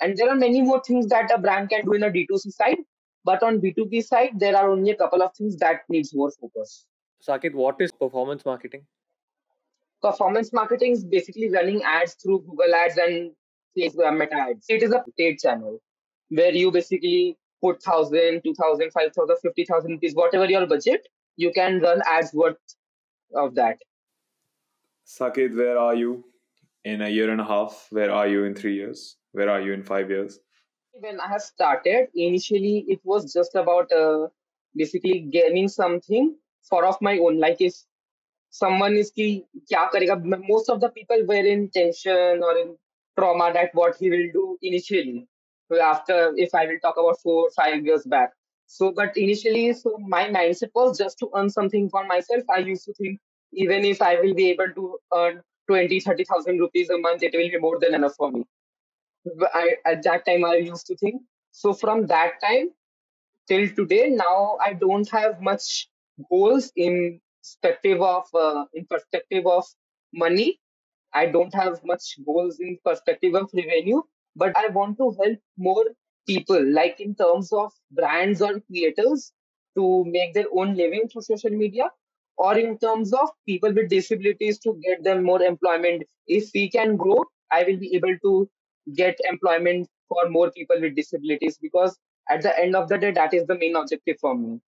and 0.00 0.16
there 0.16 0.28
are 0.28 0.36
many 0.36 0.62
more 0.62 0.82
things 0.86 1.06
that 1.08 1.30
a 1.30 1.38
brand 1.38 1.70
can 1.70 1.84
do 1.84 1.92
in 1.92 2.02
a 2.02 2.10
D2C 2.10 2.52
side. 2.52 2.78
But 3.24 3.42
on 3.42 3.60
B2B 3.60 4.04
side, 4.04 4.32
there 4.38 4.56
are 4.56 4.70
only 4.70 4.90
a 4.90 4.96
couple 4.96 5.22
of 5.22 5.34
things 5.34 5.56
that 5.56 5.82
needs 5.88 6.14
more 6.14 6.30
focus. 6.30 6.86
Saaket, 7.26 7.54
what 7.54 7.80
is 7.80 7.90
performance 7.90 8.44
marketing? 8.44 8.82
Performance 10.02 10.52
marketing 10.52 10.92
is 10.92 11.04
basically 11.04 11.48
running 11.50 11.82
ads 11.82 12.14
through 12.14 12.40
Google 12.40 12.74
Ads 12.74 12.98
and 12.98 13.30
Facebook 13.76 14.18
Meta 14.18 14.34
Ads. 14.34 14.66
It 14.68 14.82
is 14.82 14.92
a 14.92 15.02
paid 15.18 15.38
channel 15.38 15.80
where 16.28 16.52
you 16.52 16.70
basically 16.70 17.38
put 17.62 17.80
1,000, 17.82 18.42
2,000, 18.44 18.90
5,000, 18.92 19.36
50,000 19.42 19.90
rupees, 19.92 20.14
whatever 20.14 20.44
your 20.44 20.66
budget, 20.66 21.08
you 21.36 21.50
can 21.52 21.80
run 21.80 22.02
ads 22.06 22.34
worth 22.34 22.58
of 23.34 23.54
that. 23.54 23.78
Saaket, 25.06 25.56
where 25.56 25.78
are 25.78 25.94
you 25.94 26.24
in 26.84 27.00
a 27.00 27.08
year 27.08 27.30
and 27.30 27.40
a 27.40 27.44
half? 27.44 27.86
Where 27.90 28.10
are 28.10 28.28
you 28.28 28.44
in 28.44 28.54
three 28.54 28.74
years? 28.74 29.16
Where 29.34 29.50
are 29.50 29.60
you 29.60 29.72
in 29.72 29.82
five 29.82 30.10
years? 30.10 30.38
When 30.92 31.20
I 31.20 31.28
have 31.28 31.42
started, 31.42 32.08
initially 32.14 32.84
it 32.88 33.00
was 33.04 33.32
just 33.32 33.56
about 33.56 33.90
uh, 33.92 34.28
basically 34.76 35.20
gaining 35.20 35.68
something 35.68 36.36
for 36.68 36.84
of 36.84 36.96
my 37.02 37.18
own. 37.18 37.40
Like 37.40 37.60
if 37.60 37.74
someone 38.50 38.96
is 38.96 39.10
ki 39.10 39.44
kya 39.70 39.90
karega, 39.90 40.16
most 40.48 40.70
of 40.70 40.80
the 40.80 40.88
people 40.88 41.26
were 41.26 41.46
in 41.54 41.68
tension 41.70 42.44
or 42.48 42.56
in 42.58 42.76
trauma 43.18 43.52
that 43.52 43.74
what 43.74 43.96
he 43.96 44.08
will 44.08 44.28
do 44.32 44.58
initially. 44.62 45.26
So 45.68 45.80
after, 45.80 46.32
if 46.36 46.54
I 46.54 46.66
will 46.66 46.78
talk 46.80 46.96
about 46.96 47.20
four, 47.20 47.50
five 47.56 47.84
years 47.84 48.04
back. 48.04 48.30
So, 48.66 48.92
but 48.92 49.16
initially, 49.16 49.72
so 49.72 49.98
my 49.98 50.28
mindset 50.28 50.70
was 50.74 50.96
just 50.96 51.18
to 51.18 51.30
earn 51.34 51.50
something 51.50 51.88
for 51.90 52.04
myself. 52.06 52.44
I 52.54 52.58
used 52.58 52.84
to 52.84 52.94
think 52.94 53.20
even 53.52 53.84
if 53.84 54.00
I 54.00 54.20
will 54.20 54.34
be 54.34 54.50
able 54.50 54.70
to 54.74 54.98
earn 55.12 55.42
20, 55.66 56.00
30,000 56.00 56.58
rupees 56.58 56.90
a 56.90 56.98
month, 56.98 57.22
it 57.24 57.32
will 57.34 57.50
be 57.50 57.58
more 57.58 57.78
than 57.80 57.94
enough 57.94 58.14
for 58.14 58.30
me. 58.30 58.44
I, 59.52 59.76
at 59.86 60.02
that 60.04 60.26
time, 60.26 60.44
I 60.44 60.56
used 60.56 60.86
to 60.86 60.96
think. 60.96 61.22
So 61.52 61.72
from 61.72 62.06
that 62.06 62.40
time 62.42 62.70
till 63.48 63.68
today, 63.70 64.10
now 64.10 64.58
I 64.62 64.74
don't 64.74 65.08
have 65.10 65.40
much 65.40 65.88
goals 66.30 66.72
in 66.76 67.20
perspective 67.42 68.00
of 68.02 68.24
uh, 68.34 68.64
in 68.74 68.86
perspective 68.86 69.46
of 69.46 69.64
money. 70.12 70.60
I 71.12 71.26
don't 71.26 71.54
have 71.54 71.80
much 71.84 72.16
goals 72.26 72.60
in 72.60 72.78
perspective 72.84 73.34
of 73.34 73.50
revenue, 73.54 74.02
but 74.36 74.56
I 74.56 74.68
want 74.68 74.98
to 74.98 75.16
help 75.22 75.38
more 75.56 75.84
people, 76.26 76.64
like 76.72 77.00
in 77.00 77.14
terms 77.14 77.52
of 77.52 77.72
brands 77.92 78.42
or 78.42 78.60
creators 78.60 79.32
to 79.76 80.04
make 80.06 80.34
their 80.34 80.46
own 80.52 80.76
living 80.76 81.08
through 81.08 81.22
social 81.22 81.50
media, 81.50 81.90
or 82.36 82.56
in 82.58 82.78
terms 82.78 83.12
of 83.12 83.30
people 83.46 83.72
with 83.72 83.88
disabilities 83.88 84.58
to 84.60 84.78
get 84.82 85.04
them 85.04 85.22
more 85.24 85.42
employment. 85.42 86.04
If 86.26 86.50
we 86.54 86.70
can 86.70 86.96
grow, 86.96 87.24
I 87.52 87.64
will 87.64 87.76
be 87.78 87.94
able 87.94 88.16
to 88.22 88.48
get 88.94 89.18
employment 89.30 89.88
for 90.08 90.28
more 90.28 90.50
people 90.50 90.76
with 90.80 90.94
disabilities 90.94 91.58
because 91.60 91.98
at 92.28 92.42
the 92.42 92.58
end 92.58 92.74
of 92.74 92.88
the 92.88 92.98
day, 92.98 93.12
that 93.12 93.34
is 93.34 93.46
the 93.46 93.58
main 93.58 93.76
objective 93.76 94.16
for 94.20 94.34
me. 94.36 94.60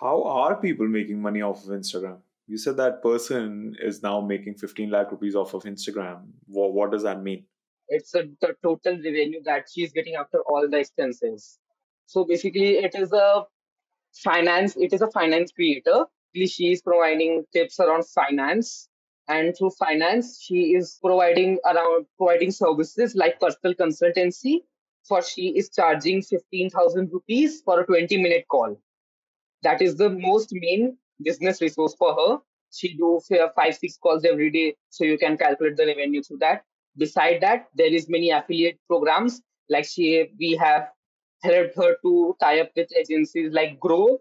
How 0.00 0.22
are 0.24 0.56
people 0.56 0.86
making 0.86 1.20
money 1.20 1.42
off 1.42 1.64
of 1.64 1.70
Instagram? 1.70 2.18
You 2.46 2.56
said 2.56 2.76
that 2.78 3.02
person 3.02 3.76
is 3.80 4.02
now 4.02 4.20
making 4.20 4.54
15 4.54 4.90
lakh 4.90 5.10
rupees 5.10 5.34
off 5.34 5.54
of 5.54 5.64
Instagram. 5.64 6.22
What, 6.46 6.72
what 6.72 6.90
does 6.90 7.02
that 7.02 7.22
mean? 7.22 7.44
It's 7.88 8.14
a, 8.14 8.24
the 8.40 8.54
total 8.62 8.94
revenue 8.94 9.42
that 9.44 9.66
she's 9.72 9.92
getting 9.92 10.14
after 10.14 10.40
all 10.40 10.66
the 10.68 10.78
expenses. 10.78 11.58
So 12.06 12.24
basically, 12.24 12.78
it 12.78 12.94
is 12.94 13.12
a 13.12 13.44
finance. 14.14 14.76
It 14.76 14.92
is 14.92 15.02
a 15.02 15.10
finance 15.10 15.52
creator. 15.52 16.04
She 16.34 16.72
is 16.72 16.82
providing 16.82 17.44
tips 17.52 17.80
around 17.80 18.06
finance, 18.06 18.88
and 19.28 19.56
through 19.56 19.70
finance, 19.70 20.42
she 20.42 20.74
is 20.74 20.98
providing 21.02 21.58
around 21.66 22.06
providing 22.16 22.50
services 22.50 23.14
like 23.14 23.40
personal 23.40 23.74
consultancy. 23.74 24.60
For 25.06 25.22
she 25.22 25.48
is 25.56 25.70
charging 25.70 26.22
fifteen 26.22 26.70
thousand 26.70 27.10
rupees 27.12 27.62
for 27.62 27.80
a 27.80 27.86
twenty 27.86 28.20
minute 28.22 28.46
call 28.50 28.78
that 29.62 29.82
is 29.82 29.96
the 29.96 30.10
most 30.10 30.50
main 30.52 30.96
business 31.22 31.60
resource 31.60 31.94
for 31.98 32.14
her. 32.14 32.38
She 32.70 32.96
do 32.96 33.20
five, 33.56 33.76
six 33.76 33.96
calls 33.96 34.24
every 34.24 34.50
day, 34.50 34.76
so 34.90 35.04
you 35.04 35.18
can 35.18 35.36
calculate 35.38 35.76
the 35.76 35.86
revenue 35.86 36.22
through 36.22 36.38
that. 36.38 36.64
Beside 36.96 37.40
that, 37.40 37.68
there 37.74 37.92
is 37.92 38.08
many 38.08 38.30
affiliate 38.30 38.78
programs 38.86 39.40
like 39.70 39.84
she 39.84 40.28
we 40.38 40.56
have 40.56 40.88
helped 41.42 41.76
her 41.76 41.96
to 42.02 42.36
tie 42.40 42.60
up 42.60 42.70
with 42.76 42.88
agencies 42.96 43.52
like 43.52 43.78
Groww 43.80 44.18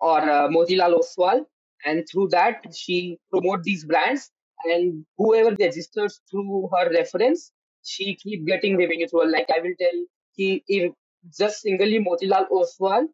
or 0.00 0.20
uh, 0.20 0.48
Motilal 0.48 0.98
Oswal, 1.00 1.44
and 1.86 2.04
through 2.10 2.28
that 2.28 2.66
she 2.74 3.18
promote 3.30 3.62
these 3.62 3.84
brands. 3.84 4.30
And 4.64 5.04
whoever 5.16 5.54
registers 5.58 6.20
through 6.30 6.68
her 6.72 6.90
reference, 6.92 7.52
she 7.84 8.16
keep 8.16 8.46
getting 8.46 8.76
revenue 8.76 9.06
through. 9.08 9.20
Her. 9.20 9.30
Like 9.30 9.48
I 9.54 9.60
will 9.60 9.74
tell, 9.80 10.04
he 10.34 10.64
if 10.68 10.92
just 11.36 11.62
singly 11.62 11.98
Motilal 11.98 12.48
Oswal 12.50 13.06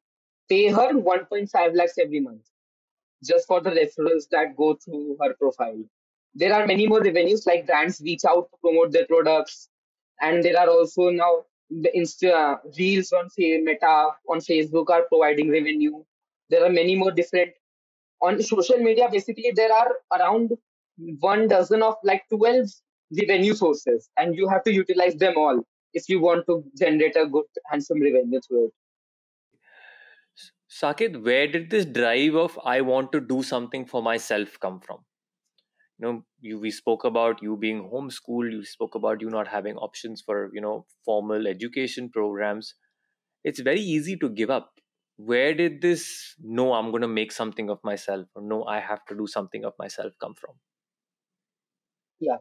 pay 0.49 0.69
her 0.69 0.93
1.5 0.93 1.77
lakhs 1.77 1.99
every 1.99 2.21
month 2.21 2.43
just 3.25 3.47
for 3.47 3.61
the 3.61 3.71
referrals 3.71 4.29
that 4.31 4.57
go 4.57 4.75
through 4.75 5.17
her 5.21 5.35
profile. 5.35 5.83
There 6.35 6.53
are 6.53 6.67
many 6.67 6.87
more 6.87 7.01
revenues 7.01 7.47
like 7.47 7.67
brands 7.67 8.01
reach 8.01 8.25
out 8.29 8.51
to 8.51 8.57
promote 8.61 8.93
their 8.93 9.07
products, 9.07 9.69
and 10.21 10.45
there 10.45 10.59
are 10.59 10.69
also 10.69 11.11
now 11.11 11.45
the 11.71 11.91
Insta 11.97 12.59
reels 12.77 13.13
on 13.13 13.29
Meta 13.39 14.11
on 14.29 14.41
Facebook 14.41 14.91
are 14.91 15.05
providing 15.09 15.51
revenue. 15.51 16.03
There 16.51 16.65
are 16.65 16.71
many 16.71 16.97
more 16.97 17.13
different 17.13 17.53
on 18.21 18.43
social 18.43 18.79
media. 18.79 19.09
Basically, 19.11 19.53
there 19.55 19.73
are 19.73 19.93
around 20.19 20.53
one 21.21 21.49
dozen 21.49 21.83
of 21.83 21.97
like 22.05 22.25
12 22.31 22.69
revenue 23.21 23.55
sources, 23.55 24.11
and 24.17 24.35
you 24.37 24.49
have 24.49 24.63
to 24.65 24.73
utilize 24.73 25.15
them 25.17 25.35
all 25.37 25.63
if 25.93 26.09
you 26.09 26.21
want 26.21 26.47
to 26.49 26.65
generate 26.79 27.17
a 27.17 27.27
good 27.27 27.47
handsome 27.71 28.01
revenue 28.03 28.41
through 28.49 28.67
it. 28.67 28.73
Saaket, 30.69 31.23
where 31.25 31.47
did 31.47 31.71
this 31.71 31.87
drive 31.87 32.35
of 32.35 32.59
I 32.65 32.81
want 32.83 33.13
to 33.13 33.21
do 33.21 33.43
something 33.43 33.87
for 33.87 34.03
myself 34.03 34.59
come 34.61 34.81
from? 34.81 35.05
You 35.99 36.07
know, 36.07 36.27
you, 36.41 36.59
we 36.61 36.71
spoke 36.71 37.05
about 37.05 37.43
you 37.43 37.57
being 37.57 37.91
homeschooled. 37.91 38.53
You 38.53 38.65
spoke 38.65 38.95
about 38.95 39.21
you 39.21 39.31
not 39.31 39.49
having 39.49 39.77
options 39.77 40.23
for 40.23 40.51
you 40.55 40.61
know 40.61 40.87
formal 41.05 41.47
education 41.47 42.11
programs. 42.11 42.75
It's 43.45 43.61
very 43.61 43.81
easy 43.81 44.17
to 44.19 44.31
give 44.31 44.51
up. 44.51 44.73
Where 45.17 45.55
did 45.55 45.83
this 45.83 46.35
no, 46.41 46.75
I'm 46.75 46.91
going 46.91 47.03
to 47.03 47.09
make 47.09 47.33
something 47.33 47.71
of 47.71 47.81
myself, 47.85 48.29
or 48.35 48.43
no, 48.43 48.65
I 48.65 48.81
have 48.81 49.05
to 49.07 49.17
do 49.17 49.27
something 49.29 49.65
of 49.65 49.75
myself 49.79 50.15
come 50.21 50.35
from? 50.35 50.57
Yeah, 52.20 52.38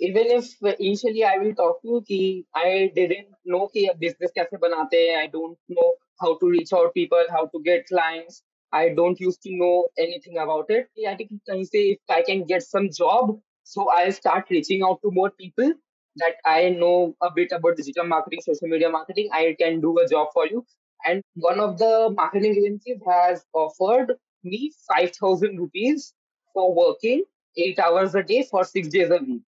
even 0.00 0.26
if 0.38 0.54
initially 0.80 1.24
I 1.24 1.38
will 1.38 1.54
talk 1.54 1.82
to 1.82 1.88
you 1.88 2.00
कि 2.10 2.44
I 2.54 2.92
didn't 2.96 3.28
know 3.46 3.68
कि 3.74 3.88
business 4.00 4.32
कैसे 4.38 4.58
बनाते 4.64 5.02
हैं 5.08 5.18
I 5.22 5.26
don't 5.28 5.58
know 5.78 5.94
how 6.22 6.36
to 6.38 6.50
reach 6.50 6.72
out 6.72 6.94
people 6.94 7.24
how 7.30 7.46
to 7.46 7.62
get 7.68 7.86
clients 7.88 8.42
I 8.72 8.88
don't 9.00 9.20
used 9.20 9.42
to 9.44 9.54
know 9.62 9.88
anything 10.06 10.38
about 10.46 10.70
it 10.70 10.88
I 11.12 11.16
think 11.16 11.32
कहीं 11.50 11.64
से 11.72 11.84
if 11.94 12.16
I 12.18 12.22
can 12.30 12.44
get 12.52 12.62
some 12.62 12.90
job 13.00 13.38
so 13.64 13.88
I'll 13.90 14.12
start 14.12 14.50
reaching 14.50 14.82
out 14.82 15.00
to 15.02 15.10
more 15.20 15.30
people 15.30 15.72
that 16.16 16.36
I 16.44 16.70
know 16.70 17.14
a 17.22 17.30
bit 17.34 17.52
about 17.52 17.76
digital 17.76 18.06
marketing 18.06 18.40
social 18.46 18.68
media 18.68 18.90
marketing 18.90 19.28
I 19.32 19.56
can 19.58 19.80
do 19.80 19.98
a 19.98 20.08
job 20.08 20.28
for 20.34 20.46
you 20.46 20.64
and 21.06 21.22
one 21.34 21.60
of 21.60 21.78
the 21.78 21.92
marketing 22.16 22.56
agencies 22.62 22.98
has 23.06 23.44
offered 23.54 24.14
me 24.44 24.72
5000 24.88 25.58
rupees 25.58 26.14
for 26.54 26.74
working 26.74 27.24
8 27.57 27.79
hours 27.79 28.15
a 28.15 28.23
day 28.23 28.43
for 28.49 28.63
6 28.63 28.87
days 28.89 29.09
a 29.09 29.17
week 29.17 29.41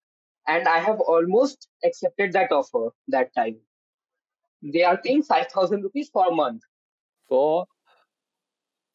and 0.46 0.68
I 0.68 0.78
have 0.78 1.00
almost 1.00 1.68
accepted 1.84 2.32
that 2.32 2.52
offer 2.52 2.90
that 3.08 3.34
time. 3.34 3.56
They 4.62 4.82
are 4.82 4.96
paying 4.96 5.22
5,000 5.22 5.82
rupees 5.82 6.10
per 6.10 6.30
month. 6.30 6.62
For 7.28 7.66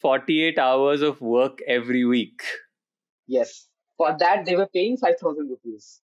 48 0.01 0.59
hours 0.59 1.01
of 1.01 1.21
work 1.21 1.59
every 1.67 2.05
week. 2.05 2.41
Yes. 3.27 3.67
For 3.97 4.15
that, 4.19 4.45
they 4.45 4.55
were 4.55 4.67
paying 4.67 4.97
5,000 4.97 5.49
rupees. 5.49 6.01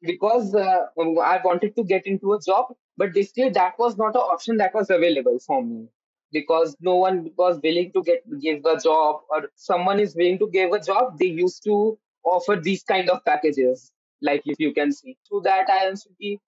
Because 0.00 0.54
uh, 0.54 0.86
I 0.96 1.40
wanted 1.44 1.74
to 1.76 1.84
get 1.84 2.06
into 2.06 2.32
a 2.32 2.40
job, 2.40 2.66
but 2.96 3.12
basically 3.12 3.50
that 3.50 3.78
was 3.78 3.98
not 3.98 4.14
an 4.14 4.20
option 4.20 4.56
that 4.58 4.72
was 4.72 4.90
available 4.90 5.38
for 5.44 5.64
me. 5.64 5.88
Because 6.30 6.76
no 6.80 6.96
one 6.96 7.30
was 7.36 7.58
willing 7.62 7.90
to 7.92 8.02
get 8.02 8.22
give 8.40 8.64
a 8.64 8.78
job, 8.78 9.22
or 9.30 9.50
someone 9.56 9.98
is 9.98 10.14
willing 10.14 10.38
to 10.38 10.48
give 10.50 10.72
a 10.72 10.78
job, 10.78 11.18
they 11.18 11.26
used 11.26 11.64
to 11.64 11.98
offer 12.23 12.55
these 12.61 12.83
kind 12.83 13.09
of 13.09 13.23
packages 13.25 13.91
like 14.21 14.41
if 14.45 14.59
you 14.59 14.73
can 14.73 14.91
see. 14.91 15.17
Through 15.27 15.41
that, 15.41 15.69
I 15.69 15.87
also 15.87 16.09
be 16.19 16.39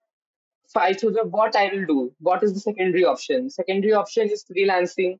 five 0.73 0.97
to 0.97 1.11
the 1.11 1.25
what 1.25 1.55
I 1.55 1.69
will 1.73 1.86
do. 1.86 2.13
What 2.19 2.43
is 2.43 2.53
the 2.53 2.59
secondary 2.59 3.05
option? 3.05 3.49
Secondary 3.49 3.93
option 3.93 4.29
is 4.29 4.45
freelancing. 4.51 5.17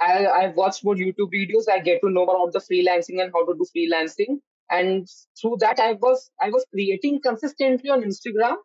I 0.00 0.26
I 0.26 0.46
watch 0.60 0.84
more 0.84 0.94
YouTube 0.94 1.34
videos. 1.38 1.68
I 1.70 1.80
get 1.80 2.00
to 2.02 2.10
know 2.10 2.24
about 2.24 2.52
the 2.52 2.60
freelancing 2.60 3.20
and 3.22 3.32
how 3.32 3.44
to 3.46 3.54
do 3.54 3.66
freelancing. 3.76 4.40
And 4.70 5.08
through 5.40 5.56
that, 5.60 5.80
I 5.80 5.92
was 5.92 6.30
I 6.40 6.50
was 6.50 6.64
creating 6.72 7.20
consistently 7.20 7.90
on 7.90 8.02
Instagram 8.02 8.56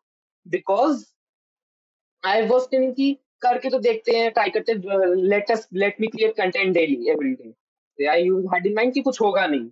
because 0.50 1.06
I 2.24 2.44
was 2.44 2.68
thinking 2.68 3.20
करके 3.46 3.70
तो 3.70 3.80
देखते 3.80 4.12
हैं 4.18 4.32
try 4.34 4.50
करते 4.58 4.74
let 5.30 5.50
us 5.50 5.68
let 5.72 6.00
me 6.00 6.10
create 6.10 6.36
content 6.36 6.74
daily 6.74 7.10
every 7.10 7.36
day. 7.36 7.54
I 8.10 8.20
had 8.54 8.66
in 8.66 8.76
mind 8.76 8.94
कि 8.94 9.02
कुछ 9.02 9.20
होगा 9.22 9.48
नहीं 9.48 9.70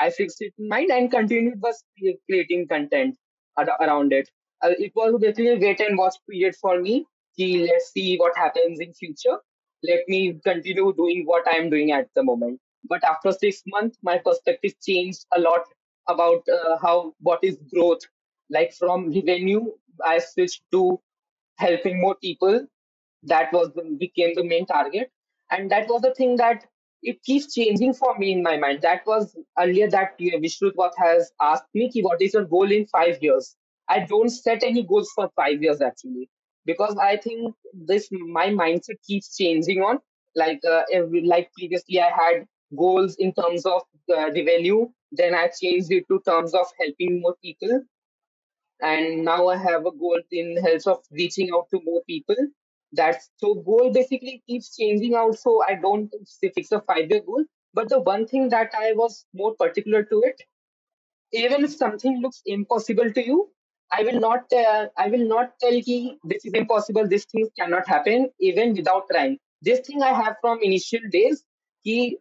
I 0.00 0.10
fixed 0.10 0.42
it 0.42 0.54
in 0.58 0.68
mind 0.68 0.90
and 0.90 1.10
continued 1.10 1.60
was 1.62 1.84
creating 2.28 2.68
content 2.68 3.16
around 3.58 4.12
it. 4.12 4.30
Uh, 4.62 4.70
it 4.78 4.92
was 4.96 5.20
basically 5.20 5.48
a 5.48 5.58
wait 5.58 5.80
and 5.80 5.98
watch 5.98 6.16
period 6.28 6.56
for 6.60 6.80
me. 6.80 7.06
Ki, 7.36 7.66
let's 7.66 7.92
see 7.92 8.16
what 8.18 8.36
happens 8.36 8.80
in 8.80 8.92
future. 8.94 9.38
Let 9.82 10.00
me 10.08 10.40
continue 10.44 10.92
doing 10.94 11.24
what 11.26 11.46
I'm 11.50 11.70
doing 11.70 11.92
at 11.92 12.08
the 12.14 12.22
moment. 12.22 12.60
But 12.88 13.04
after 13.04 13.32
six 13.32 13.62
months, 13.66 13.98
my 14.02 14.18
perspective 14.18 14.72
changed 14.82 15.26
a 15.36 15.40
lot 15.40 15.62
about 16.08 16.42
uh, 16.48 16.78
how 16.82 17.14
what 17.20 17.44
is 17.44 17.58
growth. 17.74 18.00
Like 18.50 18.72
from 18.74 19.12
revenue, 19.12 19.66
I 20.04 20.18
switched 20.18 20.62
to 20.72 21.00
helping 21.58 22.00
more 22.00 22.16
people. 22.16 22.66
That 23.24 23.52
was 23.52 23.70
became 23.98 24.34
the 24.34 24.44
main 24.44 24.66
target, 24.66 25.10
and 25.50 25.70
that 25.70 25.88
was 25.88 26.02
the 26.02 26.14
thing 26.14 26.36
that 26.36 26.66
it 27.02 27.22
keeps 27.22 27.54
changing 27.54 27.94
for 27.94 28.16
me 28.18 28.32
in 28.32 28.42
my 28.42 28.56
mind. 28.56 28.82
That 28.82 29.06
was 29.06 29.36
earlier 29.58 29.88
that 29.90 30.14
year, 30.18 30.38
Vishrut 30.38 30.74
has 30.98 31.32
asked 31.40 31.64
me, 31.74 31.90
ki, 31.90 32.02
what 32.02 32.20
is 32.22 32.34
your 32.34 32.44
goal 32.44 32.70
in 32.70 32.86
five 32.86 33.18
years? 33.22 33.56
I 33.88 34.00
don't 34.00 34.28
set 34.28 34.62
any 34.62 34.82
goals 34.84 35.10
for 35.14 35.30
five 35.36 35.62
years 35.62 35.80
actually 35.80 36.28
because 36.64 36.96
I 36.96 37.16
think 37.16 37.54
this 37.74 38.08
my 38.12 38.48
mindset 38.48 38.96
keeps 39.06 39.36
changing 39.36 39.80
on. 39.80 39.98
Like 40.36 40.60
uh, 40.68 40.82
every, 40.92 41.22
like 41.26 41.50
previously, 41.52 42.00
I 42.00 42.10
had 42.10 42.46
goals 42.76 43.16
in 43.18 43.32
terms 43.32 43.66
of 43.66 43.82
uh, 44.10 44.30
revenue. 44.32 44.86
Then 45.12 45.34
I 45.34 45.48
changed 45.60 45.90
it 45.90 46.04
to 46.08 46.20
terms 46.26 46.54
of 46.54 46.66
helping 46.78 47.20
more 47.20 47.34
people, 47.44 47.82
and 48.80 49.24
now 49.24 49.48
I 49.48 49.56
have 49.56 49.86
a 49.86 49.92
goal 49.92 50.20
in 50.30 50.56
health 50.62 50.86
of 50.86 50.98
reaching 51.10 51.50
out 51.54 51.66
to 51.70 51.80
more 51.84 52.02
people 52.06 52.36
that's 52.92 53.30
so 53.38 53.54
goal 53.54 53.90
basically 53.92 54.42
keeps 54.48 54.76
changing 54.76 55.14
out 55.14 55.38
so 55.38 55.62
i 55.68 55.74
don't 55.74 56.14
fix 56.54 56.72
a 56.72 56.80
five 56.82 57.10
year 57.10 57.20
goal. 57.26 57.44
But 57.74 57.88
the 57.88 58.00
one 58.00 58.26
thing 58.26 58.48
that 58.50 58.72
i 58.76 58.92
was 58.94 59.24
more 59.34 59.54
particular 59.54 60.02
to 60.04 60.22
it 60.26 60.42
even 61.32 61.64
if 61.64 61.74
something 61.74 62.20
looks 62.20 62.42
impossible 62.46 63.12
to 63.12 63.24
you 63.24 63.48
i 63.92 64.02
will 64.02 64.18
not 64.20 64.52
uh, 64.52 64.86
i 64.96 65.08
will 65.08 65.26
not 65.32 65.52
tell 65.60 65.74
you 65.90 66.18
this 66.24 66.44
is 66.44 66.54
impossible 66.62 67.06
this 67.12 67.24
thing 67.26 67.48
cannot 67.58 67.86
happen 67.88 68.28
even 68.40 68.74
without 68.74 69.04
trying. 69.12 69.38
This 69.62 69.80
thing 69.86 70.02
i 70.02 70.12
have 70.22 70.36
from 70.40 70.60
initial 70.62 71.00
days 71.12 71.44
ki 71.84 72.16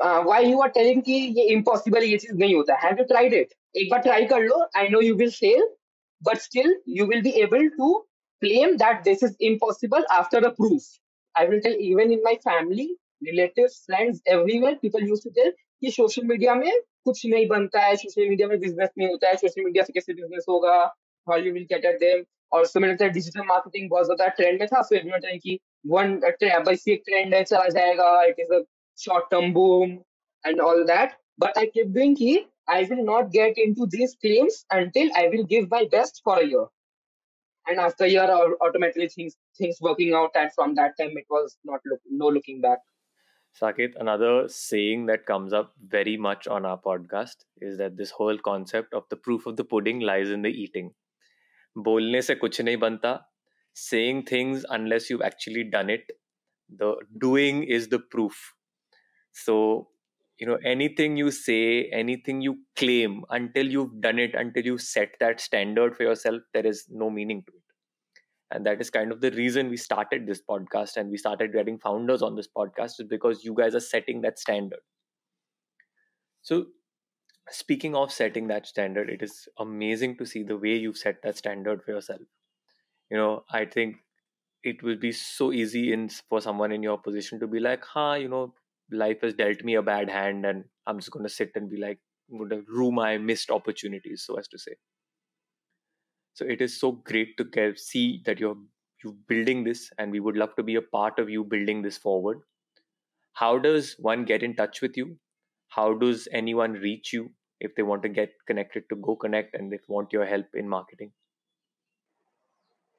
uh, 0.00 0.22
why 0.24 0.40
you 0.40 0.60
are 0.60 0.70
telling 0.70 1.02
me 1.06 1.18
impossible 1.54 2.02
ye 2.02 2.18
cheez 2.24 2.34
nahi 2.42 2.54
hota. 2.56 2.76
Have 2.80 2.98
you 2.98 3.06
tried 3.12 3.32
it? 3.32 3.54
Ek 3.76 4.02
try 4.08 4.26
kar 4.32 4.40
lo 4.48 4.66
i 4.74 4.88
know 4.88 5.00
you 5.00 5.16
will 5.16 5.30
fail 5.30 5.64
but 6.22 6.42
still 6.42 6.70
you 6.86 7.06
will 7.06 7.22
be 7.22 7.34
able 7.46 7.64
to 7.78 7.88
claim 8.41 8.77
that 8.77 9.03
this 9.03 9.23
is 9.23 9.35
impossible 9.39 10.05
after 10.17 10.41
the 10.41 10.51
proof 10.59 10.83
i 11.35 11.45
will 11.45 11.61
tell 11.61 11.77
even 11.89 12.11
in 12.11 12.21
my 12.23 12.35
family 12.43 12.87
relatives 13.29 13.83
friends 13.85 14.21
everywhere 14.27 14.75
people 14.85 15.09
used 15.13 15.27
to 15.29 15.35
tell 15.39 15.51
कि 15.83 15.89
social 15.91 16.23
media 16.27 16.53
में 16.55 16.71
कुछ 17.05 17.25
नहीं 17.25 17.47
बनता 17.47 17.81
है 17.81 17.95
social 17.95 18.29
media 18.29 18.47
में 18.47 18.59
business 18.59 18.89
नहीं 18.97 19.07
होता 19.09 19.27
है 19.27 19.35
सोशल 19.35 19.63
मीडिया 19.65 19.83
से 19.83 19.93
कैसे 19.93 20.13
बिजनेस 20.13 20.45
होगा 20.49 20.73
how 21.27 21.37
you 21.43 21.53
will 21.53 21.63
get 21.69 21.85
at 21.85 21.99
them 21.99 22.23
और 22.51 22.65
सो 22.65 22.79
मैंने 22.79 23.09
डिजिटल 23.09 23.45
मार्केटिंग 23.51 23.89
बहुत 23.89 24.05
ज्यादा 24.05 24.27
ट्रेंड 24.39 24.59
में 24.59 24.67
था 24.73 24.81
फिर 24.89 25.05
मैंने 25.11 25.37
कि 25.37 25.57
वन 25.93 26.15
बस 26.67 26.83
एक 26.95 27.03
ट्रेंड 27.05 27.33
है 27.35 27.43
चला 27.43 27.67
जाएगा 27.77 28.11
it 28.23 28.39
is 28.39 28.51
a 28.53 28.61
short 28.97 29.31
term 29.31 29.53
boom 29.53 29.97
and 30.43 30.61
all 30.61 30.83
that 30.91 31.17
but 31.39 31.57
I 31.57 31.65
keep 31.77 31.87
doing 31.97 32.15
कि 32.17 32.37
I 32.71 32.83
will 32.83 33.03
not 33.03 33.31
get 33.31 33.57
into 33.57 33.87
these 33.87 34.15
claims 34.23 34.63
until 34.69 35.09
I 35.15 35.27
will 35.27 35.43
give 35.43 35.71
my 35.71 35.85
best 35.91 36.21
for 36.23 36.39
a 36.39 36.45
year. 36.45 36.65
and 37.66 37.78
after 37.78 38.04
a 38.04 38.08
year 38.08 38.28
automatically 38.60 39.08
things 39.08 39.36
things 39.58 39.78
working 39.80 40.14
out 40.14 40.30
and 40.34 40.52
from 40.54 40.74
that 40.74 40.96
time 40.98 41.16
it 41.16 41.26
was 41.30 41.56
not 41.64 41.80
look, 41.86 42.00
no 42.10 42.28
looking 42.28 42.60
back. 42.60 42.78
Saaket 43.60 43.92
another 44.00 44.48
saying 44.48 45.06
that 45.06 45.26
comes 45.26 45.52
up 45.52 45.72
very 45.88 46.16
much 46.16 46.48
on 46.48 46.66
our 46.66 46.78
podcast 46.78 47.44
is 47.60 47.78
that 47.78 47.96
this 47.96 48.10
whole 48.10 48.36
concept 48.38 48.92
of 48.92 49.04
the 49.10 49.16
proof 49.16 49.46
of 49.46 49.56
the 49.56 49.64
pudding 49.64 50.00
lies 50.00 50.30
in 50.30 50.42
the 50.42 50.50
eating. 50.50 50.92
bolne 51.86 52.18
se 52.24 52.34
kuch 52.40 52.58
nahi 52.66 52.78
banta 52.82 53.12
saying 53.84 54.18
things 54.26 54.66
unless 54.74 55.08
you've 55.10 55.22
actually 55.28 55.62
done 55.70 55.88
it 55.94 56.12
the 56.68 56.94
doing 57.18 57.62
is 57.64 57.88
the 57.88 57.98
proof. 57.98 58.54
So 59.32 59.88
you 60.38 60.46
know, 60.46 60.58
anything 60.64 61.16
you 61.16 61.30
say, 61.30 61.84
anything 61.92 62.40
you 62.40 62.58
claim, 62.76 63.24
until 63.30 63.66
you've 63.66 64.00
done 64.00 64.18
it, 64.18 64.34
until 64.34 64.64
you 64.64 64.78
set 64.78 65.10
that 65.20 65.40
standard 65.40 65.96
for 65.96 66.02
yourself, 66.04 66.42
there 66.52 66.66
is 66.66 66.86
no 66.90 67.10
meaning 67.10 67.42
to 67.46 67.52
it. 67.52 67.62
And 68.50 68.66
that 68.66 68.80
is 68.80 68.90
kind 68.90 69.12
of 69.12 69.20
the 69.20 69.30
reason 69.32 69.68
we 69.68 69.76
started 69.76 70.26
this 70.26 70.42
podcast 70.48 70.96
and 70.96 71.10
we 71.10 71.18
started 71.18 71.52
getting 71.52 71.78
founders 71.78 72.22
on 72.22 72.36
this 72.36 72.48
podcast 72.56 73.00
is 73.00 73.06
because 73.08 73.44
you 73.44 73.54
guys 73.54 73.74
are 73.74 73.80
setting 73.80 74.22
that 74.22 74.38
standard. 74.38 74.80
So 76.42 76.66
speaking 77.50 77.94
of 77.96 78.12
setting 78.12 78.48
that 78.48 78.66
standard 78.66 79.10
it 79.10 79.22
is 79.22 79.48
amazing 79.58 80.16
to 80.18 80.26
see 80.26 80.42
the 80.42 80.56
way 80.56 80.76
you've 80.76 80.98
set 80.98 81.22
that 81.22 81.36
standard 81.38 81.82
for 81.84 81.92
yourself. 81.92 82.22
You 83.10 83.16
know 83.18 83.44
i 83.50 83.64
think 83.66 83.96
it 84.64 84.82
will 84.82 84.96
be 84.96 85.12
so 85.12 85.52
easy 85.52 85.92
in 85.92 86.08
for 86.10 86.40
someone 86.40 86.72
in 86.72 86.82
your 86.82 86.98
position 86.98 87.40
to 87.40 87.46
be 87.46 87.60
like 87.60 87.84
huh 87.84 88.14
you 88.14 88.28
know 88.28 88.54
life 88.90 89.20
has 89.22 89.34
dealt 89.34 89.62
me 89.64 89.74
a 89.74 89.82
bad 89.82 90.08
hand 90.10 90.44
and 90.46 90.64
i'm 90.86 90.98
just 90.98 91.10
going 91.10 91.24
to 91.24 91.28
sit 91.28 91.50
and 91.54 91.70
be 91.70 91.76
like 91.76 92.00
rue 92.68 92.92
my 92.92 93.18
missed 93.18 93.50
opportunities 93.50 94.24
so 94.24 94.36
as 94.36 94.48
to 94.48 94.58
say 94.58 94.74
so 96.32 96.44
it 96.46 96.60
is 96.60 96.78
so 96.78 96.92
great 96.92 97.36
to 97.38 97.74
see 97.76 98.22
that 98.26 98.38
you're 98.38 98.58
you 99.02 99.12
building 99.28 99.64
this, 99.64 99.90
and 99.98 100.12
we 100.12 100.20
would 100.20 100.36
love 100.36 100.54
to 100.56 100.62
be 100.62 100.76
a 100.76 100.82
part 100.82 101.18
of 101.18 101.28
you 101.28 101.44
building 101.44 101.82
this 101.82 101.98
forward. 101.98 102.40
How 103.34 103.58
does 103.58 103.94
one 103.98 104.24
get 104.24 104.42
in 104.42 104.56
touch 104.56 104.82
with 104.82 104.96
you? 104.96 105.18
How 105.68 105.94
does 105.94 106.28
anyone 106.32 106.74
reach 106.74 107.12
you 107.12 107.34
if 107.60 107.74
they 107.76 107.82
want 107.84 108.02
to 108.04 108.10
get 108.10 108.34
connected 108.46 108.88
to 108.90 108.96
GoConnect 108.96 109.50
and 109.54 109.72
they 109.72 109.80
want 109.88 110.12
your 110.12 110.26
help 110.26 110.46
in 110.54 110.68
marketing? 110.68 111.14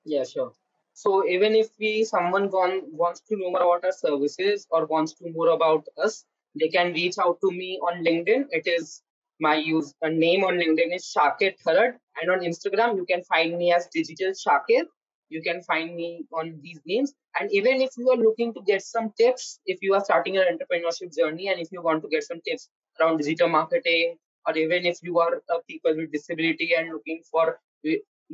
Yeah, 0.05 0.23
sure. 0.23 0.55
So 0.95 1.27
even 1.27 1.55
if 1.55 1.67
we 1.77 2.05
someone 2.05 2.49
gone, 2.49 2.83
wants 2.91 3.19
to 3.27 3.35
know 3.35 3.51
more 3.51 3.61
about 3.61 3.85
our 3.85 3.91
services 3.91 4.65
or 4.71 4.85
wants 4.85 5.13
to 5.15 5.25
know 5.25 5.33
more 5.33 5.49
about 5.49 5.85
us, 6.01 6.23
they 6.57 6.69
can 6.69 6.93
reach 6.93 7.17
out 7.19 7.37
to 7.41 7.51
me 7.51 7.79
on 7.83 8.03
LinkedIn. 8.03 8.45
It 8.51 8.65
is 8.65 9.01
my 9.41 9.55
use 9.55 9.93
name 10.01 10.45
on 10.45 10.53
LinkedIn 10.55 10.95
is 10.95 11.13
Saaket 11.13 11.55
Tharad, 11.61 11.95
and 12.21 12.31
on 12.31 12.39
Instagram 12.39 12.95
you 12.95 13.05
can 13.05 13.23
find 13.23 13.57
me 13.57 13.73
as 13.73 13.89
Digital 13.93 14.31
Saaket. 14.31 14.85
You 15.27 15.41
can 15.41 15.61
find 15.63 15.93
me 15.95 16.25
on 16.31 16.57
these 16.63 16.79
names. 16.85 17.13
And 17.37 17.51
even 17.51 17.81
if 17.81 17.89
you 17.97 18.09
are 18.11 18.15
looking 18.17 18.53
to 18.53 18.61
get 18.65 18.81
some 18.81 19.11
tips, 19.17 19.59
if 19.65 19.79
you 19.81 19.95
are 19.95 20.03
starting 20.05 20.37
an 20.37 20.45
entrepreneurship 20.53 21.13
journey, 21.13 21.49
and 21.49 21.59
if 21.59 21.73
you 21.73 21.81
want 21.81 22.03
to 22.03 22.09
get 22.09 22.23
some 22.23 22.39
tips 22.47 22.69
around 23.01 23.17
digital 23.17 23.49
marketing, 23.49 24.15
or 24.47 24.55
even 24.55 24.85
if 24.85 24.99
you 25.01 25.19
are 25.19 25.41
a 25.49 25.59
people 25.67 25.93
with 25.97 26.11
disability 26.13 26.73
and 26.77 26.93
looking 26.93 27.21
for 27.29 27.59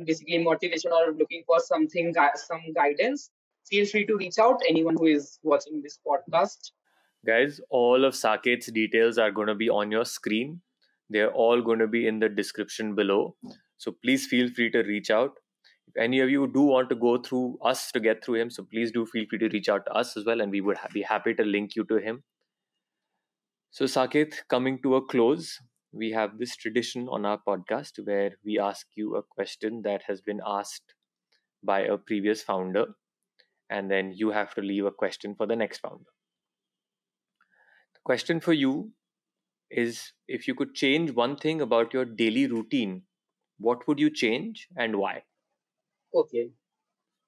basically 0.04 0.38
motivation 0.38 0.92
or 0.92 1.12
looking 1.12 1.42
for 1.46 1.60
something, 1.60 2.12
some 2.34 2.60
guidance, 2.74 3.30
feel 3.68 3.86
free 3.86 4.06
to 4.06 4.16
reach 4.16 4.38
out. 4.38 4.60
Anyone 4.68 4.96
who 4.96 5.06
is 5.06 5.38
watching 5.42 5.80
this 5.82 5.98
podcast. 6.06 6.72
Guys, 7.24 7.60
all 7.70 8.04
of 8.04 8.14
Saaket's 8.14 8.70
details 8.72 9.16
are 9.18 9.30
going 9.30 9.46
to 9.46 9.54
be 9.54 9.68
on 9.68 9.92
your 9.92 10.04
screen 10.04 10.60
they're 11.12 11.32
all 11.32 11.60
going 11.60 11.78
to 11.78 11.86
be 11.86 12.06
in 12.06 12.18
the 12.18 12.28
description 12.28 12.94
below. 12.94 13.36
So 13.76 13.94
please 14.02 14.26
feel 14.26 14.48
free 14.48 14.70
to 14.70 14.82
reach 14.82 15.10
out. 15.10 15.32
If 15.88 16.02
any 16.02 16.20
of 16.20 16.30
you 16.30 16.50
do 16.52 16.62
want 16.62 16.88
to 16.88 16.94
go 16.94 17.18
through 17.18 17.58
us 17.62 17.92
to 17.92 18.00
get 18.00 18.24
through 18.24 18.36
him, 18.36 18.50
so 18.50 18.64
please 18.64 18.90
do 18.92 19.04
feel 19.04 19.26
free 19.28 19.38
to 19.40 19.48
reach 19.48 19.68
out 19.68 19.84
to 19.86 19.92
us 19.92 20.16
as 20.16 20.24
well, 20.24 20.40
and 20.40 20.50
we 20.50 20.60
would 20.60 20.78
be 20.94 21.02
happy 21.02 21.34
to 21.34 21.44
link 21.44 21.76
you 21.76 21.84
to 21.84 21.96
him. 21.96 22.22
So, 23.70 23.84
Saaket, 23.84 24.34
coming 24.48 24.80
to 24.82 24.96
a 24.96 25.06
close, 25.06 25.58
we 25.92 26.10
have 26.12 26.38
this 26.38 26.56
tradition 26.56 27.08
on 27.08 27.26
our 27.26 27.38
podcast 27.46 28.04
where 28.04 28.32
we 28.44 28.58
ask 28.58 28.86
you 28.94 29.16
a 29.16 29.22
question 29.22 29.82
that 29.82 30.02
has 30.08 30.20
been 30.20 30.40
asked 30.46 30.94
by 31.62 31.80
a 31.80 31.98
previous 31.98 32.42
founder, 32.42 32.86
and 33.70 33.90
then 33.90 34.12
you 34.12 34.30
have 34.30 34.54
to 34.54 34.62
leave 34.62 34.86
a 34.86 34.92
question 34.92 35.34
for 35.34 35.46
the 35.46 35.56
next 35.56 35.78
founder. 35.78 36.10
The 37.94 38.00
question 38.04 38.40
for 38.40 38.52
you 38.52 38.92
is 39.70 40.12
if 40.28 40.48
you 40.48 40.54
could 40.54 40.74
change 40.74 41.12
one 41.12 41.36
thing 41.36 41.60
about 41.60 41.94
your 41.94 42.04
daily 42.04 42.46
routine, 42.46 43.02
what 43.58 43.86
would 43.88 44.00
you 44.00 44.10
change 44.10 44.68
and 44.76 44.96
why? 44.96 45.22
Okay. 46.14 46.50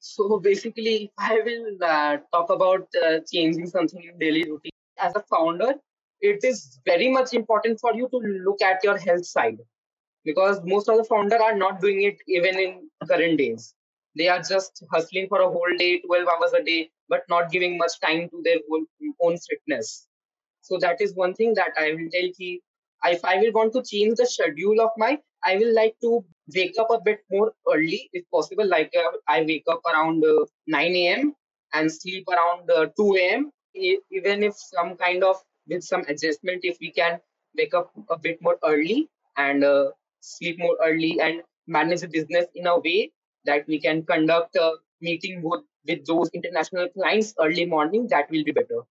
So 0.01 0.39
basically, 0.43 1.13
I 1.19 1.41
will 1.45 1.79
uh, 1.83 2.19
talk 2.33 2.51
about 2.51 2.89
uh, 3.05 3.21
changing 3.33 3.67
something 3.67 4.03
in 4.03 4.19
daily 4.19 4.45
routine. 4.45 4.73
As 4.99 5.15
a 5.17 5.23
founder, 5.23 5.75
it 6.25 6.45
is 6.45 6.81
very 6.87 7.11
much 7.11 7.33
important 7.35 7.79
for 7.81 7.95
you 7.95 8.09
to 8.11 8.19
look 8.49 8.63
at 8.63 8.83
your 8.83 8.97
health 8.99 9.27
side 9.27 9.59
because 10.25 10.61
most 10.65 10.89
of 10.89 10.97
the 10.97 11.05
founder 11.05 11.41
are 11.43 11.57
not 11.57 11.81
doing 11.81 12.03
it 12.03 12.17
even 12.29 12.59
in 12.59 12.91
current 13.09 13.39
days. 13.39 13.75
They 14.17 14.29
are 14.29 14.41
just 14.41 14.85
hustling 14.93 15.29
for 15.29 15.41
a 15.41 15.49
whole 15.49 15.77
day, 15.79 16.01
12 16.01 16.29
hours 16.29 16.53
a 16.53 16.63
day, 16.63 16.91
but 17.09 17.23
not 17.29 17.51
giving 17.51 17.77
much 17.77 18.01
time 18.01 18.29
to 18.31 18.43
their 18.45 18.59
own 19.23 19.37
fitness. 19.51 20.07
So 20.63 20.79
that 20.81 21.01
is 21.01 21.15
one 21.15 21.35
thing 21.35 21.55
that 21.55 21.73
I 21.79 21.93
will 21.93 22.09
tell 22.13 22.31
ki 22.39 22.63
if 23.07 23.25
I 23.25 23.37
will 23.37 23.53
want 23.53 23.75
to 23.75 23.83
change 23.83 24.17
the 24.17 24.27
schedule 24.27 24.81
of 24.81 24.91
my, 24.97 25.19
I 25.45 25.57
will 25.57 25.75
like 25.75 25.95
to 26.03 26.25
wake 26.55 26.77
up 26.79 26.89
a 26.91 27.01
bit 27.05 27.21
more 27.31 27.53
early 27.71 28.09
if 28.15 28.25
possible. 28.31 28.67
Like 28.67 28.93
uh, 28.97 29.11
I 29.29 29.43
wake 29.43 29.65
up 29.71 29.83
around 29.93 30.25
uh, 30.25 30.47
9 30.69 30.97
a.m. 30.97 31.35
and 31.75 31.93
sleep 31.93 32.27
around 32.29 32.71
uh, 32.71 32.87
2 32.97 33.17
a.m. 33.17 33.51
Even 33.75 34.43
if 34.43 34.55
some 34.57 34.97
kind 34.97 35.23
of 35.23 35.37
with 35.69 35.83
some 35.83 36.03
adjustment, 36.09 36.61
if 36.65 36.79
we 36.81 36.91
can 36.91 37.21
wake 37.57 37.75
up 37.75 37.91
a 38.11 38.19
bit 38.19 38.39
more 38.43 38.59
early 38.65 39.09
and 39.37 39.65
uh, 39.65 39.91
sleep 40.21 40.59
more 40.59 40.77
early 40.85 41.21
and 41.21 41.43
manage 41.67 42.01
the 42.01 42.09
business 42.09 42.47
in 42.55 42.67
a 42.67 42.79
way 42.79 43.13
that 43.45 43.67
we 43.67 43.81
can 43.81 44.03
conduct 44.05 44.57
a 44.57 44.73
meeting 45.01 45.43
with, 45.43 45.63
with 45.87 46.05
those 46.07 46.31
international 46.35 46.89
clients 46.91 47.35
early 47.41 47.67
morning, 47.67 48.07
that 48.09 48.31
will 48.31 48.45
be 48.45 48.53
better. 48.53 48.83